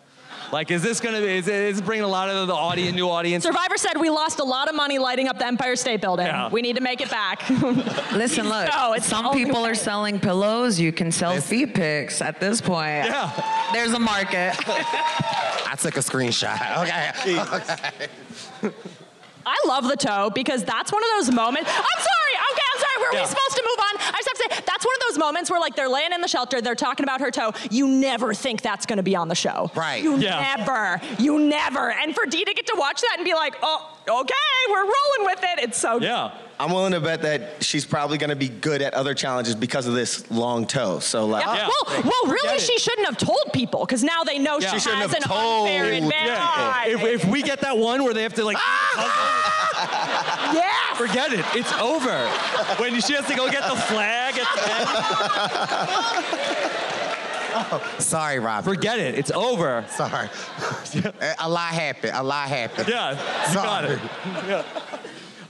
Like, 0.52 0.70
is 0.72 0.84
this 0.84 1.00
gonna 1.00 1.22
be? 1.22 1.28
Is 1.28 1.48
it 1.48 1.54
is 1.56 1.80
it 1.80 1.86
bringing 1.86 2.04
a 2.04 2.08
lot 2.10 2.30
of 2.30 2.48
the 2.48 2.54
audience, 2.54 2.94
new 2.96 3.08
audience? 3.10 3.44
Survivor 3.44 3.78
said 3.78 3.98
we 4.00 4.10
lost 4.10 4.40
a 4.40 4.44
lot 4.44 4.68
of 4.70 4.76
money 4.76 5.00
lighting 5.00 5.28
up 5.28 5.38
the 5.38 5.46
Empire 5.48 5.76
State 5.76 6.02
Building. 6.02 6.26
Yeah. 6.26 6.50
We 6.50 6.62
need 6.62 6.76
to 6.76 6.82
make 6.82 7.00
it 7.02 7.10
back. 7.10 7.50
Listen, 8.14 8.50
look. 8.50 8.70
No, 8.70 8.94
it's 8.94 9.06
some 9.06 9.32
people 9.34 9.64
way. 9.64 9.70
are 9.70 9.76
selling 9.76 10.20
pillows. 10.20 10.80
You 10.80 10.92
can 10.92 11.12
sell 11.12 11.40
feet 11.40 11.74
pics 11.74 12.22
at 12.22 12.40
this 12.40 12.60
point. 12.62 13.06
Yeah. 13.06 13.70
There's 13.74 13.94
a 13.94 14.00
market. 14.00 14.54
I 14.68 15.76
took 15.80 15.96
a 15.96 16.02
screenshot. 16.02 16.60
Okay. 16.84 17.40
okay. 18.70 18.72
I 19.46 19.58
love 19.68 19.88
the 19.88 19.96
toe 19.98 20.30
because 20.34 20.64
that's 20.64 20.92
one 20.92 21.02
of 21.04 21.10
those 21.18 21.34
moments. 21.34 21.70
I'm 21.70 21.84
sorry. 21.84 22.36
Okay, 22.52 22.64
I'm 22.74 22.80
sorry. 22.80 22.98
Were 23.00 23.14
Yeah. 23.14 23.22
we 23.22 23.28
supposed 23.28 23.56
to 23.56 23.64
move 23.64 23.80
on? 23.80 23.81
I 24.02 24.12
just 24.24 24.28
have 24.28 24.38
to 24.50 24.56
say 24.56 24.64
that's 24.66 24.86
one 24.86 24.96
of 24.96 25.02
those 25.10 25.18
moments 25.20 25.50
where 25.52 25.60
like 25.60 25.76
they're 25.76 25.90
laying 25.90 26.12
in 26.14 26.22
the 26.22 26.28
shelter, 26.28 26.62
they're 26.62 26.76
talking 26.76 27.04
about 27.04 27.22
her 27.22 27.32
toe. 27.32 27.54
You 27.70 27.88
never 27.88 28.34
think 28.34 28.62
that's 28.62 28.86
going 28.86 28.98
to 28.98 29.04
be 29.04 29.16
on 29.16 29.28
the 29.28 29.36
show. 29.36 29.72
Right. 29.76 30.02
You 30.04 30.18
Yeah. 30.18 30.56
never. 30.58 31.02
You 31.20 31.40
never. 31.40 31.92
And 31.92 32.16
for 32.16 32.26
Dee 32.26 32.44
to 32.44 32.54
get 32.54 32.66
to 32.68 32.76
watch 32.78 33.02
that 33.02 33.16
and 33.18 33.26
be 33.26 33.34
like, 33.34 33.56
oh, 33.62 33.98
okay, 34.08 34.34
we're 34.70 34.80
rolling 34.84 35.26
with 35.26 35.40
it. 35.44 35.60
It's 35.64 35.78
so. 35.78 36.00
Yeah. 36.02 36.32
I'm 36.60 36.72
willing 36.72 36.92
to 36.92 37.00
bet 37.00 37.24
that 37.24 37.64
she's 37.64 37.86
probably 37.86 38.20
going 38.20 38.30
to 38.30 38.36
be 38.36 38.48
good 38.50 38.84
at 38.84 38.94
other 38.94 39.16
challenges 39.16 39.56
because 39.56 39.88
of 39.88 39.96
this 39.96 40.30
long 40.30 40.68
toe. 40.68 41.00
So 41.00 41.26
like, 41.26 41.44
Yeah. 41.46 41.56
Yeah. 41.56 41.70
Well, 41.88 42.02
well, 42.04 42.34
really, 42.34 42.60
she 42.60 42.78
shouldn't 42.78 43.08
have 43.08 43.18
told 43.18 43.42
people 43.52 43.80
because 43.86 44.04
now 44.04 44.24
they 44.24 44.38
know 44.38 44.60
Yeah. 44.60 44.70
she, 44.72 44.76
She 44.80 44.82
shouldn't 44.90 45.02
has 45.02 45.12
have 45.14 45.24
an 45.24 45.28
told. 45.30 45.68
unfair 45.68 45.86
advantage. 45.94 46.14
Yeah. 46.28 46.86
If, 46.86 47.04
if 47.04 47.26
we 47.26 47.42
get 47.42 47.62
that 47.62 47.78
one 47.78 48.04
where 48.04 48.14
they 48.14 48.22
have 48.24 48.34
to 48.36 48.46
like, 48.46 48.58
yes. 50.54 50.91
Forget 51.08 51.34
it. 51.34 51.44
It's 51.56 51.74
over. 51.74 52.28
When 52.78 53.02
she 53.02 53.14
has 53.14 53.26
to 53.26 53.36
go 53.36 53.50
get 53.50 53.68
the 53.68 53.76
flag 53.76 54.38
at 54.38 54.48
the 54.54 54.62
end, 57.82 57.98
Sorry, 58.04 58.38
Robert. 58.38 58.70
forget 58.70 59.00
it. 59.00 59.16
It's 59.18 59.32
over. 59.32 59.84
Sorry. 59.90 60.30
a 61.40 61.50
lot 61.50 61.74
happened. 61.74 62.14
A 62.16 62.22
lot 62.22 62.48
happened. 62.50 62.88
Yeah, 62.88 63.12
you 63.50 63.56
got 63.56 63.84
Sorry. 63.84 63.96
it. 63.96 64.02
Yeah. 64.48 64.64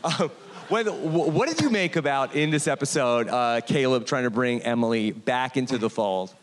Um, 0.05 0.31
when, 0.69 0.87
what 0.87 1.49
did 1.49 1.59
you 1.59 1.69
make 1.69 1.97
about 1.97 2.33
in 2.33 2.49
this 2.49 2.65
episode, 2.65 3.27
uh, 3.27 3.59
Kaleb 3.59 4.05
trying 4.05 4.23
to 4.23 4.29
bring 4.29 4.61
Emily 4.61 5.11
back 5.11 5.57
into 5.57 5.77
the 5.77 5.89
fold? 5.89 6.33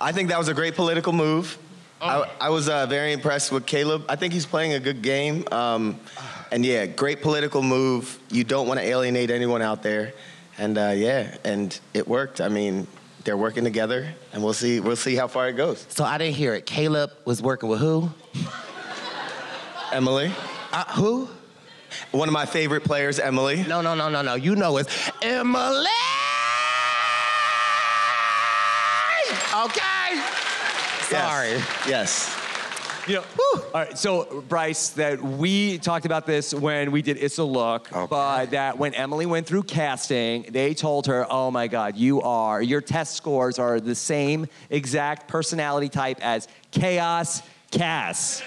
I 0.00 0.10
think 0.10 0.30
that 0.30 0.38
was 0.38 0.48
a 0.48 0.54
great 0.54 0.74
political 0.74 1.12
move. 1.12 1.56
I, 2.00 2.30
I 2.40 2.48
was 2.50 2.68
uh, 2.68 2.86
very 2.86 3.12
impressed 3.12 3.50
with 3.50 3.66
Kaleb. 3.66 4.04
I 4.08 4.16
think 4.16 4.32
he's 4.32 4.46
playing 4.46 4.74
a 4.74 4.80
good 4.80 5.02
game. 5.02 5.44
Um, 5.50 5.98
and 6.52 6.64
yeah, 6.64 6.86
great 6.86 7.22
political 7.22 7.62
move. 7.62 8.18
You 8.30 8.44
don't 8.44 8.68
want 8.68 8.78
to 8.80 8.86
alienate 8.86 9.30
anyone 9.30 9.62
out 9.62 9.82
there. 9.82 10.12
And 10.58 10.78
uh, 10.78 10.92
yeah, 10.94 11.36
and 11.44 11.78
it 11.94 12.06
worked. 12.06 12.40
I 12.40 12.48
mean, 12.48 12.86
they're 13.24 13.36
working 13.36 13.64
together, 13.64 14.08
and 14.32 14.42
we'll 14.42 14.52
see. 14.52 14.80
We'll 14.80 14.96
see 14.96 15.14
how 15.14 15.28
far 15.28 15.48
it 15.48 15.52
goes. 15.54 15.86
So 15.88 16.04
I 16.04 16.18
didn't 16.18 16.34
hear 16.34 16.54
it. 16.54 16.66
Kaleb 16.66 17.10
was 17.24 17.42
working 17.42 17.68
with 17.68 17.80
who? 17.80 18.10
Emily, 19.92 20.30
Uh, 20.72 20.84
who? 20.94 21.28
one 22.12 22.28
of 22.28 22.32
my 22.34 22.44
favorite 22.44 22.84
players, 22.84 23.18
Emily. 23.18 23.64
No, 23.66 23.80
no, 23.80 23.94
no, 23.94 24.08
no, 24.08 24.20
no. 24.22 24.34
You 24.34 24.54
know 24.56 24.76
it's 24.76 25.10
Emily. 25.22 25.86
Okay. 29.64 29.97
Sorry. 31.10 31.54
Yes. 31.88 32.34
You 33.06 33.14
know, 33.14 33.24
all 33.54 33.70
right, 33.72 33.96
so 33.96 34.42
Bryce, 34.48 34.90
that 34.90 35.22
we 35.22 35.78
talked 35.78 36.04
about 36.04 36.26
this 36.26 36.52
when 36.52 36.90
we 36.90 37.00
did 37.00 37.16
It's 37.16 37.38
a 37.38 37.44
Look, 37.44 37.90
Okay. 37.90 38.06
but 38.10 38.50
that 38.50 38.76
when 38.78 38.92
Emily 38.92 39.24
went 39.24 39.46
through 39.46 39.62
casting, 39.62 40.42
they 40.50 40.74
told 40.74 41.06
her, 41.06 41.26
oh 41.30 41.50
my 41.50 41.68
God, 41.68 41.96
you 41.96 42.20
are, 42.20 42.60
your 42.60 42.82
test 42.82 43.14
scores 43.14 43.58
are 43.58 43.80
the 43.80 43.94
same 43.94 44.46
exact 44.68 45.26
personality 45.26 45.88
type 45.88 46.18
as 46.20 46.48
Chaos 46.70 47.40
Kass. 47.70 48.42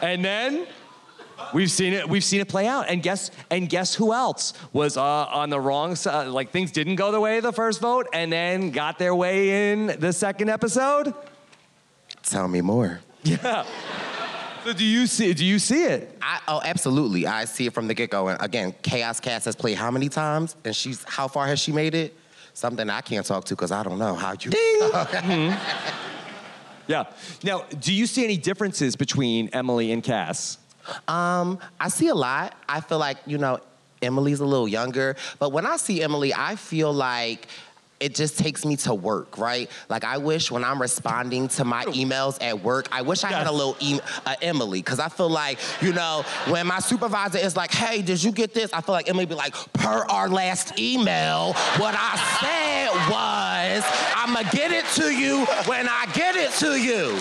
and 0.00 0.24
then 0.24 0.66
we've 1.52 1.70
seen 1.70 1.92
it, 1.92 2.08
we've 2.08 2.24
seen 2.24 2.40
it 2.40 2.48
play 2.48 2.66
out. 2.66 2.88
And 2.88 3.02
guess, 3.02 3.30
and 3.50 3.68
guess 3.68 3.94
who 3.94 4.12
else 4.12 4.52
was 4.72 4.96
uh, 4.96 5.02
on 5.02 5.50
the 5.50 5.60
wrong 5.60 5.94
side? 5.96 6.28
Like 6.28 6.50
things 6.50 6.70
didn't 6.70 6.96
go 6.96 7.12
the 7.12 7.20
way 7.20 7.38
of 7.38 7.42
the 7.42 7.52
first 7.52 7.80
vote 7.80 8.08
and 8.12 8.32
then 8.32 8.70
got 8.70 8.98
their 8.98 9.14
way 9.14 9.72
in 9.72 9.98
the 9.98 10.12
second 10.12 10.48
episode? 10.48 11.14
Tell 12.22 12.48
me 12.48 12.60
more. 12.60 13.00
Yeah. 13.22 13.64
So 14.64 14.72
do 14.72 14.84
you 14.84 15.08
see? 15.08 15.34
Do 15.34 15.44
you 15.44 15.58
see 15.58 15.82
it? 15.86 16.16
I, 16.22 16.38
oh, 16.46 16.60
absolutely. 16.64 17.26
I 17.26 17.46
see 17.46 17.66
it 17.66 17.74
from 17.74 17.88
the 17.88 17.94
get 17.94 18.10
go. 18.10 18.28
And 18.28 18.40
again, 18.40 18.72
Chaos 18.82 19.18
Kass 19.18 19.44
has 19.46 19.56
played 19.56 19.76
how 19.76 19.90
many 19.90 20.08
times? 20.08 20.54
And 20.64 20.76
she's 20.76 21.02
how 21.02 21.26
far 21.26 21.48
has 21.48 21.58
she 21.58 21.72
made 21.72 21.96
it? 21.96 22.16
Something 22.54 22.88
I 22.88 23.00
can't 23.00 23.26
talk 23.26 23.44
to 23.46 23.56
because 23.56 23.72
I 23.72 23.82
don't 23.82 23.98
know 23.98 24.14
how 24.14 24.34
you. 24.40 24.52
Ding. 24.52 25.52
Yeah. 26.86 27.04
Now, 27.42 27.64
do 27.80 27.92
you 27.92 28.06
see 28.06 28.24
any 28.24 28.36
differences 28.36 28.96
between 28.96 29.48
Emily 29.52 29.92
and 29.92 30.02
Kass? 30.02 30.58
Um, 31.08 31.58
I 31.80 31.88
see 31.88 32.08
a 32.08 32.14
lot. 32.14 32.56
I 32.68 32.80
feel 32.80 32.98
like, 32.98 33.18
you 33.26 33.38
know, 33.38 33.60
Emily's 34.00 34.40
a 34.40 34.44
little 34.44 34.68
younger, 34.68 35.16
but 35.38 35.52
when 35.52 35.64
I 35.64 35.76
see 35.76 36.02
Emily, 36.02 36.34
I 36.34 36.56
feel 36.56 36.92
like 36.92 37.46
it 38.02 38.14
just 38.16 38.36
takes 38.38 38.64
me 38.64 38.76
to 38.76 38.94
work, 38.94 39.38
right? 39.38 39.70
Like 39.88 40.02
I 40.04 40.18
wish 40.18 40.50
when 40.50 40.64
I'm 40.64 40.80
responding 40.80 41.46
to 41.48 41.64
my 41.64 41.84
emails 41.86 42.36
at 42.42 42.62
work, 42.62 42.88
I 42.90 43.02
wish 43.02 43.22
I 43.22 43.28
had 43.28 43.46
a 43.46 43.52
little 43.52 43.76
e- 43.78 44.00
uh, 44.26 44.34
Emily, 44.42 44.80
because 44.80 44.98
I 44.98 45.08
feel 45.08 45.30
like, 45.30 45.58
you 45.80 45.92
know, 45.92 46.24
when 46.48 46.66
my 46.66 46.80
supervisor 46.80 47.38
is 47.38 47.56
like, 47.56 47.72
"Hey, 47.72 48.02
did 48.02 48.22
you 48.22 48.32
get 48.32 48.54
this?" 48.54 48.72
I 48.72 48.80
feel 48.80 48.92
like 48.94 49.08
Emily 49.08 49.26
be 49.26 49.34
like, 49.36 49.54
"Per 49.72 50.04
our 50.08 50.28
last 50.28 50.78
email, 50.78 51.52
what 51.78 51.94
I 51.96 52.12
said 52.40 52.90
was, 53.08 53.84
I'ma 54.16 54.42
get 54.50 54.72
it 54.72 54.84
to 55.00 55.14
you 55.14 55.44
when 55.66 55.88
I 55.88 56.06
get 56.12 56.34
it 56.34 56.50
to 56.58 56.76
you." 56.78 57.18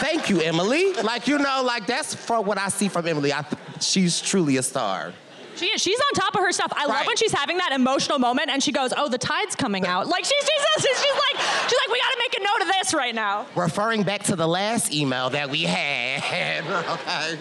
Thank 0.00 0.28
you, 0.28 0.40
Emily. 0.40 0.92
Like 0.94 1.28
you 1.28 1.38
know, 1.38 1.62
like 1.64 1.86
that's 1.86 2.14
from 2.14 2.44
what 2.44 2.58
I 2.58 2.68
see 2.68 2.88
from 2.88 3.06
Emily. 3.06 3.32
I 3.32 3.42
th- 3.42 3.62
she's 3.80 4.20
truly 4.20 4.56
a 4.56 4.62
star. 4.62 5.12
She 5.58 5.66
is. 5.66 5.80
She's 5.82 5.98
on 5.98 6.12
top 6.14 6.34
of 6.34 6.40
her 6.42 6.52
stuff. 6.52 6.72
I 6.76 6.86
love 6.86 6.96
Right. 6.96 7.06
when 7.06 7.16
she's 7.16 7.32
having 7.32 7.58
that 7.58 7.72
emotional 7.72 8.18
moment 8.18 8.50
and 8.50 8.62
she 8.62 8.72
goes, 8.72 8.92
"Oh, 8.96 9.08
the 9.08 9.18
tide's 9.18 9.56
coming 9.56 9.86
out." 9.86 10.06
Like 10.06 10.24
she's 10.24 10.34
she's, 10.40 10.84
she's, 10.86 10.98
she's 10.98 11.12
like 11.12 11.44
she's 11.68 11.78
like, 11.80 11.88
"We 11.92 11.98
got 12.00 12.10
to 12.12 12.18
make 12.18 12.38
a 12.38 12.42
note 12.42 12.62
of 12.62 12.74
this 12.80 12.94
right 12.94 13.14
now." 13.14 13.46
Referring 13.56 14.02
back 14.04 14.22
to 14.24 14.36
the 14.36 14.46
last 14.46 14.92
email 14.92 15.30
that 15.30 15.50
we 15.50 15.62
had. 15.62 16.64
okay. 17.00 17.38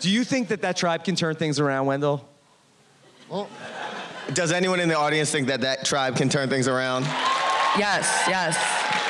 Do 0.00 0.10
you 0.10 0.24
think 0.24 0.48
that 0.48 0.62
that 0.62 0.76
tribe 0.76 1.04
can 1.04 1.16
turn 1.16 1.36
things 1.36 1.58
around, 1.60 1.86
Wendell? 1.86 2.26
Does 4.32 4.52
anyone 4.52 4.80
in 4.80 4.88
the 4.88 4.96
audience 4.98 5.30
think 5.30 5.48
that 5.48 5.60
that 5.62 5.84
tribe 5.84 6.16
can 6.16 6.28
turn 6.28 6.48
things 6.48 6.68
around? 6.68 7.04
Yes, 7.78 8.24
yes. 8.28 8.56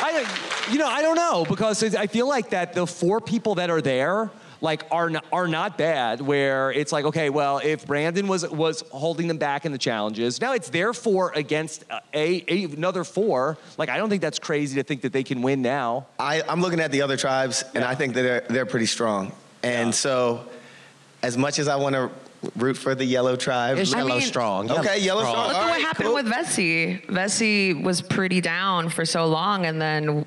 I, 0.02 0.26
you 0.70 0.78
know, 0.78 0.86
I 0.88 1.02
don't 1.02 1.16
know 1.16 1.44
because 1.48 1.82
it's- 1.82 2.00
I 2.00 2.06
feel 2.06 2.28
like 2.28 2.50
that 2.50 2.72
the 2.74 2.86
four 2.86 3.20
people 3.20 3.54
that 3.56 3.70
are 3.70 3.80
there, 3.80 4.30
like, 4.66 4.84
are 4.90 5.08
not, 5.08 5.24
are 5.32 5.48
not 5.48 5.78
bad. 5.78 6.20
Where 6.20 6.70
it's 6.72 6.92
like, 6.92 7.06
okay, 7.06 7.30
well, 7.30 7.60
if 7.64 7.86
Brandon 7.86 8.26
was 8.28 8.46
was 8.50 8.82
holding 8.90 9.28
them 9.28 9.38
back 9.38 9.64
in 9.64 9.72
the 9.72 9.78
challenges, 9.78 10.40
now 10.40 10.52
it's 10.52 10.68
their 10.68 10.92
four 10.92 11.32
against 11.34 11.84
uh, 11.90 12.00
a, 12.12 12.44
a 12.48 12.64
another 12.64 13.04
four. 13.04 13.56
Like, 13.78 13.88
I 13.88 13.96
don't 13.96 14.10
think 14.10 14.20
that's 14.20 14.38
crazy 14.40 14.74
to 14.76 14.82
think 14.82 15.00
that 15.02 15.12
they 15.14 15.22
can 15.22 15.40
win 15.40 15.62
now. 15.62 16.06
I, 16.18 16.42
I'm 16.46 16.60
looking 16.60 16.80
at 16.80 16.90
the 16.92 17.00
other 17.02 17.16
tribes, 17.16 17.64
and 17.74 17.82
I 17.84 17.94
think 17.94 18.12
that 18.14 18.22
they're, 18.22 18.44
they're 18.50 18.66
pretty 18.66 18.86
strong. 18.86 19.32
And 19.62 19.94
so, 19.94 20.44
as 21.22 21.38
much 21.38 21.58
as 21.58 21.68
I 21.68 21.76
want 21.76 21.94
to 21.94 22.10
root 22.56 22.76
for 22.76 22.94
the 22.94 23.04
yellow 23.04 23.34
tribe, 23.34 23.78
It's 23.78 23.92
I 23.94 23.98
yellow 23.98 24.18
mean- 24.18 24.26
strong. 24.26 24.70
okay, 24.70 24.98
yellow 25.00 25.22
strong. 25.22 25.46
Look 25.48 25.56
All 25.56 25.62
at 25.62 25.66
what 25.66 25.72
right, 25.72 25.80
happened 25.82 26.06
cool. 26.06 26.14
with 26.16 26.26
Vesi. 26.26 27.04
Vesi 27.06 27.82
was 27.82 28.02
pretty 28.02 28.40
down 28.40 28.88
for 28.90 29.04
so 29.04 29.26
long, 29.26 29.64
and 29.66 29.80
then 29.80 30.26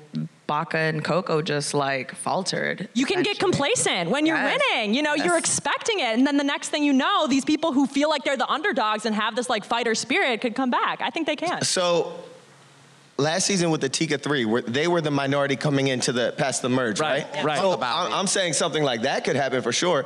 Baka 0.50 0.78
and 0.78 1.04
Coco 1.04 1.40
just 1.42 1.74
like 1.74 2.12
faltered. 2.12 2.88
You 2.94 3.06
can 3.06 3.22
get 3.22 3.38
complacent 3.38 4.10
when 4.10 4.26
you're 4.26 4.36
Yes. 4.36 4.58
winning. 4.72 4.94
You 4.94 5.02
know, 5.02 5.14
you're 5.14 5.38
expecting 5.38 6.00
it, 6.00 6.18
and 6.18 6.26
then 6.26 6.36
the 6.38 6.42
next 6.42 6.70
thing 6.70 6.82
you 6.82 6.92
know, 6.92 7.28
these 7.28 7.44
people 7.44 7.70
who 7.72 7.86
feel 7.86 8.08
like 8.10 8.24
they're 8.24 8.36
the 8.36 8.48
underdogs 8.50 9.06
and 9.06 9.14
have 9.14 9.36
this 9.36 9.48
like 9.48 9.64
fighter 9.64 9.94
spirit 9.94 10.40
could 10.40 10.56
come 10.56 10.68
back. 10.68 11.02
I 11.02 11.10
think 11.10 11.28
they 11.28 11.36
can. 11.36 11.62
So, 11.62 12.12
last 13.16 13.46
season 13.46 13.70
with 13.70 13.80
the 13.80 13.88
Tika 13.88 14.18
Three, 14.18 14.44
were, 14.44 14.62
they 14.62 14.88
were 14.88 15.00
the 15.00 15.12
minority 15.12 15.54
coming 15.54 15.86
into 15.86 16.10
the 16.10 16.34
past 16.36 16.62
the 16.62 16.68
merge, 16.68 16.98
Right, 16.98 17.24
right? 17.32 17.44
right. 17.44 17.58
So 17.60 17.70
about 17.70 18.10
I'm, 18.10 18.26
saying 18.26 18.54
something 18.54 18.82
like 18.82 19.02
that 19.02 19.22
could 19.22 19.36
happen 19.36 19.62
for 19.62 19.70
sure. 19.70 20.04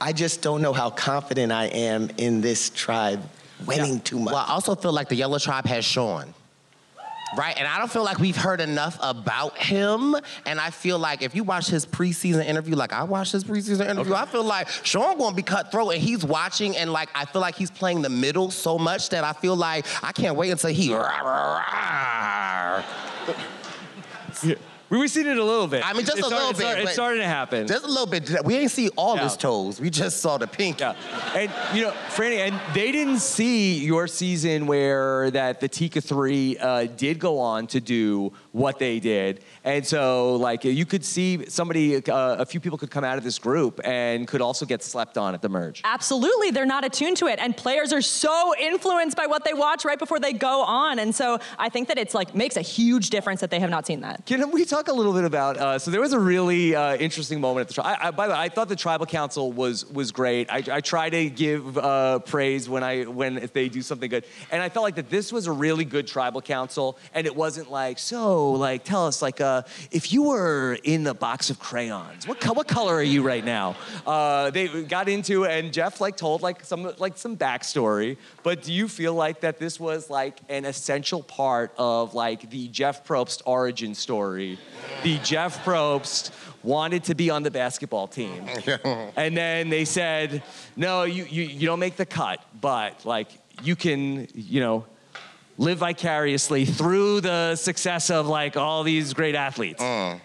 I 0.00 0.12
just 0.12 0.42
don't 0.42 0.62
know 0.62 0.72
how 0.72 0.90
confident 0.90 1.52
I 1.52 1.66
am 1.66 2.10
in 2.16 2.40
this 2.40 2.70
tribe 2.70 3.22
winning 3.64 4.00
too 4.00 4.18
much. 4.18 4.34
Well, 4.34 4.44
I 4.48 4.52
also 4.52 4.74
feel 4.74 4.92
like 4.92 5.08
the 5.08 5.14
Yellow 5.14 5.38
Tribe 5.38 5.66
has 5.66 5.84
Sean. 5.84 6.34
Right? 7.36 7.56
And 7.56 7.68
I 7.68 7.78
don't 7.78 7.90
feel 7.90 8.04
like 8.04 8.18
we've 8.18 8.36
heard 8.36 8.60
enough 8.60 8.98
about 9.02 9.56
him. 9.58 10.16
And 10.46 10.58
I 10.58 10.70
feel 10.70 10.98
like 10.98 11.22
if 11.22 11.34
you 11.34 11.44
watch 11.44 11.68
his 11.68 11.84
preseason 11.84 12.44
interview, 12.44 12.76
like 12.76 12.92
I 12.92 13.02
watched 13.02 13.32
his 13.32 13.44
preseason 13.44 13.88
interview, 13.88 14.14
I 14.14 14.26
feel 14.26 14.44
like 14.44 14.68
Sean 14.68 15.18
gonna 15.18 15.36
be 15.36 15.42
cutthroat 15.42 15.94
and 15.94 16.02
he's 16.02 16.24
watching 16.24 16.76
and 16.76 16.92
like 16.92 17.10
I 17.14 17.24
feel 17.26 17.42
like 17.42 17.56
he's 17.56 17.70
playing 17.70 18.02
the 18.02 18.08
middle 18.08 18.50
so 18.50 18.78
much 18.78 19.10
that 19.10 19.24
I 19.24 19.32
feel 19.32 19.56
like 19.56 19.86
I 20.02 20.12
can't 20.12 20.36
wait 20.36 20.50
until 20.50 20.70
he 20.70 20.88
were 24.90 25.08
seeing 25.08 25.26
it 25.26 25.36
a 25.38 25.44
little 25.44 25.66
bit. 25.66 25.84
I 25.84 25.92
mean, 25.92 26.04
just 26.06 26.18
It 26.18 26.24
a 26.24 26.26
started- 26.28 26.36
little 26.36 26.50
it 26.50 26.56
started- 26.56 26.74
bit. 26.76 26.82
It's 26.82 26.90
but 26.90 26.94
starting 26.94 27.20
to 27.22 27.26
happen. 27.28 27.66
Just 27.66 27.84
a 27.84 27.88
little 27.88 28.06
bit. 28.06 28.44
We 28.44 28.56
ain't 28.56 28.70
see 28.70 28.88
all 28.96 29.16
Yeah. 29.16 29.24
his 29.24 29.36
toes. 29.36 29.80
We 29.80 29.90
just 29.90 30.20
saw 30.20 30.38
the 30.38 30.46
pink. 30.46 30.80
Yeah, 30.80 30.94
and 31.34 31.50
you 31.74 31.82
know, 31.82 31.92
Frannie, 32.14 32.38
and 32.46 32.58
they 32.74 32.92
didn't 32.92 33.18
see 33.20 33.78
your 33.84 34.06
season 34.06 34.66
where 34.66 35.30
that 35.32 35.60
the 35.60 35.68
Tika 35.68 36.00
Three 36.00 36.56
uh, 36.58 36.86
did 36.96 37.18
go 37.18 37.38
on 37.38 37.66
to 37.68 37.80
do 37.80 38.32
what 38.52 38.78
they 38.78 39.00
did, 39.00 39.40
and 39.64 39.86
so 39.86 40.36
like 40.36 40.64
you 40.64 40.84
could 40.86 41.04
see 41.04 41.48
somebody, 41.48 41.96
uh, 41.96 42.36
a 42.36 42.46
few 42.46 42.60
people 42.60 42.78
could 42.78 42.90
come 42.90 43.04
out 43.04 43.18
of 43.18 43.24
this 43.24 43.38
group 43.38 43.80
and 43.84 44.26
could 44.28 44.40
also 44.40 44.66
get 44.66 44.82
slept 44.82 45.18
on 45.18 45.34
at 45.34 45.42
the 45.42 45.48
merge. 45.48 45.80
Absolutely, 45.84 46.50
they're 46.50 46.66
not 46.66 46.84
attuned 46.84 47.16
to 47.16 47.26
it, 47.26 47.38
and 47.40 47.56
players 47.56 47.92
are 47.92 48.02
so 48.02 48.54
influenced 48.60 49.16
by 49.16 49.26
what 49.26 49.44
they 49.44 49.54
watch 49.54 49.84
right 49.84 49.98
before 49.98 50.20
they 50.20 50.32
go 50.32 50.62
on, 50.62 50.98
and 50.98 51.14
so 51.14 51.38
I 51.58 51.68
think 51.68 51.88
that 51.88 51.98
it's 51.98 52.14
like 52.14 52.34
makes 52.34 52.56
a 52.56 52.62
huge 52.62 53.10
difference 53.10 53.40
that 53.40 53.50
they 53.50 53.60
have 53.60 53.70
not 53.70 53.86
seen 53.86 54.00
that. 54.02 54.24
Can 54.26 54.50
we 54.50 54.64
talk 54.64 54.75
a 54.88 54.92
little 54.92 55.14
bit 55.14 55.24
about? 55.24 55.56
Uh, 55.56 55.78
so 55.78 55.90
there 55.90 56.00
was 56.00 56.12
a 56.12 56.18
really 56.18 56.74
uh, 56.74 56.96
interesting 56.96 57.40
moment 57.40 57.62
at 57.62 57.68
the 57.68 57.74
trial. 57.74 57.96
I, 57.98 58.08
I, 58.08 58.10
by 58.10 58.26
the 58.26 58.34
way, 58.34 58.38
I 58.38 58.48
thought 58.50 58.68
the 58.68 58.76
tribal 58.76 59.06
council 59.06 59.50
was 59.50 59.86
was 59.86 60.12
great. 60.12 60.50
I, 60.50 60.62
I 60.70 60.80
try 60.80 61.08
to 61.08 61.30
give 61.30 61.78
uh, 61.78 62.18
praise 62.18 62.68
when 62.68 62.82
I 62.82 63.04
when 63.04 63.38
if 63.38 63.52
they 63.52 63.70
do 63.70 63.80
something 63.80 64.10
good, 64.10 64.26
and 64.50 64.62
I 64.62 64.68
felt 64.68 64.84
like 64.84 64.96
that 64.96 65.08
this 65.08 65.32
was 65.32 65.46
a 65.46 65.52
really 65.52 65.86
good 65.86 66.06
tribal 66.06 66.42
council, 66.42 66.98
and 67.14 67.26
it 67.26 67.34
wasn't 67.34 67.70
like 67.70 67.98
so 67.98 68.52
like 68.52 68.84
tell 68.84 69.06
us 69.06 69.22
like 69.22 69.40
uh, 69.40 69.62
if 69.90 70.12
you 70.12 70.24
were 70.24 70.78
in 70.84 71.04
the 71.04 71.14
box 71.14 71.48
of 71.48 71.58
crayons, 71.58 72.28
what 72.28 72.40
co- 72.40 72.52
what 72.52 72.68
color 72.68 72.94
are 72.94 73.02
you 73.02 73.22
right 73.22 73.44
now? 73.44 73.76
Uh, 74.06 74.50
they 74.50 74.82
got 74.82 75.08
into 75.08 75.46
and 75.46 75.72
Jeff 75.72 76.00
like 76.00 76.18
told 76.18 76.42
like 76.42 76.64
some 76.64 76.92
like 76.98 77.16
some 77.16 77.36
backstory. 77.36 78.18
But 78.42 78.62
do 78.62 78.72
you 78.72 78.88
feel 78.88 79.14
like 79.14 79.40
that 79.40 79.58
this 79.58 79.80
was 79.80 80.10
like 80.10 80.38
an 80.48 80.64
essential 80.66 81.22
part 81.22 81.72
of 81.78 82.14
like 82.14 82.50
the 82.50 82.68
Jeff 82.68 83.06
Probst 83.06 83.42
origin 83.46 83.94
story? 83.94 84.58
The 85.02 85.18
Jeff 85.18 85.64
Probst 85.64 86.30
wanted 86.62 87.04
to 87.04 87.14
be 87.14 87.30
on 87.30 87.42
the 87.42 87.50
basketball 87.50 88.08
team. 88.08 88.46
And 89.16 89.36
then 89.36 89.70
they 89.70 89.84
said, 89.84 90.42
no, 90.76 91.04
you, 91.04 91.24
you, 91.24 91.44
you 91.44 91.66
don't 91.66 91.78
make 91.78 91.96
the 91.96 92.06
cut, 92.06 92.40
but 92.60 93.04
like 93.04 93.28
you 93.62 93.76
can, 93.76 94.28
you 94.34 94.60
know, 94.60 94.84
live 95.58 95.78
vicariously 95.78 96.64
through 96.64 97.20
the 97.22 97.56
success 97.56 98.10
of 98.10 98.26
like 98.26 98.56
all 98.56 98.82
these 98.82 99.14
great 99.14 99.34
athletes. 99.34 99.82
Mm. 99.82 100.20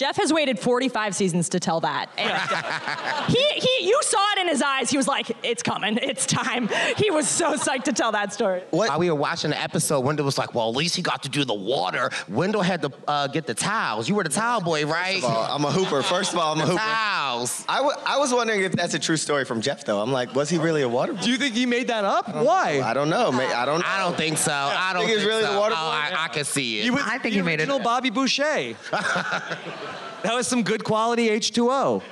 Jeff 0.00 0.16
has 0.16 0.32
waited 0.32 0.58
45 0.58 1.14
seasons 1.14 1.50
to 1.50 1.60
tell 1.60 1.80
that. 1.80 2.08
And 2.16 3.30
he, 3.36 3.44
he, 3.60 3.86
you 3.86 3.98
saw 4.02 4.16
it 4.32 4.38
in 4.40 4.48
his 4.48 4.62
eyes. 4.62 4.88
He 4.88 4.96
was 4.96 5.06
like, 5.06 5.30
it's 5.44 5.62
coming, 5.62 5.98
it's 6.00 6.24
time. 6.24 6.70
He 6.96 7.10
was 7.10 7.28
so 7.28 7.52
psyched 7.54 7.84
to 7.84 7.92
tell 7.92 8.10
that 8.12 8.32
story. 8.32 8.62
While 8.70 8.98
we 8.98 9.10
were 9.10 9.14
watching 9.16 9.50
the 9.50 9.60
episode, 9.60 10.00
Wendell 10.00 10.24
was 10.24 10.38
like, 10.38 10.54
"Well, 10.54 10.70
at 10.70 10.74
least 10.74 10.96
he 10.96 11.02
got 11.02 11.22
to 11.24 11.28
do 11.28 11.44
the 11.44 11.52
water." 11.52 12.10
Wendell 12.30 12.62
had 12.62 12.80
to 12.80 12.90
uh, 13.06 13.26
get 13.26 13.46
the 13.46 13.52
towels. 13.52 14.08
You 14.08 14.14
were 14.14 14.24
the 14.24 14.30
towel 14.30 14.62
boy, 14.62 14.86
right? 14.86 15.22
Well, 15.22 15.46
I'm 15.50 15.66
a 15.66 15.70
hooper. 15.70 16.02
First 16.02 16.32
of 16.32 16.38
all, 16.38 16.52
I'm 16.54 16.60
a 16.60 16.64
The 16.64 16.70
hooper. 16.72 16.82
towels. 16.82 17.64
I, 17.68 17.76
w- 17.76 17.96
I 18.06 18.16
was 18.18 18.32
wondering 18.32 18.62
if 18.62 18.72
that's 18.72 18.94
a 18.94 18.98
true 18.98 19.18
story 19.18 19.44
from 19.44 19.60
Jeff, 19.60 19.84
though. 19.84 20.00
I'm 20.00 20.12
like, 20.12 20.34
was 20.34 20.48
he 20.48 20.56
really 20.56 20.80
a 20.80 20.88
water 20.88 21.12
boy? 21.12 21.20
Do 21.20 21.30
you 21.30 21.36
think 21.36 21.54
he 21.54 21.66
made 21.66 21.88
that 21.88 22.06
up? 22.06 22.34
Why? 22.34 22.80
I 22.82 22.94
don't 22.94 23.10
know. 23.10 23.30
May- 23.32 23.52
I 23.52 23.66
don't. 23.66 23.84
I 23.86 23.98
don't 23.98 24.16
think 24.16 24.38
so. 24.38 24.50
I 24.50 24.94
don't 24.94 25.02
Think 25.04 25.18
think, 25.18 25.18
it's 25.20 25.28
really 25.28 25.44
so. 25.44 25.52
the 25.52 25.58
water 25.58 25.74
Oh. 25.76 25.90
I, 25.90 26.24
I 26.24 26.28
can 26.28 26.44
see 26.44 26.78
it. 26.80 26.84
He 26.84 26.90
was 26.90 27.02
I 27.04 27.18
think 27.18 27.22
the 27.34 27.40
he 27.40 27.42
made 27.42 27.54
it- 27.60 27.64
original 27.64 27.80
Bobby 27.80 28.08
Boucher. 28.08 28.74
that 30.22 30.34
was 30.34 30.46
some 30.46 30.62
good 30.62 30.84
quality 30.84 31.28
H2O. 31.28 32.02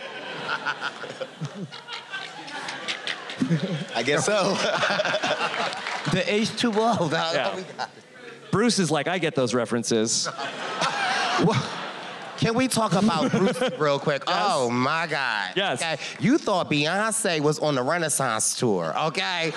I 3.95 4.03
guess 4.03 4.27
so. 4.27 4.55
the 6.13 6.21
H2O. 6.27 7.11
That- 7.11 7.35
Yeah. 7.35 7.57
we 7.57 7.63
got- 7.63 7.91
Bruce 8.51 8.79
is 8.79 8.91
like, 8.91 9.09
I 9.09 9.19
get 9.19 9.35
those 9.35 9.53
references. 9.55 10.29
Can 12.39 12.55
we 12.55 12.69
talk 12.69 12.93
about 12.93 13.31
Bruce 13.33 13.61
real 13.79 13.99
quick? 13.99 14.23
Oh 14.27 14.71
my 14.71 15.07
God. 15.09 15.51
Yes. 15.57 15.83
Okay. 15.83 15.99
You 16.21 16.39
thought 16.39 16.71
Beyonce 16.71 17.41
was 17.41 17.59
on 17.59 17.75
the 17.75 17.83
Renaissance 17.83 18.57
tour, 18.57 18.95
okay? 18.99 19.53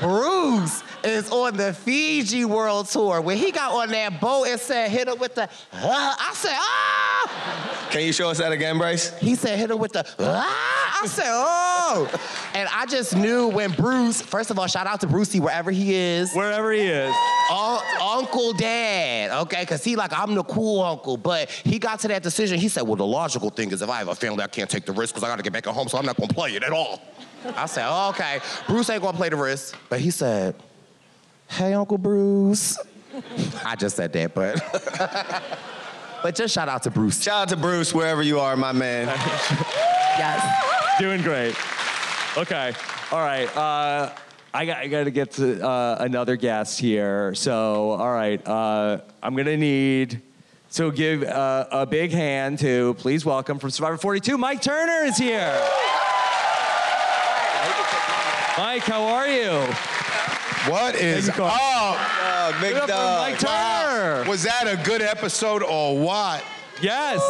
Bruce 0.00 0.82
is 1.06 1.30
on 1.30 1.56
the 1.56 1.72
Fiji 1.72 2.44
World 2.44 2.88
Tour. 2.88 3.20
When 3.20 3.36
he 3.36 3.52
got 3.52 3.72
on 3.72 3.90
that 3.90 4.20
boat 4.20 4.46
and 4.48 4.60
said, 4.60 4.90
hit 4.90 5.08
her 5.08 5.14
with 5.14 5.34
the, 5.34 5.44
uh, 5.44 5.48
I 5.72 6.32
said, 6.34 6.54
ah! 6.54 7.88
Can 7.90 8.02
you 8.02 8.12
show 8.12 8.28
us 8.28 8.38
that 8.38 8.52
again, 8.52 8.78
Bryce? 8.78 9.16
He 9.18 9.36
said, 9.36 9.58
hit 9.58 9.70
her 9.70 9.76
with 9.76 9.92
the, 9.92 10.04
ah! 10.18 11.00
I 11.02 11.06
said, 11.06 11.26
oh! 11.28 12.10
And 12.54 12.68
I 12.72 12.86
just 12.86 13.16
knew 13.16 13.48
when 13.48 13.70
Bruce, 13.72 14.20
first 14.20 14.50
of 14.50 14.58
all, 14.58 14.66
shout 14.66 14.86
out 14.86 15.00
to 15.02 15.06
Brucey 15.06 15.40
wherever 15.40 15.70
he 15.70 15.94
is. 15.94 16.32
Wherever 16.34 16.72
he 16.72 16.80
is. 16.80 17.14
Un- 17.50 17.82
Uncle 18.00 18.52
Dad, 18.54 19.30
okay? 19.42 19.62
Because 19.62 19.84
he 19.84 19.94
like, 19.94 20.12
I'm 20.12 20.34
the 20.34 20.44
cool 20.44 20.82
uncle. 20.82 21.16
But 21.16 21.50
he 21.50 21.78
got 21.78 22.00
to 22.00 22.08
that 22.08 22.22
decision. 22.22 22.58
He 22.58 22.68
said, 22.68 22.82
well, 22.82 22.96
the 22.96 23.06
logical 23.06 23.50
thing 23.50 23.70
is 23.70 23.82
if 23.82 23.88
I 23.88 23.98
have 23.98 24.08
a 24.08 24.14
family, 24.14 24.42
I 24.42 24.48
can't 24.48 24.68
take 24.68 24.86
the 24.86 24.92
risk 24.92 25.14
because 25.14 25.22
I 25.22 25.28
got 25.28 25.36
to 25.36 25.42
get 25.42 25.52
back 25.52 25.66
at 25.66 25.74
home, 25.74 25.88
so 25.88 25.98
I'm 25.98 26.06
not 26.06 26.16
going 26.16 26.28
to 26.28 26.34
play 26.34 26.56
it 26.56 26.64
at 26.64 26.72
all. 26.72 27.00
I 27.54 27.66
said, 27.66 27.86
oh, 27.88 28.08
okay. 28.10 28.40
Bruce 28.66 28.90
ain't 28.90 29.02
going 29.02 29.12
to 29.12 29.18
play 29.18 29.28
the 29.28 29.36
risk. 29.36 29.76
But 29.88 30.00
he 30.00 30.10
said, 30.10 30.56
hey, 31.48 31.74
Uncle 31.74 31.98
Bruce. 31.98 32.78
I 33.64 33.76
just 33.76 33.96
said 33.96 34.12
that, 34.12 34.34
but... 34.34 34.62
but 36.22 36.34
just 36.34 36.54
shout 36.54 36.68
out 36.68 36.82
to 36.84 36.90
Bruce. 36.90 37.22
Shout 37.22 37.42
out 37.42 37.48
to 37.50 37.56
Bruce, 37.56 37.94
wherever 37.94 38.22
you 38.22 38.40
are, 38.40 38.56
my 38.56 38.72
man. 38.72 39.08
Yes. 40.18 40.98
Doing 40.98 41.20
great. 41.20 41.54
Okay. 42.38 42.72
All 43.12 43.18
right. 43.18 43.54
Uh, 43.54 44.10
I 44.54 44.64
got, 44.64 44.78
I 44.78 44.86
got 44.86 45.04
to 45.04 45.10
get 45.10 45.32
to 45.32 45.62
uh, 45.62 45.98
another 46.00 46.36
guest 46.36 46.80
here. 46.80 47.34
So, 47.34 47.90
all 47.90 48.10
right. 48.10 48.40
Uh, 48.46 49.02
I'm 49.22 49.34
going 49.34 49.44
to 49.46 49.58
need. 49.58 50.22
So, 50.70 50.90
give 50.90 51.22
uh, 51.22 51.66
a 51.70 51.86
big 51.86 52.12
hand 52.12 52.58
to 52.60 52.94
please 52.94 53.26
welcome 53.26 53.58
from 53.58 53.70
Survivor 53.70 53.98
42, 53.98 54.38
Mike 54.38 54.62
Turner 54.62 55.04
is 55.04 55.18
here. 55.18 55.52
Mike, 58.56 58.82
how 58.84 59.02
are 59.02 59.28
you? 59.28 59.95
What 60.68 60.96
is 60.96 61.28
up? 61.28 61.36
Oh, 61.38 62.58
big 62.60 62.74
Give 62.74 62.76
it 62.78 62.82
up 62.82 62.88
for 62.88 62.94
dog. 62.94 63.30
Mike 63.30 63.38
Turner. 63.38 64.28
Was 64.28 64.42
that 64.42 64.66
a 64.66 64.76
good 64.84 65.00
episode 65.00 65.62
or 65.62 65.96
what? 65.98 66.42
Yes. 66.82 67.20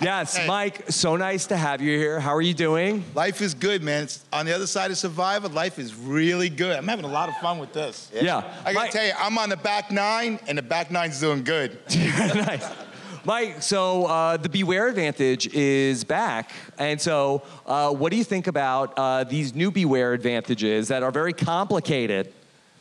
Yes, 0.00 0.38
Mike, 0.46 0.90
so 0.90 1.16
nice 1.16 1.46
to 1.46 1.56
have 1.56 1.80
you 1.80 1.98
here. 1.98 2.20
How 2.20 2.34
are 2.34 2.42
you 2.42 2.54
doing? 2.54 3.02
Life 3.14 3.40
is 3.40 3.54
good, 3.54 3.82
man. 3.82 4.04
It's 4.04 4.24
on 4.32 4.46
the 4.46 4.54
other 4.54 4.66
side 4.66 4.90
of 4.90 4.98
Survivor, 4.98 5.48
life 5.48 5.78
is 5.78 5.94
really 5.94 6.48
good. 6.48 6.76
I'm 6.76 6.86
having 6.86 7.04
a 7.04 7.08
lot 7.10 7.28
of 7.28 7.36
fun 7.38 7.58
with 7.58 7.72
this. 7.72 8.10
Yeah. 8.14 8.38
I 8.64 8.72
gotta 8.72 8.74
Mike- 8.74 8.90
tell 8.92 9.04
you, 9.06 9.12
I'm 9.18 9.36
on 9.38 9.48
the 9.48 9.56
back 9.56 9.90
nine, 9.90 10.38
and 10.46 10.56
the 10.58 10.62
back 10.62 10.90
nine's 10.90 11.18
doing 11.18 11.42
good. 11.42 11.78
nice. 11.96 12.64
Mike, 13.24 13.62
so 13.62 14.06
uh, 14.06 14.36
the 14.36 14.48
Beware 14.48 14.88
Advantage 14.88 15.52
is 15.54 16.04
back. 16.04 16.52
And 16.78 17.00
so, 17.00 17.42
uh, 17.66 17.90
what 17.90 18.10
do 18.10 18.16
you 18.16 18.24
think 18.24 18.46
about 18.46 18.94
uh, 18.96 19.24
these 19.24 19.54
new 19.54 19.70
Beware 19.70 20.12
Advantages 20.12 20.88
that 20.88 21.02
are 21.02 21.10
very 21.10 21.32
complicated? 21.32 22.32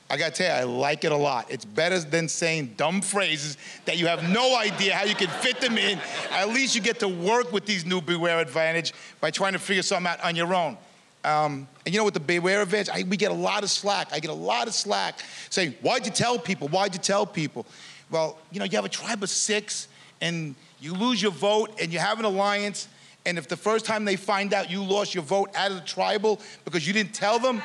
I 0.09 0.15
gotta 0.17 0.31
tell 0.31 0.55
you, 0.55 0.61
I 0.61 0.63
like 0.63 1.03
it 1.03 1.11
a 1.11 1.17
lot. 1.17 1.47
It's 1.49 1.65
better 1.65 1.99
than 1.99 2.29
saying 2.29 2.75
dumb 2.77 3.01
phrases 3.01 3.57
that 3.85 3.97
you 3.97 4.07
have 4.07 4.29
no 4.29 4.57
idea 4.57 4.95
how 4.95 5.03
you 5.03 5.15
can 5.15 5.27
fit 5.27 5.59
them 5.59 5.77
in. 5.77 5.99
At 6.31 6.49
least 6.49 6.75
you 6.75 6.81
get 6.81 6.99
to 6.99 7.07
work 7.07 7.51
with 7.51 7.65
these 7.65 7.85
new 7.85 7.99
Beware 7.99 8.39
Advantage 8.39 8.93
by 9.19 9.31
trying 9.31 9.53
to 9.53 9.59
figure 9.59 9.83
something 9.83 10.07
out 10.07 10.23
on 10.23 10.35
your 10.35 10.53
own. 10.53 10.77
Um, 11.25 11.67
and 11.85 11.93
you 11.93 11.99
know, 11.99 12.05
with 12.05 12.13
the 12.13 12.21
Beware 12.21 12.61
Advantage, 12.61 12.89
I, 12.89 13.03
we 13.03 13.17
get 13.17 13.31
a 13.31 13.35
lot 13.35 13.63
of 13.63 13.69
slack. 13.69 14.09
I 14.13 14.19
get 14.19 14.31
a 14.31 14.33
lot 14.33 14.67
of 14.67 14.73
slack 14.73 15.19
saying, 15.49 15.73
Why'd 15.81 16.05
you 16.05 16.11
tell 16.11 16.39
people? 16.39 16.69
Why'd 16.69 16.93
you 16.93 17.01
tell 17.01 17.25
people? 17.25 17.65
Well, 18.09 18.37
you 18.51 18.59
know, 18.59 18.65
you 18.65 18.77
have 18.77 18.85
a 18.85 18.89
tribe 18.89 19.23
of 19.23 19.29
six 19.29 19.89
and 20.21 20.55
you 20.79 20.93
lose 20.93 21.21
your 21.21 21.31
vote 21.31 21.71
and 21.81 21.91
you 21.91 21.99
have 21.99 22.19
an 22.19 22.25
alliance. 22.25 22.87
And 23.25 23.37
if 23.37 23.47
the 23.47 23.57
first 23.57 23.85
time 23.85 24.05
they 24.05 24.15
find 24.15 24.53
out 24.53 24.71
you 24.71 24.83
lost 24.83 25.13
your 25.13 25.23
vote 25.23 25.49
out 25.55 25.71
of 25.71 25.77
the 25.77 25.83
tribal 25.85 26.39
because 26.63 26.87
you 26.87 26.93
didn't 26.93 27.13
tell 27.13 27.39
them, 27.39 27.61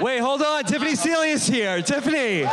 Wait, 0.00 0.18
hold 0.18 0.42
on. 0.42 0.64
Tiffany 0.64 0.94
Seely 0.94 1.30
is 1.30 1.46
here. 1.46 1.80
Tiffany. 1.80 2.46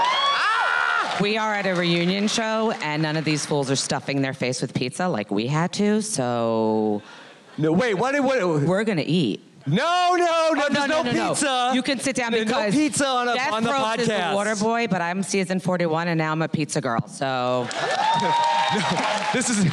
We 1.21 1.37
are 1.37 1.53
at 1.53 1.67
a 1.67 1.75
reunion 1.75 2.27
show, 2.27 2.71
and 2.81 3.03
none 3.03 3.17
of 3.17 3.25
these 3.25 3.45
fools 3.45 3.69
are 3.69 3.75
stuffing 3.75 4.21
their 4.21 4.33
face 4.33 4.61
with 4.61 4.73
pizza 4.73 5.07
like 5.07 5.29
we 5.29 5.45
had 5.47 5.71
to. 5.73 6.01
So 6.01 7.01
No, 7.57 7.71
wait, 7.71 7.93
what? 7.95 8.19
what 8.23 8.61
we're 8.61 8.83
gonna 8.83 9.03
eat. 9.05 9.41
No, 9.66 10.16
no, 10.16 10.18
no, 10.18 10.26
Oh, 10.26 10.68
no, 10.72 10.86
no, 10.86 11.01
no, 11.01 11.11
no, 11.11 11.30
pizza. 11.30 11.45
no. 11.45 11.72
You 11.74 11.82
can 11.82 11.99
sit 11.99 12.16
down 12.16 12.32
There's 12.32 12.45
because 12.45 12.74
no 12.74 12.80
pizza 12.80 13.07
on, 13.07 13.30
a, 13.30 13.34
Jeff 13.36 13.51
on 13.53 13.64
the 13.64 13.70
Probst 13.70 13.99
is 13.99 14.07
the 14.07 14.32
water 14.34 14.55
boy, 14.55 14.88
but 14.88 15.01
I'm 15.01 15.24
season 15.24 15.59
41, 15.59 16.07
and 16.09 16.18
now 16.18 16.32
I'm 16.32 16.41
a 16.41 16.47
pizza 16.47 16.82
girl. 16.82 17.07
So 17.07 17.68
This 19.34 19.49
is 19.49 19.64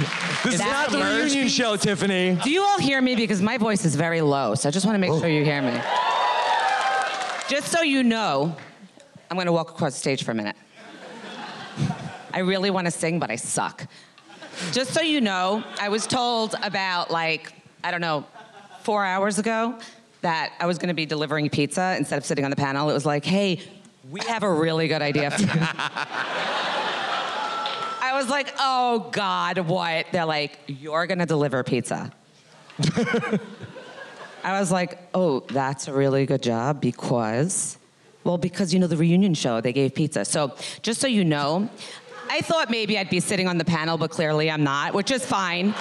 this 0.43 0.55
is 0.55 0.59
that 0.61 0.91
not 0.91 0.93
the 0.93 0.99
reunion 0.99 1.49
show, 1.49 1.76
Tiffany. 1.76 2.38
Do 2.43 2.51
you 2.51 2.62
all 2.62 2.78
hear 2.78 3.01
me? 3.01 3.14
Because 3.16 3.43
my 3.43 3.59
voice 3.59 3.84
is 3.84 3.95
very 3.95 4.20
low, 4.20 4.55
so 4.55 4.68
I 4.68 4.72
just 4.72 4.86
want 4.86 4.95
to 4.95 4.99
make 5.01 5.11
sure 5.20 5.28
you 5.28 5.45
hear 5.45 5.61
me. 5.62 5.72
Just 7.49 7.68
so 7.68 7.82
you 7.82 8.03
know, 8.03 8.55
I'm 9.30 9.36
going 9.36 9.47
to 9.47 9.53
walk 9.53 9.70
across 9.70 9.95
the 9.95 9.99
stage 9.99 10.22
for 10.24 10.30
a 10.30 10.34
minute. 10.34 10.57
I 12.32 12.41
really 12.41 12.70
want 12.70 12.86
to 12.86 12.91
sing, 12.91 13.18
but 13.18 13.30
I 13.30 13.36
suck. 13.36 13.86
Just 14.72 14.93
so 14.95 15.01
you 15.01 15.20
know, 15.20 15.64
I 15.80 15.88
was 15.88 16.07
told 16.07 16.55
about 16.62 17.11
like, 17.11 17.53
I 17.82 17.91
don't 17.91 18.01
know, 18.01 18.24
four 18.91 19.05
hours 19.05 19.38
ago 19.38 19.78
that 20.20 20.53
I 20.59 20.66
was 20.66 20.78
going 20.78 20.88
to 20.88 20.95
be 20.95 21.07
delivering 21.07 21.49
pizza 21.49 21.95
instead 21.97 22.16
of 22.18 22.24
sitting 22.24 22.45
on 22.45 22.51
the 22.51 22.57
panel. 22.57 22.91
It 22.91 22.93
was 22.93 23.07
like, 23.07 23.24
hey, 23.24 23.61
we 24.11 24.18
have 24.26 24.43
a 24.43 24.53
really 24.53 24.88
good 24.88 25.01
idea 25.01 25.30
for 25.30 25.43
you. 25.43 25.49
I 28.03 28.11
was 28.14 28.28
like, 28.28 28.53
oh 28.59 29.09
God, 29.12 29.59
what? 29.59 30.07
They're 30.11 30.24
like, 30.24 30.59
you're 30.66 31.07
gonna 31.07 31.24
deliver 31.24 31.62
pizza. 31.62 32.11
I 34.43 34.59
was 34.59 34.72
like, 34.72 34.99
oh, 35.14 35.38
that's 35.38 35.86
a 35.86 35.93
really 35.93 36.26
good 36.26 36.43
job 36.43 36.80
because, 36.80 37.78
well, 38.24 38.38
because 38.38 38.74
you 38.74 38.80
know 38.80 38.88
the 38.88 38.97
reunion 38.97 39.34
show, 39.34 39.61
they 39.61 39.72
gave 39.72 39.95
pizza. 39.95 40.24
So 40.24 40.57
just 40.82 41.01
so 41.01 41.07
you 41.07 41.22
know, 41.24 41.70
I 42.28 42.41
thought 42.41 42.70
maybe 42.70 42.99
I'd 42.99 43.09
be 43.09 43.20
sitting 43.20 43.47
on 43.47 43.57
the 43.57 43.64
panel, 43.64 43.99
but 43.99 44.11
clearly 44.11 44.51
I'm 44.51 44.64
not, 44.64 44.95
which 44.95 45.12
is 45.12 45.24
fine. 45.24 45.74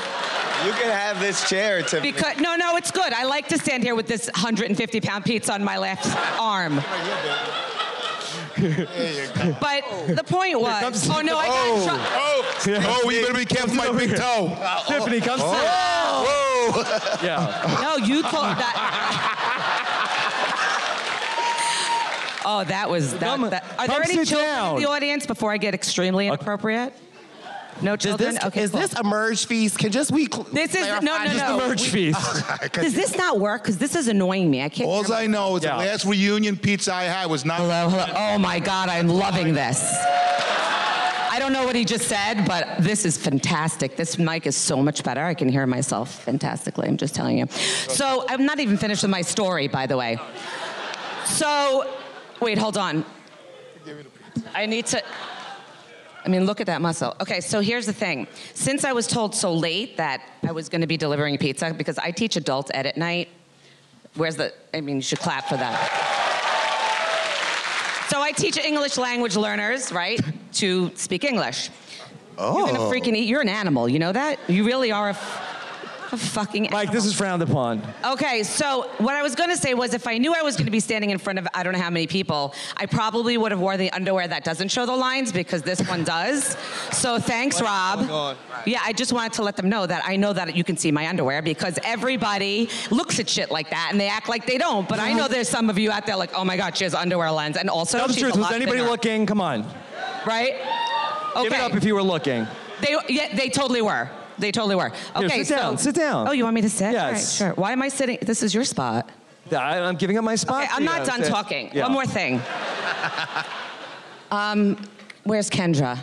You 0.66 0.72
can 0.74 0.90
have 0.92 1.20
this 1.20 1.48
chair, 1.48 1.82
Tiffany. 1.82 2.12
Because 2.12 2.38
no, 2.38 2.56
no, 2.56 2.76
it's 2.76 2.92
good. 2.92 3.14
I 3.14 3.24
like 3.24 3.48
to 3.50 3.58
stand 3.58 3.84
here 3.84 3.96
with 3.96 4.08
this 4.08 4.28
150 4.28 5.02
pound 5.02 5.26
pizza 5.26 5.54
on 5.54 5.64
my 5.64 5.78
left 5.78 6.06
arm. 6.40 6.82
But 8.56 9.84
the 10.08 10.24
point 10.26 10.60
was, 10.60 11.10
oh 11.10 11.22
no, 11.22 11.38
I 11.38 11.48
got 11.48 11.68
in 11.68 11.82
oh. 11.82 11.86
trouble. 11.86 12.04
Oh, 12.12 13.02
oh, 13.06 13.10
you 13.10 13.22
better 13.22 13.34
be 13.34 13.46
careful 13.46 13.76
my 13.76 13.92
big 13.92 14.16
toe. 14.16 14.50
Tiffany, 14.88 15.22
come 15.22 15.40
oh. 15.42 15.54
sit. 15.54 15.64
Whoa. 16.28 17.26
Yeah. 17.26 17.80
No, 17.82 18.06
you 18.06 18.22
told 18.24 18.34
that. 18.34 19.46
Oh, 22.46 22.64
that 22.64 22.90
was 22.90 23.12
that. 23.20 23.20
Come- 23.20 23.50
that- 23.50 23.64
Are 23.78 23.86
there 23.86 23.98
come 23.98 24.04
any 24.04 24.14
sit 24.16 24.30
children 24.30 24.50
down. 24.50 24.78
in 24.78 24.82
the 24.82 24.90
audience 24.90 25.28
before 25.28 25.52
I 25.52 25.58
get 25.58 25.76
extremely 25.76 26.26
inappropriate? 26.26 26.94
No 27.82 27.94
Is 27.94 28.00
children. 28.04 28.36
this, 28.36 28.44
okay, 28.46 28.64
is 28.64 28.72
cool. 28.72 28.80
this 28.82 28.94
a 28.96 29.04
merge 29.04 29.46
feast? 29.46 29.78
Can 29.80 29.92
just 29.92 30.12
we 30.12 30.26
cl- 30.26 30.44
This 30.52 30.76
is 30.76 30.82
no, 30.82 31.00
clarify 31.00 31.24
no, 31.24 31.24
just 31.26 31.38
no. 31.38 31.58
the 31.60 31.68
merge 31.68 31.82
We- 31.94 32.14
feast? 32.14 32.74
Does 32.74 32.94
this 32.94 33.16
not 33.16 33.40
work? 33.40 33.64
Because 33.64 33.78
this 33.78 33.96
is 33.96 34.08
annoying 34.08 34.50
me. 34.52 34.62
I 34.62 34.70
can't. 34.70 34.90
All 34.90 35.12
I 35.14 35.28
know 35.28 35.56
is 35.56 35.64
Yeah. 35.64 35.78
the 35.78 35.86
last 35.86 36.06
reunion 36.06 36.58
pizza 36.58 36.94
I 36.94 37.04
had 37.04 37.30
was 37.30 37.46
not. 37.46 37.58
Hello, 37.60 37.90
hello. 37.90 38.06
Oh 38.16 38.38
my 38.38 38.60
God, 38.60 38.90
I'm 38.90 39.08
loving 39.08 39.54
this. 39.54 39.82
I 41.32 41.38
don't 41.40 41.54
know 41.54 41.64
what 41.66 41.76
he 41.76 41.86
just 41.86 42.08
said, 42.10 42.44
but 42.46 42.68
this 42.80 43.06
is 43.06 43.16
fantastic. 43.18 43.96
This 43.96 44.18
mic 44.18 44.46
is 44.46 44.58
so 44.58 44.84
much 44.84 45.04
better. 45.04 45.24
I 45.24 45.34
can 45.34 45.48
hear 45.48 45.66
myself 45.66 46.24
fantastically. 46.24 46.88
I'm 46.88 46.98
just 46.98 47.16
telling 47.16 47.38
you. 47.38 47.48
So 47.88 48.26
I'm 48.28 48.46
not 48.46 48.60
even 48.60 48.76
finished 48.78 49.04
with 49.04 49.12
my 49.12 49.22
story, 49.22 49.68
by 49.70 49.86
the 49.88 49.96
way. 49.96 50.18
So, 51.26 51.90
wait, 52.42 52.58
hold 52.58 52.78
on. 52.78 53.06
I 54.54 54.66
need 54.66 54.86
to. 54.88 55.02
I 56.30 56.32
mean, 56.32 56.46
look 56.46 56.62
at 56.62 56.68
that 56.68 56.80
muscle. 56.80 57.16
Okay, 57.20 57.42
so 57.42 57.60
here's 57.60 57.88
the 57.88 57.94
thing. 57.94 58.28
Since 58.54 58.84
I 58.84 58.94
was 58.94 59.08
told 59.08 59.34
so 59.34 59.52
late 59.52 59.98
that 59.98 60.22
I 60.48 60.52
was 60.52 60.70
going 60.70 60.82
to 60.82 60.88
be 60.88 60.96
delivering 60.96 61.36
pizza, 61.40 61.74
because 61.74 61.98
I 61.98 62.12
teach 62.12 62.36
adult 62.36 62.70
ed 62.72 62.86
at 62.86 62.98
night, 62.98 63.30
where's 64.14 64.36
the, 64.36 64.54
I 64.72 64.82
mean, 64.82 64.98
you 64.98 65.02
should 65.02 65.18
clap 65.18 65.50
for 65.50 65.58
that. 65.58 65.80
So 68.12 68.22
I 68.22 68.32
teach 68.32 68.60
English 68.60 68.98
language 68.98 69.36
learners, 69.36 69.92
right, 69.92 70.22
to 70.54 70.92
speak 70.96 71.24
English. 71.24 71.72
Oh. 72.38 72.60
You're 72.60 72.68
gonna 72.68 72.86
oh. 72.86 72.92
freaking 72.92 73.16
eat, 73.16 73.28
you're 73.28 73.42
an 73.42 73.50
animal, 73.50 73.90
you 73.90 73.98
know 73.98 74.12
that? 74.12 74.38
You 74.48 74.66
really 74.66 74.92
are 74.92 75.08
a, 75.08 75.14
f- 75.14 75.59
a 75.59 75.59
fucking 76.18 76.70
Mike, 76.72 76.92
this 76.92 77.06
is 77.06 77.14
frowned 77.14 77.42
upon. 77.44 77.82
Okay, 78.04 78.42
so 78.44 78.90
what 78.98 79.16
I 79.16 79.22
was 79.22 79.36
going 79.36 79.50
to 79.50 79.58
say 79.58 79.74
was 79.74 79.94
if 79.94 80.08
I 80.08 80.18
knew 80.18 80.34
I 80.34 80.42
was 80.42 80.56
going 80.56 80.66
to 80.66 80.72
be 80.72 80.80
standing 80.80 81.12
in 81.12 81.20
front 81.20 81.38
of 81.38 81.48
I 81.54 81.62
don't 81.62 81.74
know 81.74 81.80
how 81.80 81.90
many 81.90 82.08
people, 82.08 82.54
I 82.78 82.88
probably 82.88 83.38
would 83.38 83.52
have 83.52 83.60
wore 83.60 83.78
the 83.78 83.92
underwear 83.92 84.28
that 84.28 84.44
doesn't 84.44 84.70
show 84.70 84.86
the 84.86 84.96
lines 84.96 85.32
because 85.32 85.62
this 85.62 85.88
one 85.88 86.04
does. 86.04 86.58
So 86.92 87.20
thanks, 87.20 87.62
Rob. 87.62 88.00
Oh, 88.10 88.36
yeah, 88.66 88.80
I 88.84 88.94
just 88.94 89.14
wanted 89.14 89.34
to 89.34 89.44
let 89.44 89.56
them 89.56 89.70
know 89.70 89.86
that 89.86 90.04
I 90.06 90.16
know 90.16 90.34
that 90.34 90.56
you 90.56 90.64
can 90.64 90.78
see 90.78 90.92
my 90.92 91.08
underwear 91.08 91.42
because 91.42 91.78
everybody 91.84 92.70
looks 92.90 93.20
at 93.20 93.30
shit 93.30 93.52
like 93.52 93.70
that 93.70 93.90
and 93.92 94.00
they 94.00 94.10
act 94.10 94.30
like 94.30 94.46
they 94.48 94.58
don't. 94.58 94.90
But 94.90 95.00
I 95.00 95.14
know 95.14 95.28
there's 95.28 95.50
some 95.50 95.70
of 95.70 95.78
you 95.78 95.92
out 95.92 96.06
there 96.08 96.16
like, 96.18 96.32
oh 96.34 96.44
my 96.44 96.58
god, 96.58 96.76
she 96.76 96.86
has 96.86 96.94
underwear 96.96 97.30
lens, 97.32 97.56
and 97.58 97.70
also 97.70 98.00
Tell 98.00 98.08
the 98.08 98.14
truth. 98.16 98.36
a 98.36 98.40
Was 98.40 98.52
anybody 98.52 98.80
thinner. 98.80 98.90
looking? 98.90 99.26
Come 99.26 99.42
on. 99.42 99.66
Right? 100.26 100.56
Okay. 101.36 101.44
Give 101.44 101.54
it 101.54 101.60
up 101.60 101.76
if 101.76 101.84
you 101.84 101.94
were 101.94 102.04
looking. 102.04 102.48
They 102.82 102.96
yeah, 103.10 103.36
they 103.36 103.50
totally 103.50 103.82
were. 103.82 104.10
They 104.40 104.52
totally 104.52 104.76
were. 104.76 104.90
Here, 104.90 105.26
Okay, 105.26 105.44
sit 105.44 105.56
down, 105.56 105.78
so- 105.78 105.84
sit 105.86 105.96
down. 105.96 106.28
Oh, 106.28 106.32
you 106.32 106.44
want 106.44 106.56
me 106.56 106.62
to 106.62 106.70
sit? 106.70 106.92
Yes. 106.92 107.02
All 107.04 107.12
right, 107.12 107.54
sure. 107.56 107.62
Why 107.62 107.72
am 107.72 107.82
I 107.82 107.90
sitting? 107.90 108.18
This 108.22 108.42
is 108.44 108.54
your 108.54 108.64
spot. 108.64 109.10
I, 109.52 109.80
I'm 109.80 109.96
giving 109.96 110.18
up 110.18 110.24
my 110.24 110.36
spot. 110.36 110.64
Okay, 110.64 110.72
I'm 110.74 110.84
you. 110.84 110.90
not 110.90 111.06
done 111.08 111.24
Sit. 111.24 111.32
talking. 111.32 111.72
Yeah. 111.74 111.84
One 111.84 111.94
more 111.94 112.06
thing. 112.06 112.40
Um, 114.32 114.78
where's 115.24 115.50
Kendra? 115.50 115.98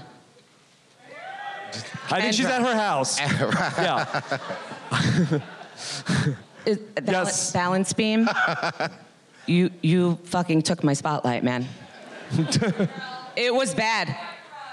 I 2.10 2.20
think 2.20 2.34
she's 2.34 2.46
at 2.46 2.62
her 2.62 2.74
house. 2.74 3.18
yeah. 3.78 4.20
Is, 6.66 6.78
balance, 6.78 7.52
balance 7.52 7.92
beam. 7.92 8.28
you 9.46 9.70
you 9.82 10.16
fucking 10.24 10.62
took 10.62 10.82
my 10.82 10.94
spotlight, 10.94 11.44
man. 11.44 11.66
it 13.36 13.54
was 13.54 13.74
bad. 13.74 14.16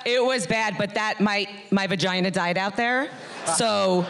It 0.05 0.23
was 0.23 0.47
bad, 0.47 0.75
but 0.77 0.95
that 0.95 1.21
my 1.21 1.47
my 1.69 1.85
vagina 1.85 2.31
died 2.31 2.57
out 2.57 2.75
there, 2.75 3.09
so. 3.57 4.05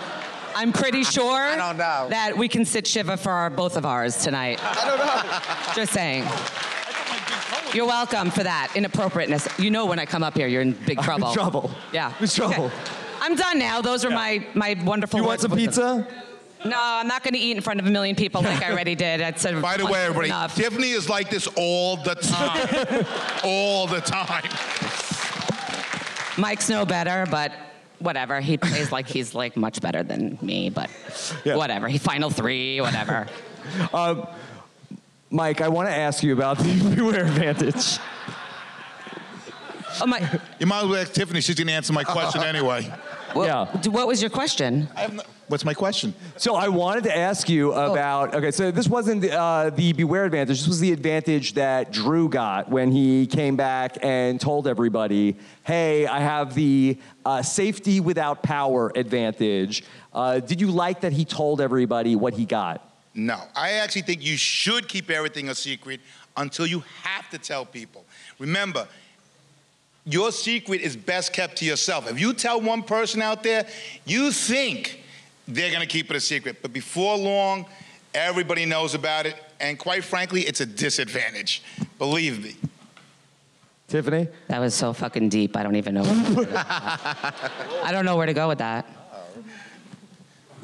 I'm 0.56 0.72
pretty 0.72 1.04
sure 1.18 1.56
that 1.56 2.38
we 2.38 2.48
can 2.48 2.64
sit 2.64 2.86
Shiva 2.86 3.18
for 3.18 3.32
our, 3.32 3.50
both 3.50 3.76
of 3.76 3.88
ours 3.88 4.18
tonight. 4.18 4.60
I 4.62 4.86
don't 4.86 5.00
know. 5.00 5.74
Just 5.74 5.94
saying. 5.94 6.26
You're 7.74 7.88
welcome 7.88 8.30
for 8.30 8.44
that 8.44 8.72
inappropriateness. 8.76 9.48
You 9.58 9.72
know 9.72 9.88
when 9.88 9.98
I 9.98 10.06
come 10.06 10.22
up 10.22 10.38
here, 10.38 10.46
you're 10.46 10.62
in 10.62 10.74
big 10.86 11.02
trouble. 11.02 11.30
In 11.30 11.34
trouble. 11.34 11.72
Yeah. 11.92 12.14
In 12.20 12.28
trouble. 12.28 12.66
Okay. 12.66 12.76
I'm 13.20 13.36
done 13.36 13.58
now. 13.58 13.82
Those 13.82 14.06
are 14.06 14.12
my 14.12 14.46
my 14.54 14.76
wonderful. 14.84 15.20
You 15.20 15.26
want 15.26 15.42
some 15.42 15.52
of 15.52 15.58
wisdom. 15.58 16.04
pizza? 16.04 16.24
No, 16.66 16.78
I'm 16.78 17.08
not 17.08 17.24
going 17.24 17.34
to 17.34 17.40
eat 17.40 17.58
in 17.58 17.62
front 17.62 17.80
of 17.80 17.86
a 17.88 17.90
million 17.90 18.16
people 18.16 18.42
like 18.42 18.62
I 18.62 18.72
already 18.72 18.96
did. 18.96 19.20
That's 19.20 19.44
a 19.44 19.60
By 19.60 19.78
the 19.78 19.86
way, 19.86 20.06
everybody, 20.06 20.30
enough. 20.30 20.56
Tiffany 20.56 20.92
is 20.92 21.10
like 21.10 21.30
this 21.30 21.48
all 21.58 21.98
the 21.98 22.16
time. 22.16 23.06
all 23.44 23.88
the 23.88 24.00
time. 24.00 24.50
Mike's 26.38 26.70
no 26.70 26.86
better, 26.86 27.26
but 27.30 27.52
whatever. 28.04 28.40
He 28.42 28.58
plays 28.58 28.92
like 28.92 29.08
he's 29.08 29.34
like 29.34 29.56
much 29.58 29.82
better 29.82 30.04
than 30.04 30.38
me, 30.42 30.70
but 30.70 30.90
whatever. 31.46 31.88
He 31.88 31.98
final 31.98 32.30
three, 32.30 32.82
whatever. 32.82 33.28
Um, 33.94 34.28
Mike, 35.30 35.62
I 35.62 35.70
want 35.70 35.88
to 35.88 35.96
ask 35.96 36.22
you 36.22 36.34
about 36.34 36.58
the 36.58 36.94
Beware 36.96 37.26
Advantage. 37.26 37.98
Oh 40.02 40.06
my. 40.06 40.20
You 40.60 40.66
might 40.66 40.84
as 40.84 40.90
well 40.90 41.02
ask 41.02 41.14
Tiffany. 41.14 41.40
She's 41.40 41.56
going 41.56 41.68
to 41.68 41.74
answer 41.74 41.94
my 41.94 42.04
question 42.04 42.44
anyway. 42.54 42.92
yeah. 43.36 43.66
What 43.88 44.06
was 44.08 44.22
your 44.22 44.30
question? 44.30 44.90
I 45.54 45.56
have 45.56 45.60
no, 45.62 45.62
what's 45.62 45.66
my 45.66 45.74
question? 45.74 46.14
So 46.38 46.56
I 46.56 46.68
wanted 46.68 47.04
to 47.06 47.16
ask 47.16 47.48
you 47.50 47.74
Oh. 47.74 47.92
about. 47.92 48.34
Okay, 48.34 48.52
so 48.52 48.72
this 48.72 48.88
wasn't 48.88 49.24
uh, 49.30 49.70
the 49.70 49.94
Beware 49.94 50.26
advantage. 50.26 50.60
This 50.60 50.68
was 50.68 50.80
the 50.80 50.92
advantage 50.92 51.54
that 51.54 51.92
Drew 51.92 52.28
got 52.28 52.70
when 52.70 52.92
he 52.92 53.28
came 53.28 53.56
back 53.56 53.98
and 54.02 54.40
told 54.42 54.68
everybody, 54.68 55.36
"Hey, 55.64 56.08
I 56.08 56.20
have 56.20 56.56
the 56.56 56.98
uh, 57.26 57.42
safety 57.44 58.00
without 58.00 58.42
power 58.42 58.92
advantage." 58.96 59.84
Uh, 60.14 60.40
did 60.40 60.60
you 60.60 60.72
like 60.72 61.02
that 61.02 61.14
he 61.14 61.26
told 61.26 61.62
everybody 61.62 62.16
what 62.16 62.34
he 62.34 62.46
got? 62.46 62.80
No, 63.14 63.38
I 63.56 63.74
actually 63.74 64.04
think 64.04 64.24
you 64.24 64.38
should 64.38 64.88
keep 64.88 65.10
everything 65.12 65.50
a 65.50 65.56
secret 65.56 66.02
until 66.36 66.66
you 66.66 66.84
have 67.04 67.30
to 67.30 67.38
tell 67.38 67.66
people. 67.66 68.06
Remember, 68.40 68.88
your 70.06 70.32
secret 70.32 70.82
is 70.82 70.96
best 70.98 71.32
kept 71.32 71.58
to 71.58 71.66
yourself. 71.66 72.10
If 72.10 72.20
you 72.20 72.34
tell 72.34 72.60
one 72.60 72.82
person 72.84 73.22
out 73.22 73.44
there, 73.44 73.66
you 74.06 74.32
think 74.32 75.03
they're 75.48 75.72
gonna 75.72 75.86
keep 75.86 76.10
it 76.10 76.16
a 76.16 76.20
secret, 76.20 76.58
but 76.62 76.74
before 76.74 77.18
long, 77.18 77.66
everybody 78.14 78.66
knows 78.66 78.94
about 78.94 79.26
it, 79.26 79.36
and 79.60 79.78
quite 79.78 80.04
frankly, 80.04 80.42
it's 80.42 80.62
a 80.62 80.66
disadvantage. 80.66 81.64
Believe 81.98 82.44
me. 82.44 82.56
Tiffany? 83.88 84.28
That 84.48 84.60
was 84.60 84.74
so 84.74 84.94
fucking 84.94 85.30
deep. 85.30 85.56
I 85.56 85.64
don't 85.64 85.76
even 85.76 85.94
know. 85.94 86.04
I 86.56 87.90
don't 87.92 88.06
know 88.06 88.18
where 88.18 88.26
to 88.26 88.34
go 88.34 88.48
with 88.48 88.58
that. 88.58 88.88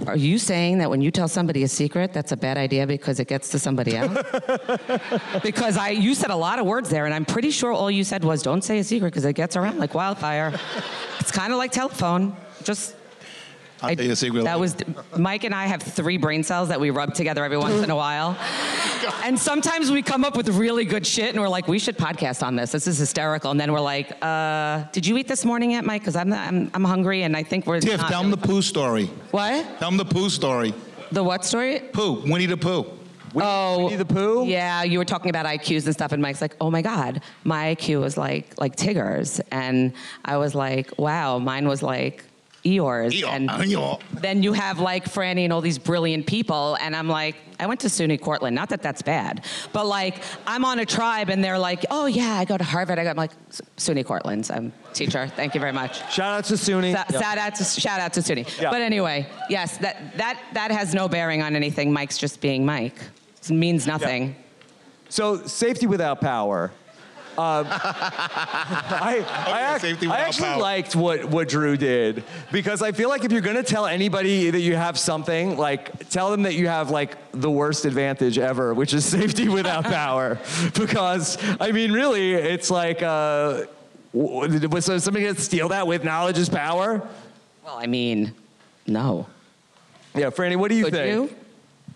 Are 0.07 0.15
you 0.15 0.37
saying 0.39 0.77
that 0.77 0.89
when 0.89 1.01
you 1.01 1.11
tell 1.11 1.27
somebody 1.27 1.63
a 1.63 1.67
secret, 1.67 2.13
that's 2.13 2.31
a 2.31 2.37
bad 2.37 2.57
idea 2.57 2.87
because 2.87 3.19
it 3.19 3.27
gets 3.27 3.49
to 3.49 3.59
somebody 3.59 3.97
else? 3.97 4.13
because 5.43 5.77
I, 5.77 5.89
you 5.89 6.15
said 6.15 6.29
a 6.29 6.35
lot 6.35 6.57
of 6.57 6.65
words 6.65 6.89
there, 6.89 7.05
and 7.05 7.13
I'm 7.13 7.25
pretty 7.25 7.51
sure 7.51 7.71
all 7.73 7.91
you 7.91 8.03
said 8.03 8.23
was, 8.23 8.41
"Don't 8.41 8.63
say 8.63 8.79
a 8.79 8.83
secret 8.83 9.09
because 9.09 9.25
it 9.25 9.33
gets 9.33 9.57
around 9.57 9.77
like 9.77 9.93
wildfire." 9.93 10.57
it's 11.19 11.31
kind 11.31 11.51
of 11.51 11.59
like 11.59 11.71
telephone. 11.71 12.35
Just 12.63 12.95
I'll 13.81 13.95
tell 13.95 14.05
you 14.05 14.11
a 14.11 14.15
secret. 14.15 14.43
that 14.43 14.59
was 14.59 14.75
Mike 15.17 15.43
and 15.43 15.53
I 15.55 15.67
have 15.67 15.81
three 15.81 16.17
brain 16.17 16.43
cells 16.43 16.69
that 16.69 16.79
we 16.79 16.89
rub 16.89 17.13
together 17.13 17.43
every 17.43 17.57
once 17.57 17.81
in 17.83 17.89
a 17.89 17.95
while. 17.95 18.37
And 19.23 19.37
sometimes 19.39 19.91
we 19.91 20.01
come 20.01 20.23
up 20.23 20.35
with 20.35 20.49
really 20.49 20.85
good 20.85 21.05
shit 21.05 21.29
and 21.29 21.39
we're 21.39 21.49
like, 21.49 21.67
we 21.67 21.79
should 21.79 21.97
podcast 21.97 22.45
on 22.45 22.55
this. 22.55 22.71
This 22.71 22.87
is 22.87 22.97
hysterical. 22.97 23.51
And 23.51 23.59
then 23.59 23.71
we're 23.71 23.79
like, 23.79 24.11
uh, 24.23 24.83
did 24.91 25.05
you 25.05 25.17
eat 25.17 25.27
this 25.27 25.45
morning 25.45 25.71
yet, 25.71 25.85
Mike? 25.85 26.01
Because 26.01 26.15
I'm, 26.15 26.31
I'm, 26.33 26.69
I'm 26.73 26.83
hungry 26.83 27.23
and 27.23 27.35
I 27.35 27.43
think 27.43 27.65
we're. 27.65 27.79
Tiff, 27.79 27.97
not 27.99 28.09
tell 28.09 28.21
them 28.21 28.31
the 28.31 28.37
poo 28.37 28.61
story. 28.61 29.05
What? 29.31 29.65
Tell 29.79 29.89
them 29.89 29.97
the 29.97 30.05
poo 30.05 30.29
story. 30.29 30.73
The 31.11 31.23
what 31.23 31.45
story? 31.45 31.79
Poo, 31.91 32.21
Winnie 32.25 32.45
the 32.45 32.57
Pooh. 32.57 32.85
oh, 33.35 33.85
Winnie 33.85 33.95
the 33.95 34.05
Pooh? 34.05 34.45
Yeah, 34.45 34.83
you 34.83 34.97
were 34.99 35.05
talking 35.05 35.29
about 35.29 35.45
IQs 35.45 35.85
and 35.85 35.93
stuff, 35.93 36.11
and 36.11 36.21
Mike's 36.21 36.41
like, 36.41 36.55
"Oh 36.61 36.69
my 36.69 36.81
God, 36.83 37.21
my 37.43 37.75
IQ 37.75 38.01
was 38.01 38.15
like 38.17 38.53
like 38.59 38.75
Tigger's," 38.75 39.39
and 39.51 39.93
I 40.25 40.37
was 40.37 40.53
like, 40.53 40.97
"Wow, 40.99 41.39
mine 41.39 41.67
was 41.67 41.81
like 41.81 42.23
Eeyores. 42.63 43.11
Eeyore, 43.13 43.27
And 43.29 43.49
uh, 43.49 43.57
Eeyore. 43.59 44.01
then 44.21 44.43
you 44.43 44.53
have 44.53 44.79
like 44.79 45.05
Frannie 45.05 45.43
and 45.45 45.53
all 45.53 45.61
these 45.61 45.77
brilliant 45.77 46.27
people, 46.27 46.77
and 46.81 46.95
I'm 46.95 47.07
like, 47.07 47.35
I 47.59 47.67
went 47.67 47.79
to 47.81 47.87
SUNY 47.87 48.21
Cortland. 48.21 48.55
Not 48.55 48.69
that 48.69 48.81
that's 48.81 49.01
bad, 49.01 49.43
but 49.73 49.85
like 49.85 50.21
I'm 50.47 50.63
on 50.65 50.79
a 50.79 50.85
tribe, 50.85 51.29
and 51.29 51.43
they're 51.43 51.59
like, 51.59 51.85
oh 51.91 52.05
yeah, 52.05 52.33
I 52.33 52.45
go 52.45 52.57
to 52.57 52.63
Harvard. 52.63 52.99
I 52.99 53.03
go, 53.03 53.09
I'm 53.09 53.17
like 53.17 53.31
"S- 53.49 53.61
SUNY 53.77 54.05
Cortland. 54.05 54.49
I'm 54.53 54.71
a 54.89 54.93
teacher. 54.93 55.27
Thank 55.35 55.55
you 55.55 55.59
very 55.59 55.73
much. 55.73 55.97
Shout 56.11 56.37
out 56.37 56.45
to 56.45 56.53
SUNY. 56.55 56.93
Sa- 56.93 57.05
Yeah. 57.09 57.19
Shout 57.21 57.37
out 57.37 57.55
to 57.55 57.63
shout 57.63 57.99
out 57.99 58.13
to 58.13 58.21
SUNY. 58.21 58.61
Yeah. 58.61 58.69
But 58.71 58.81
anyway, 58.81 59.27
yes, 59.49 59.77
that 59.79 60.17
that 60.17 60.39
that 60.53 60.71
has 60.71 60.93
no 60.93 61.07
bearing 61.09 61.41
on 61.41 61.55
anything. 61.55 61.91
Mike's 61.91 62.17
just 62.17 62.39
being 62.41 62.65
Mike. 62.65 62.95
It 63.41 63.49
means 63.51 63.87
nothing. 63.87 64.35
So 65.09 65.37
safety 65.47 65.87
without 65.87 66.21
power. 66.21 66.71
Um, 67.39 67.67
I, 67.71 69.23
I, 69.47 69.61
act- 69.61 69.85
I 70.03 70.17
actually 70.19 70.47
power. 70.49 70.61
liked 70.61 70.93
what, 70.93 71.23
what 71.23 71.47
Drew 71.47 71.77
did 71.77 72.25
because 72.51 72.81
I 72.81 72.91
feel 72.91 73.07
like 73.07 73.23
if 73.23 73.31
you're 73.31 73.39
gonna 73.39 73.63
tell 73.63 73.85
anybody 73.85 74.49
that 74.49 74.59
you 74.59 74.75
have 74.75 74.99
something, 74.99 75.55
like 75.57 76.09
tell 76.09 76.31
them 76.31 76.41
that 76.43 76.55
you 76.55 76.67
have 76.67 76.89
like 76.89 77.15
the 77.31 77.49
worst 77.49 77.85
advantage 77.85 78.37
ever, 78.37 78.73
which 78.73 78.93
is 78.93 79.05
safety 79.19 79.47
without 79.47 79.85
power. 79.85 80.37
Because 80.73 81.37
I 81.61 81.71
mean, 81.71 81.93
really, 81.93 82.33
it's 82.33 82.69
like, 82.69 83.01
uh, 83.01 83.63
w- 84.13 84.67
was 84.67 84.85
somebody 84.85 85.23
gonna 85.25 85.39
steal 85.39 85.69
that 85.69 85.87
with 85.87 86.03
knowledge 86.03 86.37
is 86.37 86.49
power? 86.49 87.07
Well, 87.63 87.77
I 87.77 87.87
mean, 87.87 88.33
no. 88.85 89.27
Yeah, 90.13 90.29
Frannie, 90.29 90.57
what 90.57 90.67
do 90.69 90.75
you 90.75 90.85
Could 90.85 90.93
think? 90.93 91.31
you? 91.31 91.35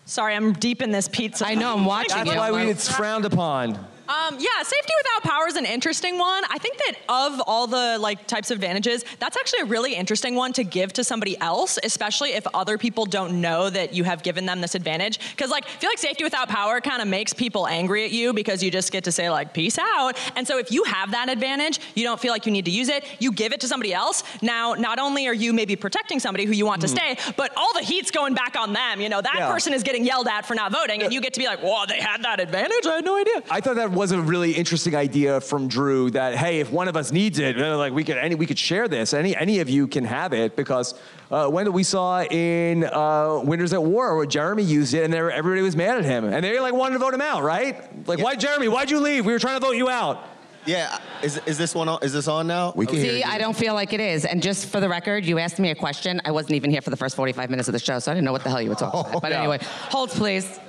Sorry, 0.05 0.35
I'm 0.35 0.53
deep 0.53 0.81
in 0.81 0.91
this 0.91 1.09
pizza. 1.09 1.45
I 1.47 1.55
know, 1.55 1.73
I'm 1.73 1.83
watching 1.85 2.15
That's 2.15 2.31
you. 2.31 2.37
why 2.37 2.51
we, 2.51 2.61
it's 2.69 2.87
frowned 2.93 3.25
upon. 3.25 3.77
Um, 4.07 4.35
yeah, 4.37 4.63
safety 4.63 4.93
without 4.97 5.31
power 5.31 5.47
is 5.47 5.55
an 5.55 5.65
interesting 5.65 6.17
one. 6.17 6.43
I 6.49 6.57
think 6.57 6.77
that 6.77 6.93
of 7.07 7.41
all 7.47 7.67
the 7.67 7.97
like 7.99 8.27
types 8.27 8.51
of 8.51 8.55
advantages, 8.57 9.05
that's 9.19 9.37
actually 9.37 9.61
a 9.61 9.65
really 9.65 9.95
interesting 9.95 10.35
one 10.35 10.51
to 10.53 10.63
give 10.65 10.91
to 10.93 11.03
somebody 11.03 11.39
else, 11.39 11.79
especially 11.83 12.33
if 12.33 12.45
other 12.53 12.77
people 12.77 13.05
don't 13.05 13.39
know 13.39 13.69
that 13.69 13.93
you 13.93 14.03
have 14.03 14.21
given 14.21 14.45
them 14.45 14.59
this 14.59 14.75
advantage. 14.75 15.19
Because 15.31 15.49
like, 15.51 15.65
I 15.65 15.69
feel 15.69 15.89
like 15.89 15.99
safety 15.99 16.23
without 16.25 16.49
power 16.49 16.81
kind 16.81 17.01
of 17.01 17.07
makes 17.07 17.31
people 17.33 17.65
angry 17.65 18.03
at 18.03 18.11
you 18.11 18.33
because 18.33 18.61
you 18.61 18.69
just 18.69 18.91
get 18.91 19.05
to 19.05 19.11
say 19.11 19.29
like 19.29 19.53
peace 19.53 19.77
out. 19.79 20.17
And 20.35 20.45
so 20.45 20.57
if 20.57 20.69
you 20.71 20.83
have 20.83 21.11
that 21.11 21.29
advantage, 21.29 21.79
you 21.95 22.03
don't 22.03 22.19
feel 22.19 22.31
like 22.33 22.45
you 22.45 22.51
need 22.51 22.65
to 22.65 22.71
use 22.71 22.89
it. 22.89 23.05
You 23.19 23.31
give 23.31 23.53
it 23.53 23.61
to 23.61 23.67
somebody 23.67 23.93
else. 23.93 24.23
Now, 24.41 24.73
not 24.73 24.99
only 24.99 25.27
are 25.27 25.33
you 25.33 25.53
maybe 25.53 25.77
protecting 25.77 26.19
somebody 26.19 26.43
who 26.45 26.51
you 26.51 26.65
want 26.65 26.81
to 26.81 26.87
stay, 26.89 27.15
but 27.37 27.51
all 27.55 27.71
the 27.73 27.81
heat's 27.81 28.11
going 28.11 28.33
back 28.33 28.57
on 28.57 28.73
them. 28.73 28.99
You 28.99 29.07
know, 29.07 29.21
that 29.21 29.35
Yeah. 29.37 29.49
person 29.51 29.73
is 29.73 29.81
getting 29.83 30.05
yelled 30.05 30.27
at 30.27 30.45
for 30.45 30.55
not 30.55 30.71
voting, 30.73 31.03
and 31.03 31.13
you 31.13 31.21
get 31.21 31.33
to 31.35 31.39
be 31.39 31.45
like, 31.45 31.59
"Whoa, 31.61 31.85
they 31.87 31.99
had 32.01 32.21
that 32.23 32.39
advantage. 32.41 32.85
I 32.85 32.95
had 32.95 33.05
no 33.05 33.15
idea." 33.15 33.41
I 33.49 33.61
thought 33.61 33.75
that 33.75 33.92
was 33.93 34.11
a 34.11 34.21
really 34.21 34.51
interesting 34.51 34.95
idea 34.95 35.39
from 35.41 35.67
Drew 35.67 36.09
that 36.11 36.35
hey, 36.35 36.59
if 36.59 36.71
one 36.71 36.87
of 36.87 36.95
us 36.97 37.11
needs 37.11 37.39
it, 37.39 37.57
like 37.57 37.93
we 37.93 38.03
could 38.03 38.17
any 38.17 38.35
we 38.35 38.45
could 38.45 38.59
share 38.59 38.87
this. 38.87 39.13
Any 39.13 39.35
any 39.35 39.59
of 39.59 39.69
you 39.69 39.87
can 39.87 40.03
have 40.05 40.33
it 40.33 40.55
because 40.55 40.93
uh, 41.31 41.47
when 41.47 41.71
we 41.73 41.83
saw 41.83 42.21
in 42.23 42.83
uh, 42.83 43.41
Winners 43.43 43.73
at 43.73 43.83
War 43.83 44.15
where 44.15 44.25
Jeremy 44.25 44.63
used 44.63 44.93
it 44.93 45.03
and 45.03 45.13
there, 45.13 45.31
everybody 45.31 45.61
was 45.61 45.75
mad 45.75 45.97
at 45.97 46.05
him 46.05 46.25
and 46.25 46.43
they 46.43 46.59
like 46.59 46.73
wanted 46.73 46.93
to 46.93 46.99
vote 46.99 47.13
him 47.13 47.21
out, 47.21 47.43
right? 47.43 48.07
Like 48.07 48.19
why 48.19 48.35
Jeremy? 48.35 48.67
Why'd 48.67 48.91
you 48.91 48.99
leave? 48.99 49.25
We 49.25 49.33
were 49.33 49.39
trying 49.39 49.59
to 49.59 49.65
vote 49.65 49.75
you 49.75 49.89
out. 49.89 50.29
Yeah, 50.65 50.97
is, 51.21 51.41
is 51.45 51.57
this 51.57 51.75
one 51.75 51.89
on? 51.89 51.99
Is 52.03 52.13
this 52.13 52.29
on 52.29 52.47
now? 52.47 52.71
We 52.73 52.85
can 52.85 52.95
hear 52.95 53.05
See, 53.09 53.17
you. 53.17 53.23
I 53.25 53.37
don't 53.37 53.55
feel 53.55 53.73
like 53.73 53.91
it 53.91 53.99
is. 53.99 54.23
And 54.23 54.41
just 54.41 54.67
for 54.67 54.79
the 54.79 54.87
record, 54.87 55.25
you 55.25 55.37
asked 55.37 55.59
me 55.59 55.71
a 55.71 55.75
question. 55.75 56.21
I 56.23 56.31
wasn't 56.31 56.53
even 56.53 56.71
here 56.71 56.81
for 56.81 56.89
the 56.89 56.95
first 56.95 57.17
45 57.17 57.49
minutes 57.49 57.67
of 57.67 57.73
the 57.73 57.79
show, 57.79 57.99
so 57.99 58.11
I 58.11 58.15
didn't 58.15 58.23
know 58.23 58.31
what 58.31 58.45
the 58.45 58.49
hell 58.49 58.61
you 58.61 58.69
were 58.69 58.75
talking 58.75 59.01
about. 59.09 59.21
But 59.21 59.31
Yeah. 59.31 59.39
anyway, 59.39 59.59
hold 59.89 60.09
please. 60.11 60.59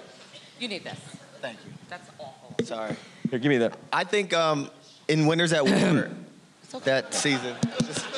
You 0.58 0.66
need 0.66 0.82
this. 0.82 0.98
Thank 1.40 1.58
you. 1.64 1.72
That's 1.88 2.10
awful. 2.18 2.64
Sorry. 2.64 2.96
Here, 3.30 3.38
give 3.38 3.50
me 3.50 3.58
that. 3.58 3.76
I 3.92 4.04
think 4.04 4.32
um, 4.34 4.70
in 5.08 5.26
Winners 5.26 5.52
at 5.52 5.64
War 5.64 6.10
that 6.84 7.14
season. 7.14 7.54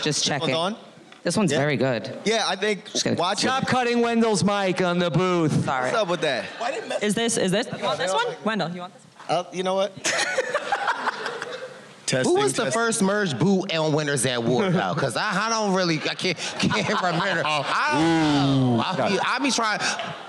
Just 0.02 0.24
checking. 0.24 0.54
One's 0.54 0.74
on? 0.76 0.84
This 1.22 1.36
one's 1.36 1.50
Yeah. 1.52 1.59
very 1.59 1.76
good. 1.76 2.16
Yeah, 2.24 2.44
I 2.46 2.54
think 2.57 2.84
gonna- 3.02 3.16
watch 3.16 3.38
it. 3.38 3.48
Stop 3.48 3.66
cutting 3.66 4.00
Wendell's 4.00 4.44
mic 4.44 4.80
on 4.80 4.98
the 4.98 5.11
booth. 5.11 5.64
Sorry. 5.64 5.84
What's 5.90 5.96
up 5.96 6.09
with 6.09 6.20
that? 6.20 6.44
Is 7.02 7.14
this 7.14 7.36
is 7.36 7.50
this? 7.50 7.66
You 7.76 7.84
want 7.84 7.98
this 7.98 8.12
one, 8.12 8.26
Wendell? 8.44 8.70
You 8.70 8.80
want 8.80 8.94
this? 8.94 9.02
Uh, 9.28 9.44
you 9.52 9.64
know 9.64 9.74
what? 9.74 9.92
Testing, 12.07 12.32
Who 12.36 12.40
was 12.40 12.52
the 12.52 12.70
first 12.70 13.02
merge 13.02 13.36
boot 13.36 13.74
on 13.76 13.92
Winners 13.92 14.24
at 14.24 14.40
War 14.44 14.70
though? 14.70 14.94
Because 14.94 15.16
I, 15.16 15.46
I 15.46 15.48
don't 15.50 15.74
really, 15.74 15.96
I 16.09 16.14
can't, 16.14 16.38
can't 16.61 16.88
remember. 17.02 17.42
I 17.44 17.90
don't 17.92 18.76
know. 18.76 18.84
I 18.86 19.09
be, 19.11 19.18
I 19.18 19.38
be 19.40 19.50
trying. 19.50 19.80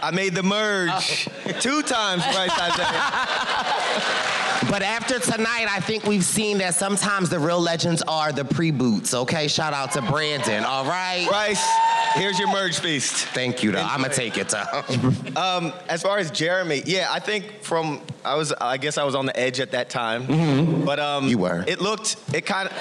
I 0.02 0.10
made 0.10 0.34
the 0.34 0.42
merge 0.42 1.30
two 1.62 1.84
times, 1.84 2.24
Bryce 2.24 2.50
Isaiah. 2.60 3.04
But 4.70 4.82
after 4.82 5.18
tonight, 5.20 5.68
I 5.70 5.80
think 5.80 6.04
we've 6.06 6.24
seen 6.26 6.58
that 6.58 6.76
sometimes 6.76 7.30
the 7.30 7.40
real 7.40 7.60
legends 7.60 8.02
are 8.08 8.32
the 8.34 8.44
pre-boots. 8.44 9.14
Okay, 9.14 9.48
shout 9.48 9.74
out 9.74 9.94
to 9.94 10.02
Brandon. 10.02 10.64
All 10.66 10.84
right. 10.86 11.26
Bryce, 11.28 11.66
here's 12.16 12.38
your 12.38 12.50
merge 12.52 12.80
feast. 12.80 13.14
Thank 13.28 13.64
you. 13.64 13.72
Though 13.72 13.82
I'm 13.82 14.02
gonna 14.02 14.14
take 14.14 14.38
it. 14.38 14.54
Um, 15.38 15.72
as 15.88 16.02
far 16.02 16.18
as 16.18 16.32
Jeremy, 16.32 16.82
yeah, 16.86 17.08
I 17.12 17.20
think 17.20 17.62
from 17.62 18.02
I 18.26 18.36
was 18.36 18.52
I 18.54 18.78
guess 18.78 18.98
I 18.98 19.04
was 19.04 19.14
on 19.16 19.26
the 19.28 19.40
edge 19.40 19.60
at 19.60 19.72
that 19.72 19.90
time, 19.90 20.84
but 20.84 21.00
um, 21.00 21.28
You 21.28 21.38
were. 21.38 21.64
It 21.68 21.80
looked 21.80 22.16
it 22.34 22.46
kind 22.46 22.68
of 22.68 22.74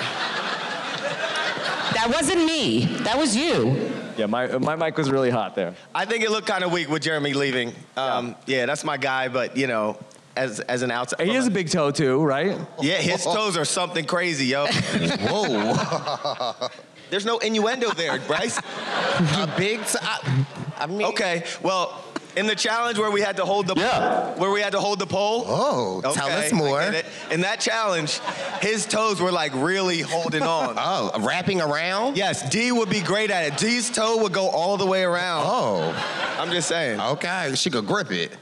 That 1.95 2.11
wasn't 2.13 2.45
me. 2.45 2.87
That 3.05 3.17
was 3.19 3.37
you. 3.37 3.91
Yeah, 4.17 4.27
my 4.27 4.47
my 4.59 4.75
mic 4.77 4.97
was 4.97 5.11
really 5.11 5.31
hot 5.31 5.55
there. 5.55 5.75
I 5.95 6.07
think 6.07 6.25
it 6.25 6.31
looked 6.31 6.47
kind 6.47 6.65
of 6.65 6.73
weak 6.73 6.89
with 6.89 7.03
Jeremy 7.03 7.35
leaving. 7.35 7.75
Um, 7.97 8.35
yeah. 8.47 8.65
that's 8.67 8.85
my 8.85 8.97
guy, 8.97 9.29
but 9.29 9.57
you 9.57 9.67
know, 9.67 9.99
as 10.37 10.61
as 10.61 10.83
an 10.83 10.91
outside, 10.91 11.27
He 11.27 11.35
has 11.35 11.47
a 11.47 11.51
big 11.51 11.71
toe 11.71 11.91
too, 11.91 12.23
right? 12.23 12.59
yeah, 12.81 12.97
his 12.97 13.25
toes 13.37 13.57
are 13.57 13.65
something 13.65 14.05
crazy, 14.05 14.47
yo. 14.47 14.67
Whoa. 15.31 16.69
There's 17.11 17.25
no 17.25 17.39
innuendo 17.39 17.91
there, 17.93 18.19
Bryce. 18.21 18.59
a 18.59 19.53
big. 19.57 19.85
T- 19.87 19.99
I, 20.03 20.45
I 20.79 20.87
mean. 20.87 21.05
Okay, 21.07 21.45
well, 21.63 22.03
in 22.37 22.47
the 22.49 22.55
challenge 22.57 22.99
where 22.99 23.11
we 23.13 23.21
had 23.21 23.37
to 23.37 23.45
hold 23.45 23.69
the 23.69 23.75
Yeah. 23.77 24.35
where 24.39 24.51
we 24.51 24.61
had 24.61 24.73
to 24.73 24.81
hold 24.81 24.99
the 24.99 25.07
pole. 25.07 25.45
Oh, 25.47 26.01
tell 26.03 26.29
us 26.29 26.53
more. 26.53 26.81
Get 26.81 26.95
it. 26.95 27.07
In 27.31 27.43
that 27.43 27.61
challenge, 27.61 28.19
his 28.61 28.85
toes 28.87 29.21
were 29.21 29.31
like 29.31 29.53
really 29.55 30.01
holding 30.01 30.43
on. 30.43 30.75
Oh, 30.77 31.13
wrapping 31.25 31.61
around. 31.61 32.17
Yes, 32.17 32.49
Dee 32.51 32.73
would 32.73 32.91
be 32.91 33.01
great 33.01 33.31
at 33.31 33.45
it. 33.53 33.57
Dee's 33.57 33.89
toe 33.89 34.17
would 34.23 34.33
go 34.33 34.49
all 34.49 34.77
the 34.77 34.87
way 34.87 35.05
around. 35.05 35.45
Oh. 35.47 36.37
I'm 36.41 36.51
just 36.51 36.69
saying. 36.69 37.01
Okay, 37.01 37.53
she 37.55 37.71
could 37.71 37.87
grip 37.87 38.11
it. 38.11 38.33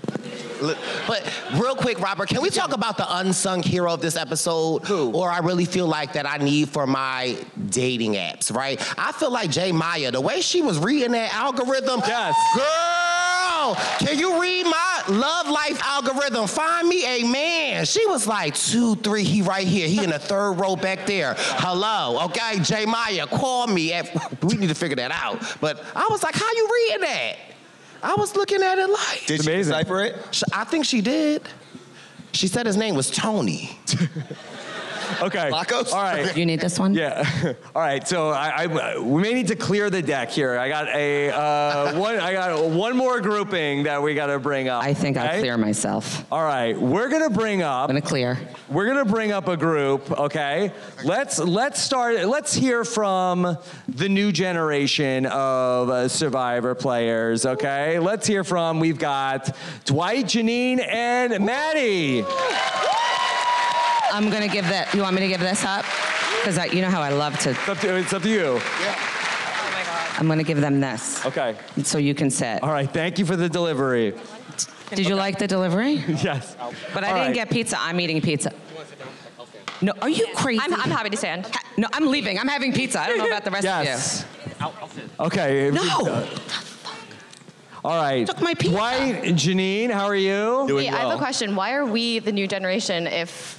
But 0.60 1.32
real 1.54 1.74
quick, 1.74 2.00
Robert, 2.00 2.28
can 2.28 2.42
we 2.42 2.50
talk 2.50 2.72
about 2.72 2.96
the 2.96 3.16
unsung 3.18 3.62
hero 3.62 3.92
of 3.92 4.00
this 4.00 4.16
episode? 4.16 4.84
Who? 4.84 5.12
Or 5.12 5.30
I 5.30 5.38
really 5.38 5.64
feel 5.64 5.86
like 5.86 6.14
that 6.14 6.26
I 6.26 6.38
need 6.38 6.68
for 6.68 6.86
my 6.86 7.36
dating 7.68 8.14
apps, 8.14 8.54
right? 8.54 8.80
I 8.98 9.12
feel 9.12 9.30
like 9.30 9.50
J. 9.50 9.72
Maya, 9.72 10.10
the 10.10 10.20
way 10.20 10.40
she 10.40 10.62
was 10.62 10.78
reading 10.78 11.12
that 11.12 11.34
algorithm. 11.34 12.00
Yes. 12.06 12.34
Girl, 12.54 13.74
can 13.98 14.18
you 14.18 14.40
read 14.40 14.64
my 14.64 15.02
love 15.08 15.48
life 15.48 15.80
algorithm? 15.82 16.46
Find 16.46 16.88
me 16.88 17.04
a 17.04 17.24
man. 17.24 17.84
She 17.86 18.06
was 18.06 18.26
like 18.26 18.54
two, 18.54 18.96
three, 18.96 19.24
he 19.24 19.42
right 19.42 19.66
here. 19.66 19.88
He 19.88 20.02
in 20.02 20.10
the 20.10 20.18
third 20.18 20.52
row 20.52 20.76
back 20.76 21.06
there. 21.06 21.34
Hello, 21.38 22.24
okay, 22.26 22.58
J. 22.60 22.86
Maya, 22.86 23.26
call 23.26 23.66
me. 23.66 23.92
At, 23.92 24.42
we 24.42 24.56
need 24.56 24.68
to 24.68 24.74
figure 24.74 24.96
that 24.96 25.10
out. 25.10 25.56
But 25.60 25.82
I 25.94 26.06
was 26.10 26.22
like, 26.22 26.34
how 26.34 26.50
you 26.52 26.68
reading 26.72 27.00
that? 27.02 27.36
I 28.04 28.14
was 28.16 28.36
looking 28.36 28.62
at 28.62 28.78
it 28.78 28.88
like. 28.88 29.24
did 29.26 29.42
she 29.42 29.50
amazing. 29.50 29.72
decipher 29.72 30.02
it? 30.02 30.16
Sh- 30.30 30.42
I 30.52 30.64
think 30.64 30.84
she 30.84 31.00
did. 31.00 31.42
She 32.32 32.48
said 32.48 32.66
his 32.66 32.76
name 32.76 32.94
was 32.94 33.10
Tony. 33.10 33.78
Okay. 35.24 35.50
Lacos? 35.50 35.92
All 35.92 36.02
right. 36.02 36.36
You 36.36 36.44
need 36.44 36.60
this 36.60 36.78
one? 36.78 36.94
Yeah. 36.94 37.26
All 37.74 37.82
right. 37.82 38.06
So 38.06 38.30
I, 38.30 38.64
I, 38.64 38.98
we 38.98 39.22
may 39.22 39.32
need 39.32 39.48
to 39.48 39.56
clear 39.56 39.88
the 39.88 40.02
deck 40.02 40.30
here. 40.30 40.58
I 40.58 40.68
got 40.68 40.88
a 40.88 41.30
uh, 41.30 41.98
one. 41.98 42.16
I 42.16 42.32
got 42.32 42.70
one 42.70 42.96
more 42.96 43.20
grouping 43.20 43.84
that 43.84 44.02
we 44.02 44.14
got 44.14 44.26
to 44.26 44.38
bring 44.38 44.68
up. 44.68 44.82
I 44.82 44.92
think 44.92 45.16
I'll 45.16 45.40
clear 45.40 45.56
myself. 45.56 46.30
All 46.30 46.42
right. 46.42 46.78
We're 46.78 47.08
gonna 47.08 47.30
bring 47.30 47.62
up. 47.62 47.88
I'm 47.88 47.96
gonna 47.96 48.02
clear. 48.02 48.38
We're 48.68 48.86
gonna 48.86 49.04
bring 49.04 49.32
up 49.32 49.48
a 49.48 49.56
group. 49.56 50.10
Okay. 50.10 50.72
Let's 51.04 51.38
let's 51.38 51.80
start. 51.80 52.26
Let's 52.26 52.52
hear 52.52 52.84
from 52.84 53.56
the 53.88 54.08
new 54.08 54.30
generation 54.32 55.26
of 55.26 55.88
uh, 55.88 56.08
Survivor 56.08 56.74
players. 56.74 57.46
Okay. 57.46 57.98
Let's 57.98 58.26
hear 58.26 58.44
from. 58.44 58.80
We've 58.80 58.98
got 58.98 59.56
Dwight, 59.84 60.26
Jeanine, 60.26 60.86
and 60.86 61.44
Maddie. 61.44 62.24
I'm 64.14 64.30
gonna 64.30 64.46
give 64.46 64.64
that. 64.68 64.94
You 64.94 65.02
want 65.02 65.16
me 65.16 65.22
to 65.22 65.28
give 65.28 65.40
this 65.40 65.64
up? 65.64 65.84
Because 66.40 66.72
you 66.72 66.82
know 66.82 66.90
how 66.90 67.02
I 67.02 67.08
love 67.10 67.36
to. 67.40 67.50
It's 67.50 67.68
up 67.68 67.78
to, 67.78 67.96
it's 67.96 68.12
up 68.12 68.22
to 68.22 68.28
you. 68.28 68.60
I'm 70.18 70.28
gonna 70.28 70.44
give 70.44 70.60
them 70.60 70.80
this. 70.80 71.26
Okay. 71.26 71.56
So 71.82 71.98
you 71.98 72.14
can 72.14 72.30
sit. 72.30 72.62
All 72.62 72.70
right. 72.70 72.88
Thank 72.88 73.18
you 73.18 73.26
for 73.26 73.34
the 73.34 73.48
delivery. 73.48 74.14
Did 74.90 75.08
you 75.08 75.16
like 75.16 75.38
the 75.38 75.48
delivery? 75.48 75.94
Yes. 76.22 76.56
But 76.94 77.02
I 77.02 77.08
All 77.08 77.14
didn't 77.14 77.26
right. 77.28 77.34
get 77.34 77.50
pizza. 77.50 77.76
I'm 77.80 77.98
eating 77.98 78.20
pizza. 78.20 78.52
No, 79.82 79.92
are 80.00 80.08
you 80.08 80.28
crazy? 80.36 80.60
I'm, 80.62 80.72
I'm 80.74 80.90
happy 80.90 81.10
to 81.10 81.16
stand. 81.16 81.46
Ha- 81.46 81.62
No, 81.76 81.88
I'm 81.92 82.06
leaving. 82.06 82.38
I'm 82.38 82.46
having 82.46 82.72
pizza. 82.72 83.00
I 83.00 83.08
don't 83.08 83.18
know 83.18 83.26
about 83.26 83.44
the 83.44 83.50
rest 83.50 83.64
Yes. 83.64 84.22
of 84.22 84.28
you. 84.46 84.50
Yes. 84.60 85.06
Okay. 85.18 85.66
if- 85.68 85.74
No. 85.74 86.06
Uh, 86.06 86.26
All 87.84 87.96
right. 88.00 88.24
Took 88.24 88.40
my 88.40 88.54
pizza. 88.54 88.76
Dwight, 88.76 89.22
Jeanine, 89.34 89.90
how 89.90 90.04
are 90.06 90.14
you? 90.14 90.64
Doing 90.68 90.84
Wait, 90.84 90.92
I 90.92 90.98
have 91.00 91.10
a 91.16 91.18
question. 91.18 91.56
Why 91.56 91.74
are 91.74 91.84
we 91.84 92.20
the 92.20 92.30
new 92.32 92.46
generation 92.46 93.08
if 93.08 93.58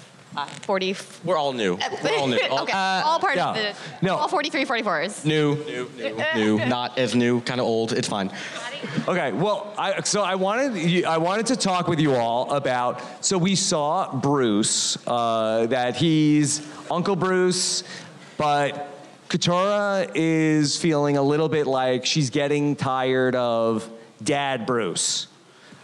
40. 0.61 0.95
We're 1.23 1.37
all 1.37 1.53
new. 1.53 1.77
We're 2.03 2.17
all 2.17 2.27
new. 2.27 2.39
All, 2.49 2.59
okay, 2.63 2.73
all 2.73 3.19
part 3.19 3.37
of 3.37 3.55
yeah. 3.55 3.73
the. 3.73 4.05
No. 4.05 4.15
All 4.17 4.27
43, 4.27 4.65
44s. 4.65 5.25
New, 5.25 5.55
new, 5.65 5.89
new, 5.97 6.23
new, 6.35 6.65
not 6.65 6.97
as 6.97 7.15
new, 7.15 7.41
kind 7.41 7.59
of 7.59 7.65
old. 7.65 7.93
It's 7.93 8.07
fine. 8.07 8.31
Okay, 9.07 9.31
well, 9.31 9.73
I, 9.77 10.01
so 10.01 10.21
I 10.21 10.35
wanted 10.35 10.75
you- 10.77 11.05
I 11.05 11.17
wanted 11.17 11.47
to 11.47 11.55
talk 11.55 11.87
with 11.87 11.99
you 11.99 12.15
all 12.15 12.51
about. 12.53 13.01
So 13.25 13.37
we 13.37 13.55
saw 13.55 14.13
Bruce 14.15 14.97
uh, 15.07 15.67
that 15.67 15.95
he's 15.95 16.61
Uncle 16.91 17.15
Bruce, 17.15 17.83
but 18.37 18.91
Katurah 19.29 20.11
is 20.13 20.77
feeling 20.77 21.17
a 21.17 21.21
little 21.21 21.49
bit 21.49 21.67
like 21.67 22.05
she's 22.05 22.29
getting 22.29 22.75
tired 22.75 23.35
of 23.35 23.89
Dad 24.23 24.65
Bruce. 24.65 25.27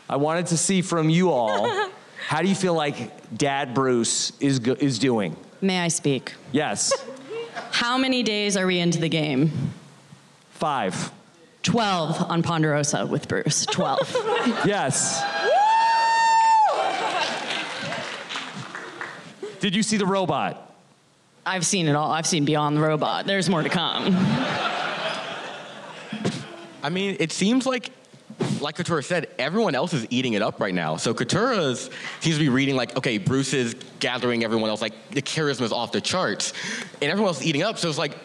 I 0.09 0.17
wanted 0.17 0.47
to 0.47 0.57
see 0.57 0.81
from 0.81 1.09
you 1.09 1.31
all 1.31 1.89
how 2.27 2.41
do 2.41 2.47
you 2.47 2.55
feel 2.55 2.73
like 2.73 3.35
Dad 3.37 3.73
Bruce 3.73 4.31
is 4.39 4.59
go- 4.59 4.75
is 4.79 4.99
doing? 4.99 5.35
May 5.61 5.79
I 5.79 5.87
speak? 5.89 6.33
Yes, 6.51 6.91
How 7.71 7.97
many 7.97 8.23
days 8.23 8.55
are 8.57 8.65
we 8.65 8.79
into 8.79 8.99
the 8.99 9.09
game? 9.09 9.51
five. 10.51 11.11
12 11.63 12.21
on 12.23 12.41
Ponderosa 12.43 13.05
with 13.05 13.27
Bruce. 13.27 13.65
12. 13.67 13.99
Yes. 14.65 15.21
Did 19.59 19.75
you 19.75 19.83
see 19.83 19.97
the 19.97 20.05
robot? 20.07 20.73
I've 21.45 21.65
seen 21.65 21.87
it 21.87 21.95
all. 21.95 22.11
I've 22.11 22.25
seen 22.25 22.45
Beyond 22.45 22.77
the 22.77 22.81
Robot. 22.81 23.25
There's 23.27 23.47
more 23.49 23.61
to 23.63 23.69
come. 23.69 24.15
I 26.83 26.89
mean, 26.89 27.17
it 27.19 27.31
seems 27.31 27.65
like, 27.67 27.91
like 28.61 28.77
Katurah 28.77 29.03
said, 29.03 29.27
everyone 29.37 29.75
else 29.75 29.93
is 29.93 30.05
eating 30.09 30.33
it 30.33 30.41
up 30.41 30.59
right 30.59 30.73
now. 30.73 30.97
So 30.97 31.13
Katurah's 31.13 31.89
seems 32.19 32.37
to 32.37 32.43
be 32.43 32.49
reading 32.49 32.75
like, 32.75 32.95
okay, 32.97 33.17
Bruce 33.17 33.53
is 33.53 33.75
gathering 33.99 34.43
everyone 34.43 34.69
else, 34.69 34.81
like 34.81 34.93
the 35.11 35.21
charisma 35.21 35.61
is 35.61 35.71
off 35.71 35.91
the 35.91 36.01
charts, 36.01 36.53
and 37.01 37.11
everyone 37.11 37.29
else 37.29 37.41
is 37.41 37.47
eating 37.47 37.63
up. 37.63 37.77
So 37.77 37.89
it's 37.89 37.97
like, 37.97 38.17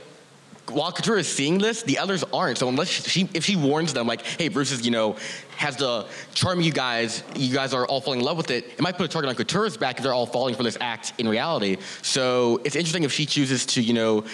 while 0.70 0.91
Katurah 0.91 1.20
is 1.20 1.32
seeing 1.32 1.59
this, 1.59 1.84
the 1.84 1.99
others 1.99 2.24
aren't. 2.32 2.59
So 2.59 2.68
unless 2.68 2.89
she, 2.89 3.28
if 3.34 3.45
she 3.45 3.55
warns 3.55 3.93
them, 3.93 4.07
like, 4.07 4.22
hey, 4.22 4.49
Bruce 4.49 4.72
is, 4.72 4.84
you 4.84 4.91
know, 4.91 5.16
has 5.57 5.76
the 5.76 6.07
charm 6.34 6.61
you 6.61 6.72
guys, 6.72 7.22
you 7.37 7.55
guys 7.55 7.72
are 7.72 7.87
all 7.87 8.01
falling 8.01 8.20
in 8.20 8.26
love 8.26 8.37
with 8.37 8.51
it, 8.51 8.64
it 8.64 8.80
might 8.80 8.97
put 8.97 9.07
a 9.07 9.09
target 9.09 9.28
on 9.28 9.37
Katurah's 9.37 9.76
back 9.76 9.99
if 9.99 10.03
they're 10.03 10.12
all 10.12 10.26
falling 10.26 10.55
for 10.55 10.64
this 10.64 10.76
act 10.80 11.12
in 11.18 11.28
reality. 11.28 11.76
So 12.03 12.61
it's 12.64 12.74
interesting 12.74 13.05
if 13.05 13.12
she 13.12 13.26
chooses 13.26 13.64
to, 13.66 13.82
you 13.82 13.93
know, 13.93 14.24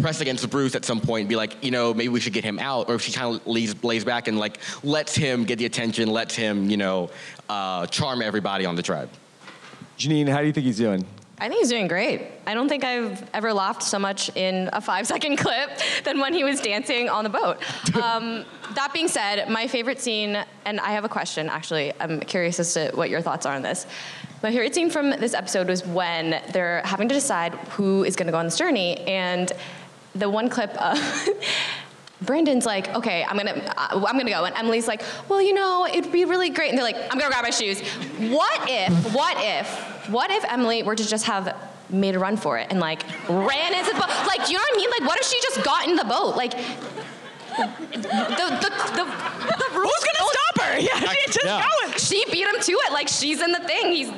press 0.00 0.20
against 0.20 0.48
Bruce 0.50 0.74
at 0.74 0.84
some 0.84 1.00
point 1.00 1.22
and 1.22 1.28
be 1.28 1.36
like, 1.36 1.64
you 1.64 1.70
know, 1.70 1.92
maybe 1.94 2.08
we 2.08 2.20
should 2.20 2.32
get 2.32 2.44
him 2.44 2.58
out, 2.58 2.88
or 2.88 2.94
if 2.94 3.02
she 3.02 3.12
kind 3.12 3.36
of 3.36 3.46
lays, 3.46 3.82
lays 3.82 4.04
back 4.04 4.28
and 4.28 4.38
like 4.38 4.58
lets 4.82 5.14
him 5.14 5.44
get 5.44 5.58
the 5.58 5.66
attention, 5.66 6.10
lets 6.10 6.34
him, 6.34 6.70
you 6.70 6.76
know, 6.76 7.10
uh, 7.48 7.86
charm 7.86 8.22
everybody 8.22 8.66
on 8.66 8.76
the 8.76 8.82
tribe. 8.82 9.08
Jeanine, 9.98 10.28
how 10.28 10.40
do 10.40 10.46
you 10.46 10.52
think 10.52 10.66
he's 10.66 10.76
doing? 10.76 11.06
I 11.38 11.48
think 11.48 11.60
he's 11.60 11.68
doing 11.68 11.86
great. 11.86 12.22
I 12.46 12.54
don't 12.54 12.68
think 12.68 12.82
I've 12.82 13.22
ever 13.34 13.52
laughed 13.52 13.82
so 13.82 13.98
much 13.98 14.34
in 14.34 14.70
a 14.72 14.80
five 14.80 15.06
second 15.14 15.36
clip 15.36 15.70
than 16.04 16.18
when 16.18 16.32
he 16.32 16.44
was 16.44 16.60
dancing 16.60 17.08
on 17.08 17.24
the 17.24 17.30
boat. 17.30 17.58
Um, 17.96 18.44
that 18.74 18.92
being 18.92 19.08
said, 19.08 19.48
my 19.48 19.66
favorite 19.66 20.00
scene, 20.00 20.44
and 20.66 20.80
I 20.80 20.90
have 20.90 21.04
a 21.04 21.08
question 21.08 21.48
actually, 21.48 21.92
I'm 21.98 22.20
curious 22.20 22.60
as 22.60 22.74
to 22.74 22.90
what 22.94 23.08
your 23.08 23.22
thoughts 23.22 23.46
are 23.46 23.54
on 23.54 23.62
this. 23.62 23.86
My 24.42 24.50
favorite 24.50 24.74
scene 24.74 24.90
from 24.90 25.10
this 25.10 25.32
episode 25.32 25.66
was 25.66 25.84
when 25.86 26.42
they're 26.52 26.82
having 26.84 27.08
to 27.08 27.14
decide 27.14 27.54
who 27.70 28.04
is 28.04 28.16
gonna 28.16 28.32
go 28.32 28.38
on 28.38 28.44
this 28.44 28.58
journey, 28.58 28.98
and 29.06 29.50
the 30.18 30.28
one 30.30 30.48
clip 30.48 30.70
of 30.80 30.98
Brandon's 32.22 32.64
like, 32.64 32.88
okay, 32.94 33.24
I'm 33.28 33.36
gonna, 33.36 33.52
uh, 33.76 34.04
I'm 34.06 34.16
gonna 34.18 34.30
go, 34.30 34.44
and 34.44 34.54
Emily's 34.56 34.88
like, 34.88 35.02
well, 35.28 35.40
you 35.42 35.52
know, 35.54 35.86
it'd 35.86 36.10
be 36.12 36.24
really 36.24 36.48
great, 36.50 36.70
and 36.70 36.78
they're 36.78 36.84
like, 36.84 36.96
I'm 36.96 37.18
gonna 37.18 37.28
grab 37.28 37.44
my 37.44 37.50
shoes. 37.50 37.80
What 38.30 38.60
if, 38.70 39.14
what 39.14 39.36
if, 39.38 40.08
what 40.10 40.30
if 40.30 40.44
Emily 40.50 40.82
were 40.82 40.96
to 40.96 41.06
just 41.06 41.26
have 41.26 41.54
made 41.90 42.14
a 42.16 42.18
run 42.18 42.36
for 42.36 42.58
it 42.58 42.66
and 42.70 42.80
like 42.80 43.02
ran 43.28 43.74
into 43.74 43.92
the 43.92 44.00
boat? 44.00 44.08
Like, 44.26 44.48
you 44.48 44.54
know 44.56 44.60
what 44.62 44.74
I 44.74 44.76
mean? 44.76 44.90
Like, 44.98 45.08
what 45.08 45.20
if 45.20 45.26
she 45.26 45.38
just 45.42 45.62
got 45.62 45.86
in 45.88 45.94
the 45.96 46.04
boat? 46.04 46.36
Like, 46.36 46.52
the, 47.56 47.66
the, 47.92 48.46
the, 48.60 48.70
the 48.96 49.04
Who's 49.72 50.04
gonna 50.04 50.30
stop 50.30 50.60
her? 50.62 50.78
Yeah, 50.80 50.98
she's 51.12 51.34
just 51.34 51.44
Yeah. 51.46 51.62
going. 51.82 51.98
She 51.98 52.24
beat 52.30 52.46
him 52.46 52.60
to 52.60 52.72
it. 52.72 52.92
Like, 52.92 53.08
she's 53.08 53.40
in 53.40 53.52
the 53.52 53.60
thing. 53.60 53.92
He's 53.92 54.08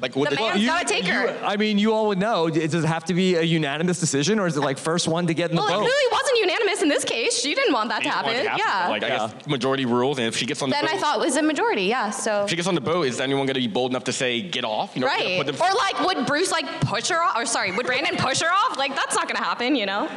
Like, 0.00 0.16
what 0.16 0.30
The 0.30 0.36
man's 0.36 0.60
you- 0.60 0.66
gotta 0.68 0.84
take 0.84 1.04
her. 1.06 1.26
you- 1.26 1.36
I 1.44 1.56
mean, 1.56 1.78
you 1.78 1.92
all 1.92 2.06
would 2.08 2.18
know. 2.18 2.48
Does 2.50 2.74
it 2.74 2.84
have 2.84 3.04
to 3.06 3.14
be 3.14 3.34
a 3.36 3.42
unanimous 3.42 3.98
decision, 4.00 4.38
or 4.38 4.46
is 4.46 4.56
it 4.56 4.60
like 4.60 4.78
first 4.78 5.08
one 5.08 5.26
to 5.26 5.34
get 5.34 5.50
in 5.50 5.56
the 5.56 5.62
boat? 5.62 5.68
well, 5.70 5.80
it 5.80 5.84
really 5.84 6.12
wasn't 6.12 6.38
unanimous 6.40 6.82
in 6.82 6.88
this 6.88 7.04
case. 7.04 7.38
She 7.38 7.54
didn't 7.54 7.72
want 7.72 7.88
that 7.90 7.98
to 7.98 8.04
She 8.04 8.10
just 8.10 8.24
wanted 8.24 8.46
happen. 8.46 8.62
Yeah. 8.66 8.88
Like, 8.88 9.02
I 9.04 9.08
guess 9.08 9.46
majority 9.46 9.84
rules, 9.86 10.18
and 10.18 10.26
if 10.26 10.36
she 10.36 10.46
gets 10.46 10.62
on 10.62 10.70
the 10.70 10.74
boat. 10.76 10.82
then 10.82 10.90
boat, 10.90 10.96
I 10.98 11.00
thought 11.00 11.18
it 11.18 11.24
was 11.26 11.36
a 11.36 11.42
majority. 11.42 11.84
Yeah. 11.84 12.10
So. 12.10 12.44
if 12.44 12.50
she 12.50 12.56
gets 12.56 12.68
on 12.68 12.74
the 12.74 12.80
boat, 12.80 13.06
is 13.06 13.20
anyone 13.20 13.46
going 13.46 13.54
to 13.54 13.60
be 13.60 13.66
bold 13.68 13.90
enough 13.92 14.04
to 14.04 14.12
say, 14.12 14.40
get 14.42 14.64
off? 14.64 14.92
You 14.94 15.00
know, 15.02 15.06
Right. 15.08 15.38
put 15.38 15.46
them- 15.46 15.56
Or 15.60 15.74
like, 15.74 16.00
would 16.00 16.26
Bruce 16.26 16.50
like 16.50 16.80
push 16.80 17.08
her 17.08 17.22
off? 17.22 17.36
Or 17.36 17.46
sorry, 17.46 17.72
would 17.72 17.86
Brandon 17.86 18.16
push 18.16 18.40
her 18.40 18.50
off? 18.52 18.76
Like, 18.76 18.94
that's 18.94 19.14
not 19.14 19.28
gonna 19.28 19.44
happen, 19.44 19.74
you 19.76 19.86
know? 19.86 20.08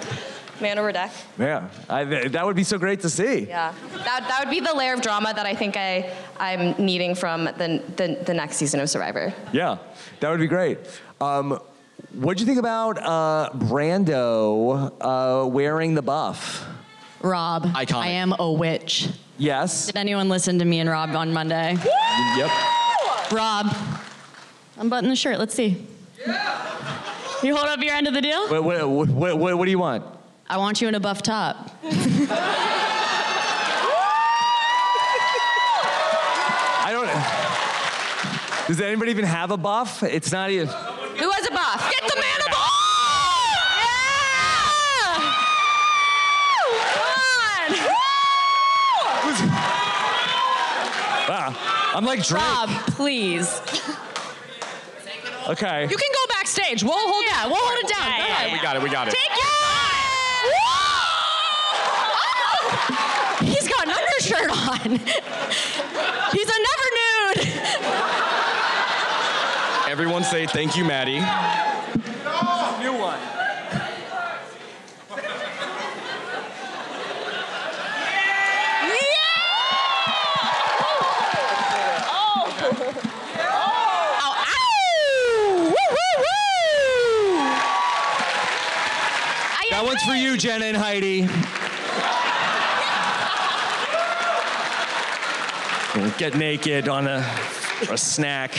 Man 0.62 0.78
over 0.78 0.92
deck. 0.92 1.12
Yeah, 1.38 1.70
I, 1.90 2.04
that 2.04 2.46
would 2.46 2.56
be 2.56 2.64
so 2.64 2.78
great 2.78 3.00
to 3.02 3.10
see. 3.10 3.46
Yeah. 3.46 3.74
That, 3.94 4.26
that 4.28 4.42
would 4.44 4.52
be 4.52 4.60
the 4.60 4.74
layer 4.74 4.94
of 4.94 5.02
drama 5.02 5.34
that 5.34 5.46
I 5.46 5.56
think 5.56 5.78
I, 5.78 6.12
I'm 6.40 6.74
needing 6.84 7.16
from 7.16 7.46
the, 7.46 7.84
the, 7.96 8.20
the 8.26 8.34
next 8.34 8.58
season 8.58 8.80
of 8.80 8.90
Survivor. 8.90 9.34
Yeah, 9.54 9.78
that 10.20 10.30
would 10.30 10.40
be 10.40 10.48
great. 10.48 10.80
Um, 11.22 11.60
what 12.14 12.38
do 12.38 12.42
you 12.42 12.48
think 12.48 12.60
about 12.60 12.98
uh, 12.98 13.52
Brando 13.54 14.92
uh, 15.00 15.48
wearing 15.48 15.96
the 15.96 16.02
buff? 16.02 16.66
Rob, 17.22 17.64
Iconic. 17.66 17.96
I 17.96 18.08
am 18.08 18.34
a 18.40 18.52
witch. 18.52 19.10
Yes. 19.38 19.88
Did 19.88 19.98
anyone 19.98 20.30
listen 20.30 20.60
to 20.60 20.66
me 20.66 20.80
and 20.80 20.90
Rob 20.90 21.16
on 21.16 21.32
Monday? 21.32 21.78
Yep. 22.38 22.52
Rob, 23.32 23.76
unbutton 24.78 25.10
the 25.10 25.16
shirt. 25.16 25.38
Let's 25.40 25.54
see. 25.54 25.86
Yeah. 26.26 26.66
You 27.44 27.56
hold 27.56 27.70
up 27.70 27.80
your 27.82 27.94
end 27.94 28.08
of 28.08 28.14
the 28.14 28.22
deal? 28.22 28.50
What, 28.50 28.64
what, 28.64 29.10
what, 29.10 29.38
what, 29.38 29.58
what 29.58 29.66
do 29.66 29.72
you 29.72 29.80
want? 29.80 30.04
I 30.50 30.58
want 30.58 30.82
you 30.82 30.88
in 30.88 30.96
a 30.96 31.00
buff 31.00 31.22
top. 31.22 31.70
I 36.82 36.90
don't. 36.92 38.68
Does 38.68 38.82
anybody 38.82 39.12
even 39.12 39.26
have 39.26 39.52
a 39.52 39.58
buff? 39.58 40.02
It's 40.02 40.32
not 40.32 40.50
even. 40.50 40.68
Who 40.68 41.30
has 41.30 41.48
a 41.48 41.52
buff? 41.52 41.92
Get 41.92 42.02
the 42.10 42.16
man 42.20 42.42
a 42.48 42.50
buff! 42.50 42.66
Wow. 51.30 51.54
I'm 51.94 52.06
like 52.06 52.24
Drake. 52.26 52.42
Rob, 52.42 52.70
please. 52.98 53.62
Okay. 55.48 55.82
You 55.84 55.98
can 55.98 56.12
go 56.14 56.26
backstage. 56.30 56.84
We'll 56.84 56.94
hold 56.94 57.26
Yeah, 57.28 57.46
we'll 57.48 57.56
hold 57.58 57.80
it 57.84 57.88
down. 57.90 58.06
Go 58.06 58.12
All 58.12 58.18
right, 58.18 58.30
ahead. 58.30 58.54
we 58.54 58.60
got 58.62 58.76
it, 58.76 58.82
we 58.84 58.90
got 58.90 59.08
it. 59.08 59.16
Take 59.16 59.39
on. 64.92 64.98
He's 66.32 66.50
a 66.50 66.60
never 66.68 66.88
nude. 66.98 67.48
Everyone 69.88 70.24
say 70.24 70.46
thank 70.46 70.76
you, 70.78 70.86
Maddie. 70.86 71.20
New 71.20 72.94
one. 72.98 73.20
Oh, 82.12 82.48
oh, 83.42 83.66
oh. 84.42 85.74
That 89.72 89.84
one's 89.84 90.04
for 90.04 90.14
you, 90.14 90.38
Jenna 90.38 90.66
and 90.66 90.78
Heidi. 90.78 91.28
Get 96.18 96.36
naked 96.36 96.88
on 96.88 97.08
a, 97.08 97.18
a 97.90 97.98
snack. 97.98 98.52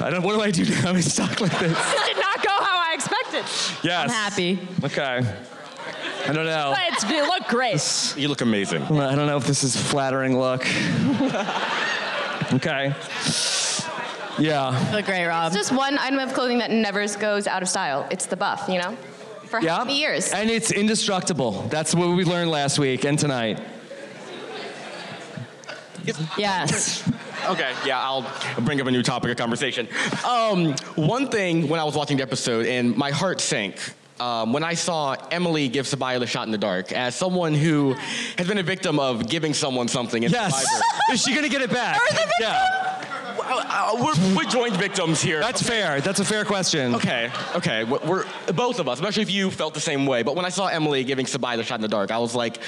I 0.00 0.10
don't. 0.10 0.22
What 0.22 0.34
do 0.34 0.40
I 0.42 0.50
do 0.50 0.64
now? 0.68 0.90
I'm 0.90 1.00
stuck 1.02 1.40
like 1.40 1.58
this. 1.58 1.72
This 1.94 2.06
did 2.06 2.16
not 2.18 2.42
go 2.42 2.50
how 2.50 2.76
I 2.78 2.92
expected. 2.94 3.44
Yes. 3.82 4.04
I'm 4.04 4.10
happy. 4.10 4.58
Okay. 4.84 5.20
I 6.26 6.32
don't 6.32 6.44
know. 6.46 6.74
But 6.74 6.92
it's, 6.92 7.04
it 7.04 7.24
looked 7.24 7.48
great. 7.48 8.14
You 8.16 8.28
look 8.28 8.40
amazing. 8.40 8.82
I 8.82 9.14
don't 9.14 9.26
know 9.26 9.36
if 9.36 9.46
this 9.46 9.62
is 9.64 9.74
a 9.74 9.78
flattering 9.78 10.38
look. 10.38 10.62
okay. 12.52 12.94
Yeah. 14.38 14.90
Look 14.92 15.06
great, 15.06 15.26
Rob. 15.26 15.46
It's 15.52 15.56
just 15.56 15.72
one 15.72 15.96
item 15.98 16.18
of 16.18 16.32
clothing 16.34 16.58
that 16.58 16.70
never 16.70 17.06
goes 17.18 17.46
out 17.46 17.62
of 17.62 17.68
style. 17.68 18.06
It's 18.10 18.26
the 18.26 18.36
buff, 18.36 18.66
you 18.68 18.78
know? 18.78 18.96
For 19.46 19.60
how 19.60 19.64
Yeah. 19.66 19.78
many 19.84 19.98
years? 19.98 20.32
And 20.32 20.50
it's 20.50 20.72
indestructible. 20.72 21.62
That's 21.70 21.94
what 21.94 22.08
we 22.16 22.24
learned 22.24 22.50
last 22.50 22.78
week 22.78 23.04
and 23.04 23.18
tonight. 23.18 23.60
Yes. 26.38 27.08
Okay, 27.48 27.72
yeah, 27.84 28.00
I'll 28.00 28.26
bring 28.62 28.80
up 28.80 28.86
a 28.86 28.90
new 28.90 29.02
topic 29.02 29.30
of 29.30 29.36
conversation. 29.36 29.86
Um, 30.26 30.74
one 30.96 31.28
thing 31.28 31.68
when 31.68 31.78
I 31.80 31.84
was 31.84 31.94
watching 31.94 32.16
the 32.16 32.22
episode, 32.22 32.66
and 32.66 32.96
my 32.96 33.10
heart 33.10 33.40
sank. 33.40 33.78
Um, 34.20 34.52
when 34.52 34.62
I 34.62 34.74
saw 34.74 35.16
Emily 35.32 35.66
give 35.68 35.86
Sabiyah 35.86 36.20
the 36.20 36.26
shot 36.28 36.46
in 36.46 36.52
the 36.52 36.58
dark, 36.58 36.92
as 36.92 37.16
someone 37.16 37.52
who 37.52 37.94
has 38.38 38.46
been 38.46 38.58
a 38.58 38.62
victim 38.62 39.00
of 39.00 39.28
giving 39.28 39.52
someone 39.52 39.88
something 39.88 40.22
in 40.22 40.30
Yes. 40.30 40.54
Survivor. 40.54 40.84
Is 41.12 41.22
she 41.22 41.34
gonna 41.34 41.48
get 41.48 41.62
it 41.62 41.70
back? 41.72 42.00
Yeah. 42.40 42.93
Uh, 43.42 43.96
we're, 44.04 44.36
we're 44.36 44.44
joint 44.44 44.76
victims 44.76 45.22
here. 45.22 45.40
That's 45.40 45.62
fair. 45.62 46.00
That's 46.00 46.20
a 46.20 46.24
fair 46.24 46.44
question. 46.44 46.94
Okay, 46.94 47.30
okay. 47.56 47.84
We're, 47.84 47.98
we're 48.00 48.24
both 48.54 48.78
of 48.80 48.88
us, 48.88 48.98
especially 48.98 49.22
if 49.22 49.30
you 49.30 49.50
felt 49.50 49.74
the 49.74 49.80
same 49.80 50.06
way. 50.06 50.22
But 50.22 50.36
when 50.36 50.44
I 50.44 50.48
saw 50.48 50.66
Emily 50.66 51.04
giving 51.04 51.26
Sabiyah 51.26 51.56
the 51.56 51.64
shot 51.64 51.76
in 51.76 51.80
the 51.82 51.88
dark, 51.88 52.10
I 52.10 52.18
was 52.18 52.34
like, 52.34 52.58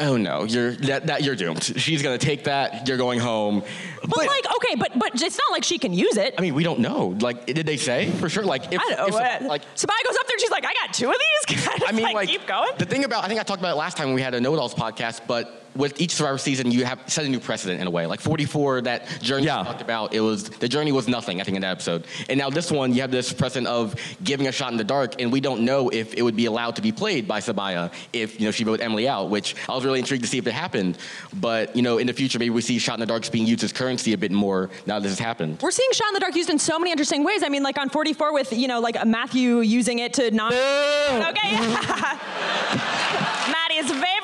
oh 0.00 0.16
no, 0.16 0.44
you're 0.44 0.72
that, 0.72 1.06
that 1.06 1.22
you're 1.22 1.36
doomed. 1.36 1.62
She's 1.62 2.02
gonna 2.02 2.18
take 2.18 2.44
that. 2.44 2.88
You're 2.88 2.96
going 2.96 3.20
home. 3.20 3.62
But, 4.02 4.26
like, 4.26 4.46
okay, 4.56 4.74
but 4.76 4.98
but 4.98 5.20
it's 5.20 5.38
not 5.38 5.52
like 5.52 5.64
she 5.64 5.78
can 5.78 5.92
use 5.92 6.16
it. 6.16 6.34
I 6.38 6.40
mean, 6.40 6.54
we 6.54 6.64
don't 6.64 6.80
know. 6.80 7.16
Like, 7.20 7.46
did 7.46 7.66
they 7.66 7.76
say 7.76 8.10
for 8.10 8.28
sure? 8.28 8.44
Like, 8.44 8.72
if, 8.72 8.80
I 8.80 8.94
don't 8.94 9.10
know. 9.10 9.18
if 9.18 9.42
like 9.42 9.62
Sabiyah 9.76 10.06
goes 10.06 10.16
up 10.16 10.26
there 10.26 10.34
and 10.34 10.40
she's 10.40 10.50
like, 10.50 10.64
I 10.64 10.72
got 10.74 10.92
two 10.92 11.08
of 11.08 11.16
these. 11.48 11.56
Can 11.56 11.80
I, 11.86 11.88
I 11.88 11.92
mean, 11.92 12.04
like, 12.04 12.14
like, 12.14 12.28
keep 12.28 12.46
going. 12.46 12.72
The 12.78 12.86
thing 12.86 13.04
about, 13.04 13.24
I 13.24 13.28
think 13.28 13.40
I 13.40 13.42
talked 13.44 13.60
about 13.60 13.72
it 13.72 13.78
last 13.78 13.96
time 13.96 14.08
when 14.08 14.14
we 14.14 14.22
had 14.22 14.34
a 14.34 14.40
Know 14.40 14.54
It 14.54 14.58
Alls 14.58 14.74
podcast, 14.74 15.22
but 15.26 15.61
with 15.74 16.00
each 16.00 16.14
Survivor 16.14 16.38
season, 16.38 16.70
you 16.70 16.84
have 16.84 17.00
set 17.06 17.24
a 17.24 17.28
new 17.28 17.40
precedent 17.40 17.80
in 17.80 17.86
a 17.86 17.90
way. 17.90 18.06
Like 18.06 18.20
44, 18.20 18.82
that 18.82 19.08
journey 19.20 19.46
yeah. 19.46 19.62
talked 19.62 19.80
about, 19.80 20.14
it 20.14 20.20
was 20.20 20.44
the 20.44 20.68
journey 20.68 20.92
was 20.92 21.08
nothing. 21.08 21.40
I 21.40 21.44
think 21.44 21.56
in 21.56 21.62
that 21.62 21.72
episode, 21.72 22.06
and 22.28 22.38
now 22.38 22.50
this 22.50 22.70
one, 22.70 22.92
you 22.92 23.00
have 23.00 23.10
this 23.10 23.32
precedent 23.32 23.66
of 23.66 23.94
giving 24.22 24.46
a 24.48 24.52
shot 24.52 24.72
in 24.72 24.78
the 24.78 24.84
dark, 24.84 25.20
and 25.20 25.32
we 25.32 25.40
don't 25.40 25.64
know 25.64 25.88
if 25.88 26.14
it 26.14 26.22
would 26.22 26.36
be 26.36 26.46
allowed 26.46 26.76
to 26.76 26.82
be 26.82 26.92
played 26.92 27.26
by 27.26 27.40
Sabiyah 27.40 27.92
if 28.12 28.40
you 28.40 28.46
know 28.46 28.50
she 28.50 28.64
voted 28.64 28.80
Emily 28.80 29.08
out, 29.08 29.30
which 29.30 29.54
I 29.68 29.74
was 29.74 29.84
really 29.84 29.98
intrigued 29.98 30.24
to 30.24 30.28
see 30.28 30.38
if 30.38 30.46
it 30.46 30.52
happened. 30.52 30.98
But 31.34 31.74
you 31.76 31.82
know, 31.82 31.98
in 31.98 32.06
the 32.06 32.12
future, 32.12 32.38
maybe 32.38 32.50
we 32.50 32.62
see 32.62 32.78
shot 32.78 32.94
in 32.94 33.00
the 33.00 33.06
darks 33.06 33.28
being 33.28 33.46
used 33.46 33.64
as 33.64 33.72
currency 33.72 34.12
a 34.12 34.18
bit 34.18 34.32
more 34.32 34.70
now 34.86 34.98
that 34.98 35.02
this 35.02 35.12
has 35.12 35.18
happened. 35.18 35.60
We're 35.62 35.70
seeing 35.70 35.90
shot 35.92 36.08
in 36.08 36.14
the 36.14 36.20
dark 36.20 36.34
used 36.34 36.50
in 36.50 36.58
so 36.58 36.78
many 36.78 36.90
interesting 36.90 37.24
ways. 37.24 37.42
I 37.42 37.48
mean, 37.48 37.62
like 37.62 37.78
on 37.78 37.88
44 37.88 38.32
with 38.32 38.52
you 38.52 38.68
know, 38.68 38.80
like 38.80 39.04
Matthew 39.06 39.60
using 39.60 39.98
it 40.00 40.14
to 40.14 40.30
not. 40.30 40.52
Okay. 41.32 41.56
Maddie's 43.52 43.90
favorite 43.90 44.21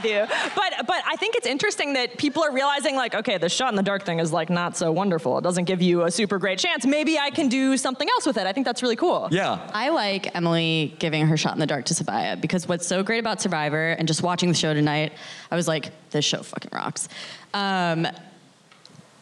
player, 0.00 0.26
Matthew. 0.26 0.52
But 0.54 0.86
but 0.86 1.02
I 1.06 1.16
think 1.16 1.36
it's 1.36 1.46
interesting 1.46 1.94
that 1.94 2.18
people 2.18 2.42
are 2.42 2.52
realizing 2.52 2.96
like, 2.96 3.14
okay, 3.14 3.38
the 3.38 3.48
shot 3.48 3.70
in 3.70 3.76
the 3.76 3.82
dark 3.82 4.04
thing 4.04 4.18
is 4.18 4.32
like 4.32 4.50
not 4.50 4.76
so 4.76 4.92
wonderful. 4.92 5.38
It 5.38 5.42
doesn't 5.42 5.64
give 5.64 5.82
you 5.82 6.02
a 6.02 6.10
super 6.10 6.38
great 6.38 6.58
chance. 6.58 6.86
Maybe 6.86 7.18
I 7.18 7.30
can 7.30 7.48
do 7.48 7.76
something 7.76 8.08
else 8.08 8.26
with 8.26 8.36
it. 8.36 8.46
I 8.46 8.52
think 8.52 8.66
that's 8.66 8.82
really 8.82 8.96
cool. 8.96 9.28
Yeah. 9.30 9.68
I 9.72 9.90
like 9.90 10.34
Emily 10.34 10.94
giving 10.98 11.26
her 11.26 11.36
shot 11.36 11.54
in 11.54 11.60
the 11.60 11.66
dark 11.66 11.84
to 11.86 11.94
Sabiyah 11.94 12.40
because 12.40 12.68
what's 12.68 12.86
so 12.86 13.02
great 13.02 13.18
about 13.18 13.40
Survivor 13.40 13.92
and 13.92 14.08
just 14.08 14.22
watching 14.22 14.48
the 14.48 14.54
show 14.54 14.74
tonight, 14.74 15.12
I 15.50 15.56
was 15.56 15.68
like, 15.68 15.90
this 16.10 16.24
show 16.24 16.42
fucking 16.42 16.70
rocks. 16.72 17.08
Um, 17.54 18.06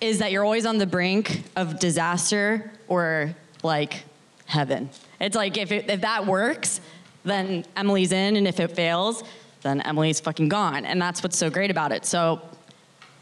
is 0.00 0.18
that 0.20 0.32
you're 0.32 0.44
always 0.44 0.64
on 0.64 0.78
the 0.78 0.86
brink 0.86 1.44
of 1.56 1.78
disaster 1.78 2.70
or 2.88 3.34
like 3.62 4.04
heaven. 4.46 4.88
It's 5.20 5.36
like 5.36 5.58
if, 5.58 5.70
it, 5.72 5.90
if 5.90 6.00
that 6.00 6.26
works, 6.26 6.80
then 7.22 7.66
Emily's 7.76 8.12
in, 8.12 8.36
and 8.36 8.48
if 8.48 8.60
it 8.60 8.72
fails, 8.72 9.22
then 9.62 9.80
Emily's 9.82 10.20
fucking 10.20 10.48
gone. 10.48 10.84
And 10.84 11.00
that's 11.00 11.22
what's 11.22 11.38
so 11.38 11.50
great 11.50 11.70
about 11.70 11.92
it. 11.92 12.06
So 12.06 12.40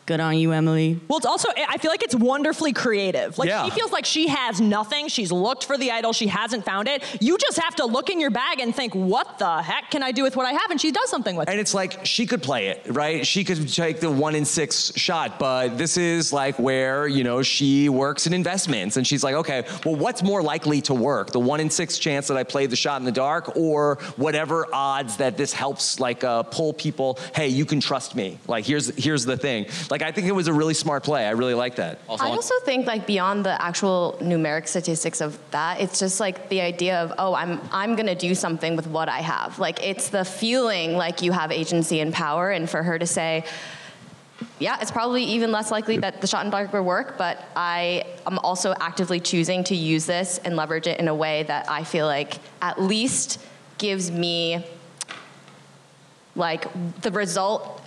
good 0.08 0.20
on 0.20 0.38
you, 0.38 0.52
Emily. 0.52 0.98
Well, 1.06 1.18
it's 1.18 1.26
also, 1.26 1.50
I 1.68 1.76
feel 1.76 1.90
like 1.90 2.02
it's 2.02 2.14
wonderfully 2.14 2.72
creative. 2.72 3.36
Like, 3.36 3.50
Yeah. 3.50 3.66
she 3.66 3.70
feels 3.72 3.92
like 3.92 4.06
she 4.06 4.28
has 4.28 4.58
nothing. 4.58 5.08
She's 5.08 5.30
looked 5.30 5.66
for 5.66 5.76
the 5.76 5.90
idol, 5.90 6.14
she 6.14 6.28
hasn't 6.28 6.64
found 6.64 6.88
it. 6.88 7.02
You 7.20 7.36
just 7.36 7.58
have 7.58 7.76
to 7.76 7.84
look 7.84 8.08
in 8.08 8.18
your 8.18 8.30
bag 8.30 8.58
and 8.60 8.74
think, 8.74 8.94
what 8.94 9.38
the 9.38 9.60
heck 9.60 9.90
can 9.90 10.02
I 10.02 10.12
do 10.12 10.22
with 10.22 10.34
what 10.34 10.46
I 10.46 10.52
have? 10.52 10.70
And 10.70 10.80
she 10.80 10.92
does 10.92 11.10
something 11.10 11.36
with 11.36 11.46
it. 11.46 11.50
And 11.52 11.60
it's 11.60 11.74
like 11.74 12.06
she 12.06 12.24
could 12.24 12.42
play 12.42 12.68
it, 12.68 12.86
right? 12.88 13.26
She 13.26 13.44
could 13.44 13.68
take 13.68 14.00
the 14.00 14.10
one 14.10 14.34
in 14.34 14.46
six 14.46 14.92
shot, 14.96 15.38
but 15.38 15.76
this 15.76 15.98
is 15.98 16.32
like 16.32 16.58
where, 16.58 17.06
you 17.06 17.22
know, 17.22 17.42
she 17.42 17.90
works 17.90 18.26
in 18.26 18.32
investments 18.32 18.96
and 18.96 19.06
she's 19.06 19.22
like, 19.22 19.34
okay, 19.34 19.66
well, 19.84 19.94
what's 19.94 20.22
more 20.22 20.42
likely 20.42 20.80
to 20.82 20.94
work? 20.94 21.32
The 21.32 21.38
one 21.40 21.60
in 21.60 21.68
six 21.68 21.98
chance 21.98 22.28
that 22.28 22.38
I 22.38 22.44
play 22.44 22.64
the 22.64 22.76
shot 22.76 22.98
in 23.02 23.04
the 23.04 23.12
dark 23.12 23.56
or 23.58 23.98
whatever 24.16 24.66
odds 24.72 25.18
that 25.18 25.36
this 25.36 25.52
helps 25.52 26.00
like 26.00 26.24
uh, 26.24 26.44
pull 26.44 26.72
people, 26.72 27.18
hey, 27.34 27.48
you 27.48 27.66
can 27.66 27.78
trust 27.80 28.16
me. 28.16 28.38
Like, 28.46 28.64
here's, 28.64 28.88
here's 28.96 29.26
the 29.26 29.36
thing. 29.36 29.66
Like, 29.90 29.97
I 30.02 30.12
think 30.12 30.26
it 30.26 30.32
was 30.32 30.48
a 30.48 30.52
really 30.52 30.74
smart 30.74 31.04
play. 31.04 31.26
I 31.26 31.30
really 31.30 31.54
like 31.54 31.76
that. 31.76 31.98
I 32.08 32.28
also 32.28 32.54
think 32.64 32.86
like 32.86 33.06
beyond 33.06 33.44
the 33.44 33.60
actual 33.62 34.16
numeric 34.20 34.68
statistics 34.68 35.20
of 35.20 35.38
that, 35.50 35.80
it's 35.80 35.98
just 35.98 36.20
like 36.20 36.48
the 36.48 36.60
idea 36.60 37.02
of 37.02 37.12
oh, 37.18 37.34
I'm 37.34 37.60
I'm 37.72 37.96
gonna 37.96 38.14
do 38.14 38.34
something 38.34 38.76
with 38.76 38.86
what 38.86 39.08
I 39.08 39.20
have. 39.20 39.58
Like 39.58 39.82
it's 39.82 40.08
the 40.08 40.24
feeling 40.24 40.96
like 40.96 41.22
you 41.22 41.32
have 41.32 41.52
agency 41.52 42.00
and 42.00 42.12
power, 42.12 42.50
and 42.50 42.68
for 42.68 42.82
her 42.82 42.98
to 42.98 43.06
say. 43.06 43.44
Yeah, 44.60 44.78
it's 44.80 44.92
probably 44.92 45.24
even 45.24 45.50
less 45.50 45.72
likely 45.72 45.98
that 45.98 46.20
the 46.20 46.28
shot 46.28 46.44
in 46.44 46.50
dark 46.50 46.72
will 46.72 46.84
work, 46.84 47.18
but 47.18 47.44
I 47.56 48.04
am 48.24 48.38
also 48.38 48.72
actively 48.80 49.18
choosing 49.18 49.64
to 49.64 49.74
use 49.74 50.06
this 50.06 50.38
and 50.38 50.54
leverage 50.54 50.86
it 50.86 51.00
in 51.00 51.08
a 51.08 51.14
way 51.14 51.42
that 51.44 51.68
I 51.68 51.82
feel 51.82 52.06
like 52.06 52.38
at 52.62 52.80
least 52.80 53.40
gives 53.78 54.12
me 54.12 54.64
like 56.36 56.66
the 57.02 57.10
result. 57.10 57.82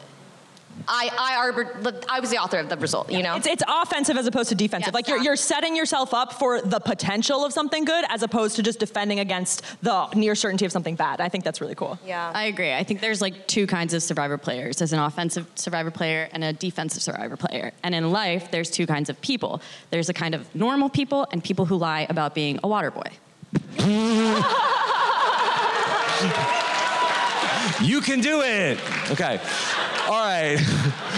I 0.88 1.10
I, 1.18 1.36
arbor, 1.38 2.04
I 2.10 2.20
was 2.20 2.30
the 2.30 2.38
author 2.38 2.58
of 2.58 2.70
the 2.70 2.78
result, 2.78 3.12
you 3.12 3.24
know. 3.24 3.36
It's, 3.36 3.48
it's 3.48 3.64
offensive 3.68 4.18
as 4.18 4.28
opposed 4.28 4.50
to 4.50 4.56
defensive. 4.56 4.94
like 4.94 5.08
you're, 5.08 5.20
you're 5.20 5.36
setting 5.36 5.76
yourself 5.76 6.14
up 6.14 6.34
for 6.34 6.62
the 6.62 6.80
potential 6.80 7.46
of 7.46 7.54
something 7.54 7.86
good 7.86 8.06
as 8.10 8.24
opposed 8.24 8.56
to 8.58 8.64
just 8.64 8.80
defending 8.80 9.20
against 9.20 9.64
the 9.82 10.08
near 10.10 10.36
certainty 10.36 10.66
of 10.66 10.72
something 10.72 10.96
bad. 10.96 11.22
I 11.22 11.30
think 11.30 11.44
that's 11.44 11.62
really 11.62 11.76
cool. 11.76 12.00
Yeah. 12.06 12.32
I 12.34 12.46
agree. 12.46 12.74
I 12.74 12.84
think 12.84 13.02
there's 13.02 13.22
like 13.22 13.48
two 13.48 13.68
kinds 13.68 13.94
of 13.94 14.04
survivor 14.04 14.38
players. 14.38 14.78
There's 14.78 14.94
an 14.94 15.00
offensive 15.00 15.48
survivor 15.56 15.92
player 15.92 16.30
and 16.32 16.44
a 16.44 16.54
defensive 16.54 17.02
survivor 17.02 17.38
player. 17.38 17.72
And 17.84 17.96
in 17.96 18.12
life, 18.12 18.52
there's 18.52 18.70
two 18.70 18.88
kinds 18.88 19.10
of 19.10 19.20
people. 19.22 19.62
There's 19.90 20.10
a 20.10 20.14
kind 20.14 20.36
of 20.36 20.54
normal 20.56 20.90
people 20.90 21.28
and 21.32 21.44
people 21.44 21.66
who 21.66 21.78
lie 21.78 22.08
about 22.10 22.36
being 22.36 22.60
a 22.64 22.68
water 22.68 22.92
boy. 22.92 23.12
You 27.82 28.02
can 28.02 28.20
do 28.22 28.42
it. 28.42 28.80
Okay. 29.12 29.40
All 30.08 30.20
right. 30.26 30.58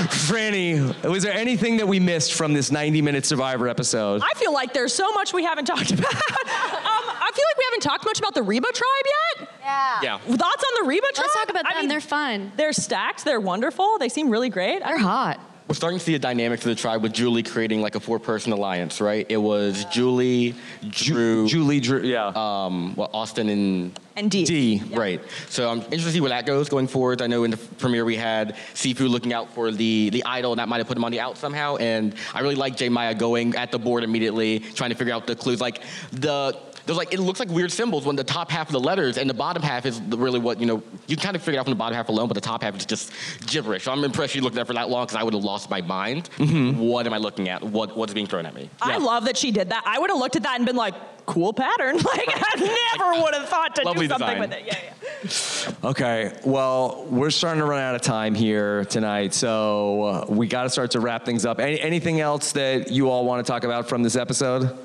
Frannie, 0.10 0.80
was 1.10 1.24
there 1.24 1.34
anything 1.34 1.78
that 1.78 1.88
we 1.88 2.00
missed 2.00 2.34
from 2.34 2.54
this 2.54 2.72
90 2.72 3.02
minute 3.02 3.26
Survivor 3.26 3.68
episode? 3.68 4.22
I 4.24 4.38
feel 4.38 4.54
like 4.54 4.74
there's 4.74 4.94
so 4.94 5.12
much 5.14 5.34
we 5.34 5.44
haven't 5.44 5.66
talked 5.74 5.92
about. 5.92 6.14
um, 6.14 6.20
I 6.46 7.30
feel 7.34 7.46
like 7.50 7.58
we 7.58 7.64
haven't 7.66 7.82
talked 7.82 8.06
much 8.06 8.20
about 8.20 8.34
the 8.34 8.44
Reba 8.44 8.68
tribe 8.74 9.06
yet. 9.40 9.50
Yeah. 9.62 10.00
Yeah. 10.04 10.18
Thoughts 10.20 10.64
on 10.64 10.84
the 10.84 10.88
Reba 10.90 11.06
tribe? 11.14 11.18
Let's 11.26 11.34
talk 11.34 11.50
about 11.50 11.64
them. 11.64 11.74
I 11.76 11.80
mean, 11.82 11.90
They're 11.90 12.02
fun. 12.02 12.52
They're 12.56 12.74
stacked. 12.74 13.26
They're 13.26 13.42
wonderful. 13.42 13.98
They 14.00 14.10
seem 14.10 14.30
really 14.30 14.50
great. 14.50 14.84
They're 14.84 14.98
hot. 14.98 15.40
We're 15.68 15.76
starting 15.76 15.98
to 15.98 16.04
see 16.06 16.14
a 16.16 16.20
dynamic 16.20 16.60
to 16.62 16.68
the 16.68 16.76
tribe 16.76 17.02
with 17.02 17.14
Julie 17.14 17.42
creating 17.42 17.82
like 17.82 17.96
a 17.96 18.00
four-person 18.00 18.52
alliance, 18.52 19.00
right? 19.00 19.26
It 19.30 19.38
was 19.38 19.86
Julie, 19.86 20.56
Drew, 20.90 21.48
Julie, 21.48 21.80
Drew, 21.80 22.02
yeah, 22.04 22.32
um, 22.36 22.94
well, 22.96 23.10
Austin 23.14 23.48
and 23.48 23.98
and 24.16 24.30
Dee. 24.30 24.46
Dee, 24.46 24.82
right? 24.92 25.22
So 25.50 25.70
I'm 25.70 25.80
interested 25.80 26.06
to 26.06 26.12
see 26.12 26.22
where 26.22 26.30
that 26.30 26.46
goes 26.46 26.70
going 26.70 26.88
forward. 26.88 27.22
I 27.22 27.28
know 27.28 27.44
in 27.44 27.52
the 27.52 27.58
premiere 27.58 28.06
we 28.06 28.16
had 28.16 28.56
Sifu 28.74 29.10
looking 29.10 29.34
out 29.34 29.54
for 29.54 29.72
the 29.72 30.10
the 30.10 30.24
idol, 30.26 30.52
and 30.52 30.60
that 30.60 30.68
might 30.68 30.78
have 30.78 30.88
put 30.88 30.98
him 30.98 31.04
on 31.04 31.12
the 31.12 31.20
out 31.20 31.38
somehow. 31.38 31.78
And 31.78 32.16
I 32.34 32.42
really 32.42 32.56
like 32.56 32.78
J 32.78 32.90
Maya 32.90 33.16
going 33.16 33.56
at 33.56 33.72
the 33.72 33.80
board 33.80 34.04
immediately, 34.04 34.60
trying 34.60 34.92
to 34.92 34.96
figure 34.96 35.14
out 35.14 35.28
the 35.28 35.36
clues. 35.36 35.60
Like 35.62 35.82
the 36.12 36.58
there's 36.86 36.98
like 36.98 37.14
it 37.14 37.20
looks 37.20 37.40
like 37.40 37.50
weird 37.50 37.72
symbols 37.72 38.06
when 38.06 38.16
the 38.16 38.24
top 38.24 38.52
half 38.52 38.68
of 38.68 38.74
the 38.74 38.80
letters 38.80 39.18
and 39.18 39.30
the 39.30 39.34
bottom 39.34 39.64
half 39.64 39.86
is 39.86 40.02
really 40.02 40.40
what 40.40 40.60
you 40.60 40.66
know 40.66 40.84
you 41.08 41.16
kind 41.16 41.36
of 41.36 41.42
figure 41.42 41.58
it 41.58 41.60
out 41.60 41.66
from 41.66 41.72
the 41.72 41.78
bottom 41.78 41.96
half 41.96 42.10
alone, 42.10 42.28
but 42.28 42.34
the 42.34 42.42
top 42.42 42.64
half 42.64 42.76
is 42.78 42.86
just 42.86 43.12
gibberish. 43.46 43.84
So 43.84 43.92
I'm 43.92 44.04
impressed 44.04 44.36
you 44.36 44.42
looked 44.42 44.58
at 44.58 44.62
it 44.62 44.68
for 44.68 44.74
that 44.74 44.90
long 44.90 45.06
because 45.06 45.16
I 45.16 45.24
would 45.24 45.34
have 45.34 45.44
lost 45.44 45.70
my 45.70 45.82
mind. 45.82 46.30
Mm-hmm. 46.38 46.80
What 46.80 47.08
am 47.08 47.14
I 47.14 47.18
looking 47.18 47.50
at? 47.50 47.64
What 47.64 47.96
what's 47.96 48.14
being 48.14 48.28
thrown 48.28 48.46
at 48.46 48.54
me? 48.54 48.70
I 48.82 48.98
love 48.98 49.26
that 49.26 49.38
she 49.38 49.52
did 49.52 49.70
that. 49.70 49.84
I 49.86 50.00
would 50.00 50.10
have 50.10 50.20
looked 50.20 50.36
at 50.36 50.44
that 50.44 50.58
and 50.58 50.66
been 50.66 50.76
like, 50.76 50.96
cool 51.26 51.54
pattern. 51.54 52.00
Like, 52.04 52.28
I 52.28 52.98
never 53.00 53.24
would 53.24 53.34
have 53.34 53.50
thought 53.50 53.76
to 53.76 53.82
do 53.82 54.08
something 54.08 54.10
design. 54.10 54.40
with 54.40 54.52
it. 54.52 54.64
Yeah, 54.66 54.78
yeah. 54.84 55.90
Okay, 55.90 56.38
well, 56.46 57.06
we're 57.10 57.30
starting 57.32 57.62
to 57.62 57.66
run 57.66 57.82
out 57.82 57.96
of 57.96 58.02
time 58.02 58.36
here 58.36 58.86
tonight, 58.86 59.34
so 59.34 60.04
uh, 60.04 60.26
we 60.28 60.48
got 60.48 60.64
to 60.64 60.70
start 60.70 60.92
to 60.92 61.00
wrap 61.00 61.26
things 61.26 61.46
up. 61.46 61.60
Any, 61.60 61.80
anything 61.80 62.20
else 62.20 62.52
that 62.52 62.92
you 62.92 63.10
all 63.10 63.26
want 63.26 63.44
to 63.44 63.50
talk 63.50 63.64
about 63.64 63.88
from 63.90 64.04
this 64.04 64.16
episode? 64.16 64.78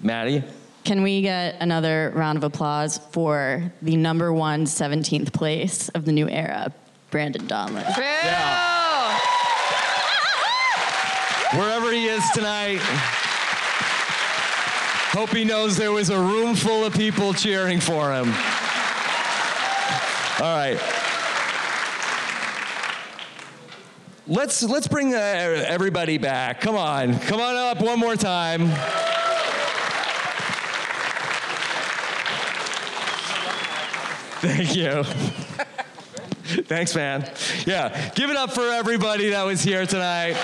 Maddie? 0.00 0.44
Can 0.88 1.02
we 1.02 1.20
get 1.20 1.56
another 1.60 2.10
round 2.16 2.38
of 2.38 2.44
applause 2.44 2.96
for 2.96 3.70
the 3.82 3.94
number 3.94 4.32
one 4.32 4.64
17th 4.64 5.34
place 5.34 5.90
of 5.90 6.06
the 6.06 6.12
new 6.12 6.26
era, 6.26 6.72
Brandon 7.10 7.46
Donlon? 7.46 7.84
Wherever 11.58 11.92
he 11.92 12.06
is 12.06 12.24
tonight, 12.30 12.78
hope 15.10 15.28
he 15.28 15.44
knows 15.44 15.76
there 15.76 15.92
was 15.92 16.08
a 16.08 16.18
room 16.18 16.54
full 16.54 16.86
of 16.86 16.94
people 16.94 17.34
cheering 17.34 17.80
for 17.80 18.10
him. 18.10 18.32
All 20.40 20.56
right. 20.56 20.80
Let's 24.26 24.62
let's 24.62 24.88
bring 24.88 25.14
uh, 25.14 25.18
everybody 25.18 26.16
back. 26.16 26.62
Come 26.62 26.76
on, 26.76 27.18
come 27.18 27.42
on 27.42 27.56
up 27.56 27.82
one 27.82 27.98
more 27.98 28.16
time. 28.16 28.70
Thank 34.40 34.76
you. 34.76 35.02
Thanks, 36.64 36.94
man. 36.94 37.28
Yeah, 37.66 38.10
give 38.14 38.30
it 38.30 38.36
up 38.36 38.52
for 38.52 38.68
everybody 38.68 39.30
that 39.30 39.42
was 39.44 39.62
here 39.62 39.84
tonight. 39.84 40.34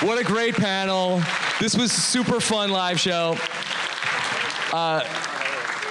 What 0.00 0.18
a 0.18 0.24
great 0.24 0.54
panel. 0.54 1.20
This 1.60 1.76
was 1.76 1.90
a 1.92 2.00
super 2.00 2.40
fun 2.40 2.70
live 2.70 3.00
show. 3.00 3.32
Uh, 4.72 5.00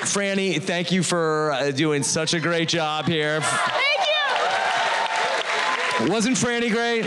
Frannie, 0.04 0.62
thank 0.62 0.92
you 0.92 1.04
for 1.04 1.52
uh, 1.52 1.72
doing 1.72 2.04
such 2.04 2.34
a 2.34 2.40
great 2.40 2.70
job 2.70 3.06
here. 3.06 3.42
Thank 3.42 4.08
you. 6.00 6.12
Wasn't 6.12 6.38
Frannie 6.38 6.72
great? 6.72 7.06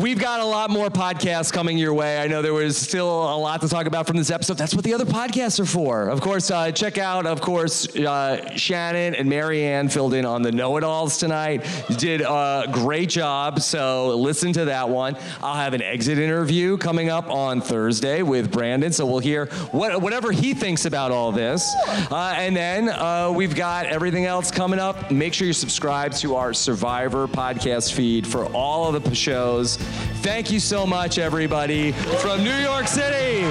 We've 0.00 0.18
got 0.18 0.40
a 0.40 0.44
lot 0.46 0.70
more 0.70 0.88
podcasts 0.88 1.52
coming 1.52 1.76
your 1.76 1.92
way. 1.92 2.18
I 2.18 2.26
know 2.26 2.40
there 2.40 2.54
was 2.54 2.78
still 2.78 3.06
a 3.06 3.36
lot 3.36 3.60
to 3.60 3.68
talk 3.68 3.84
about 3.84 4.06
from 4.06 4.16
this 4.16 4.30
episode. 4.30 4.56
That's 4.56 4.74
what 4.74 4.84
the 4.84 4.94
other 4.94 5.04
podcasts 5.04 5.60
are 5.60 5.66
for. 5.66 6.08
Of 6.08 6.22
course, 6.22 6.50
uh, 6.50 6.72
check 6.72 6.96
out, 6.96 7.26
of 7.26 7.42
course, 7.42 7.94
uh, 7.94 8.56
Shannon 8.56 9.14
and 9.14 9.28
Marianne 9.28 9.90
filled 9.90 10.14
in 10.14 10.24
on 10.24 10.40
the 10.40 10.50
Know 10.50 10.78
It 10.78 10.84
Alls 10.84 11.18
tonight. 11.18 11.66
Did 11.98 12.22
a 12.22 12.70
great 12.72 13.10
job. 13.10 13.60
So 13.60 14.16
listen 14.16 14.54
to 14.54 14.64
that 14.64 14.88
one. 14.88 15.14
I'll 15.42 15.56
have 15.56 15.74
an 15.74 15.82
exit 15.82 16.18
interview 16.18 16.78
coming 16.78 17.10
up 17.10 17.28
on 17.28 17.60
Thursday 17.60 18.22
with 18.22 18.50
Brandon. 18.50 18.92
So 18.92 19.04
we'll 19.04 19.18
hear 19.18 19.44
what, 19.72 20.00
whatever 20.00 20.32
he 20.32 20.54
thinks 20.54 20.86
about 20.86 21.10
all 21.10 21.32
this. 21.32 21.70
Uh, 22.10 22.34
and 22.38 22.56
then 22.56 22.88
uh, 22.88 23.30
we've 23.30 23.54
got 23.54 23.84
everything 23.84 24.24
else 24.24 24.50
coming 24.50 24.78
up. 24.78 25.10
Make 25.10 25.34
sure 25.34 25.46
you 25.46 25.52
subscribe 25.52 26.14
to 26.14 26.36
our 26.36 26.54
Survivor 26.54 27.28
podcast 27.28 27.92
feed 27.92 28.26
for 28.26 28.46
all 28.54 28.94
of 28.96 29.04
the 29.04 29.14
shows. 29.14 29.81
Thank 30.22 30.50
you 30.50 30.60
so 30.60 30.86
much, 30.86 31.18
everybody, 31.18 31.92
from 31.92 32.44
New 32.44 32.56
York 32.56 32.86
City. 32.86 33.42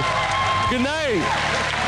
Good 0.70 0.82
night. 0.82 1.81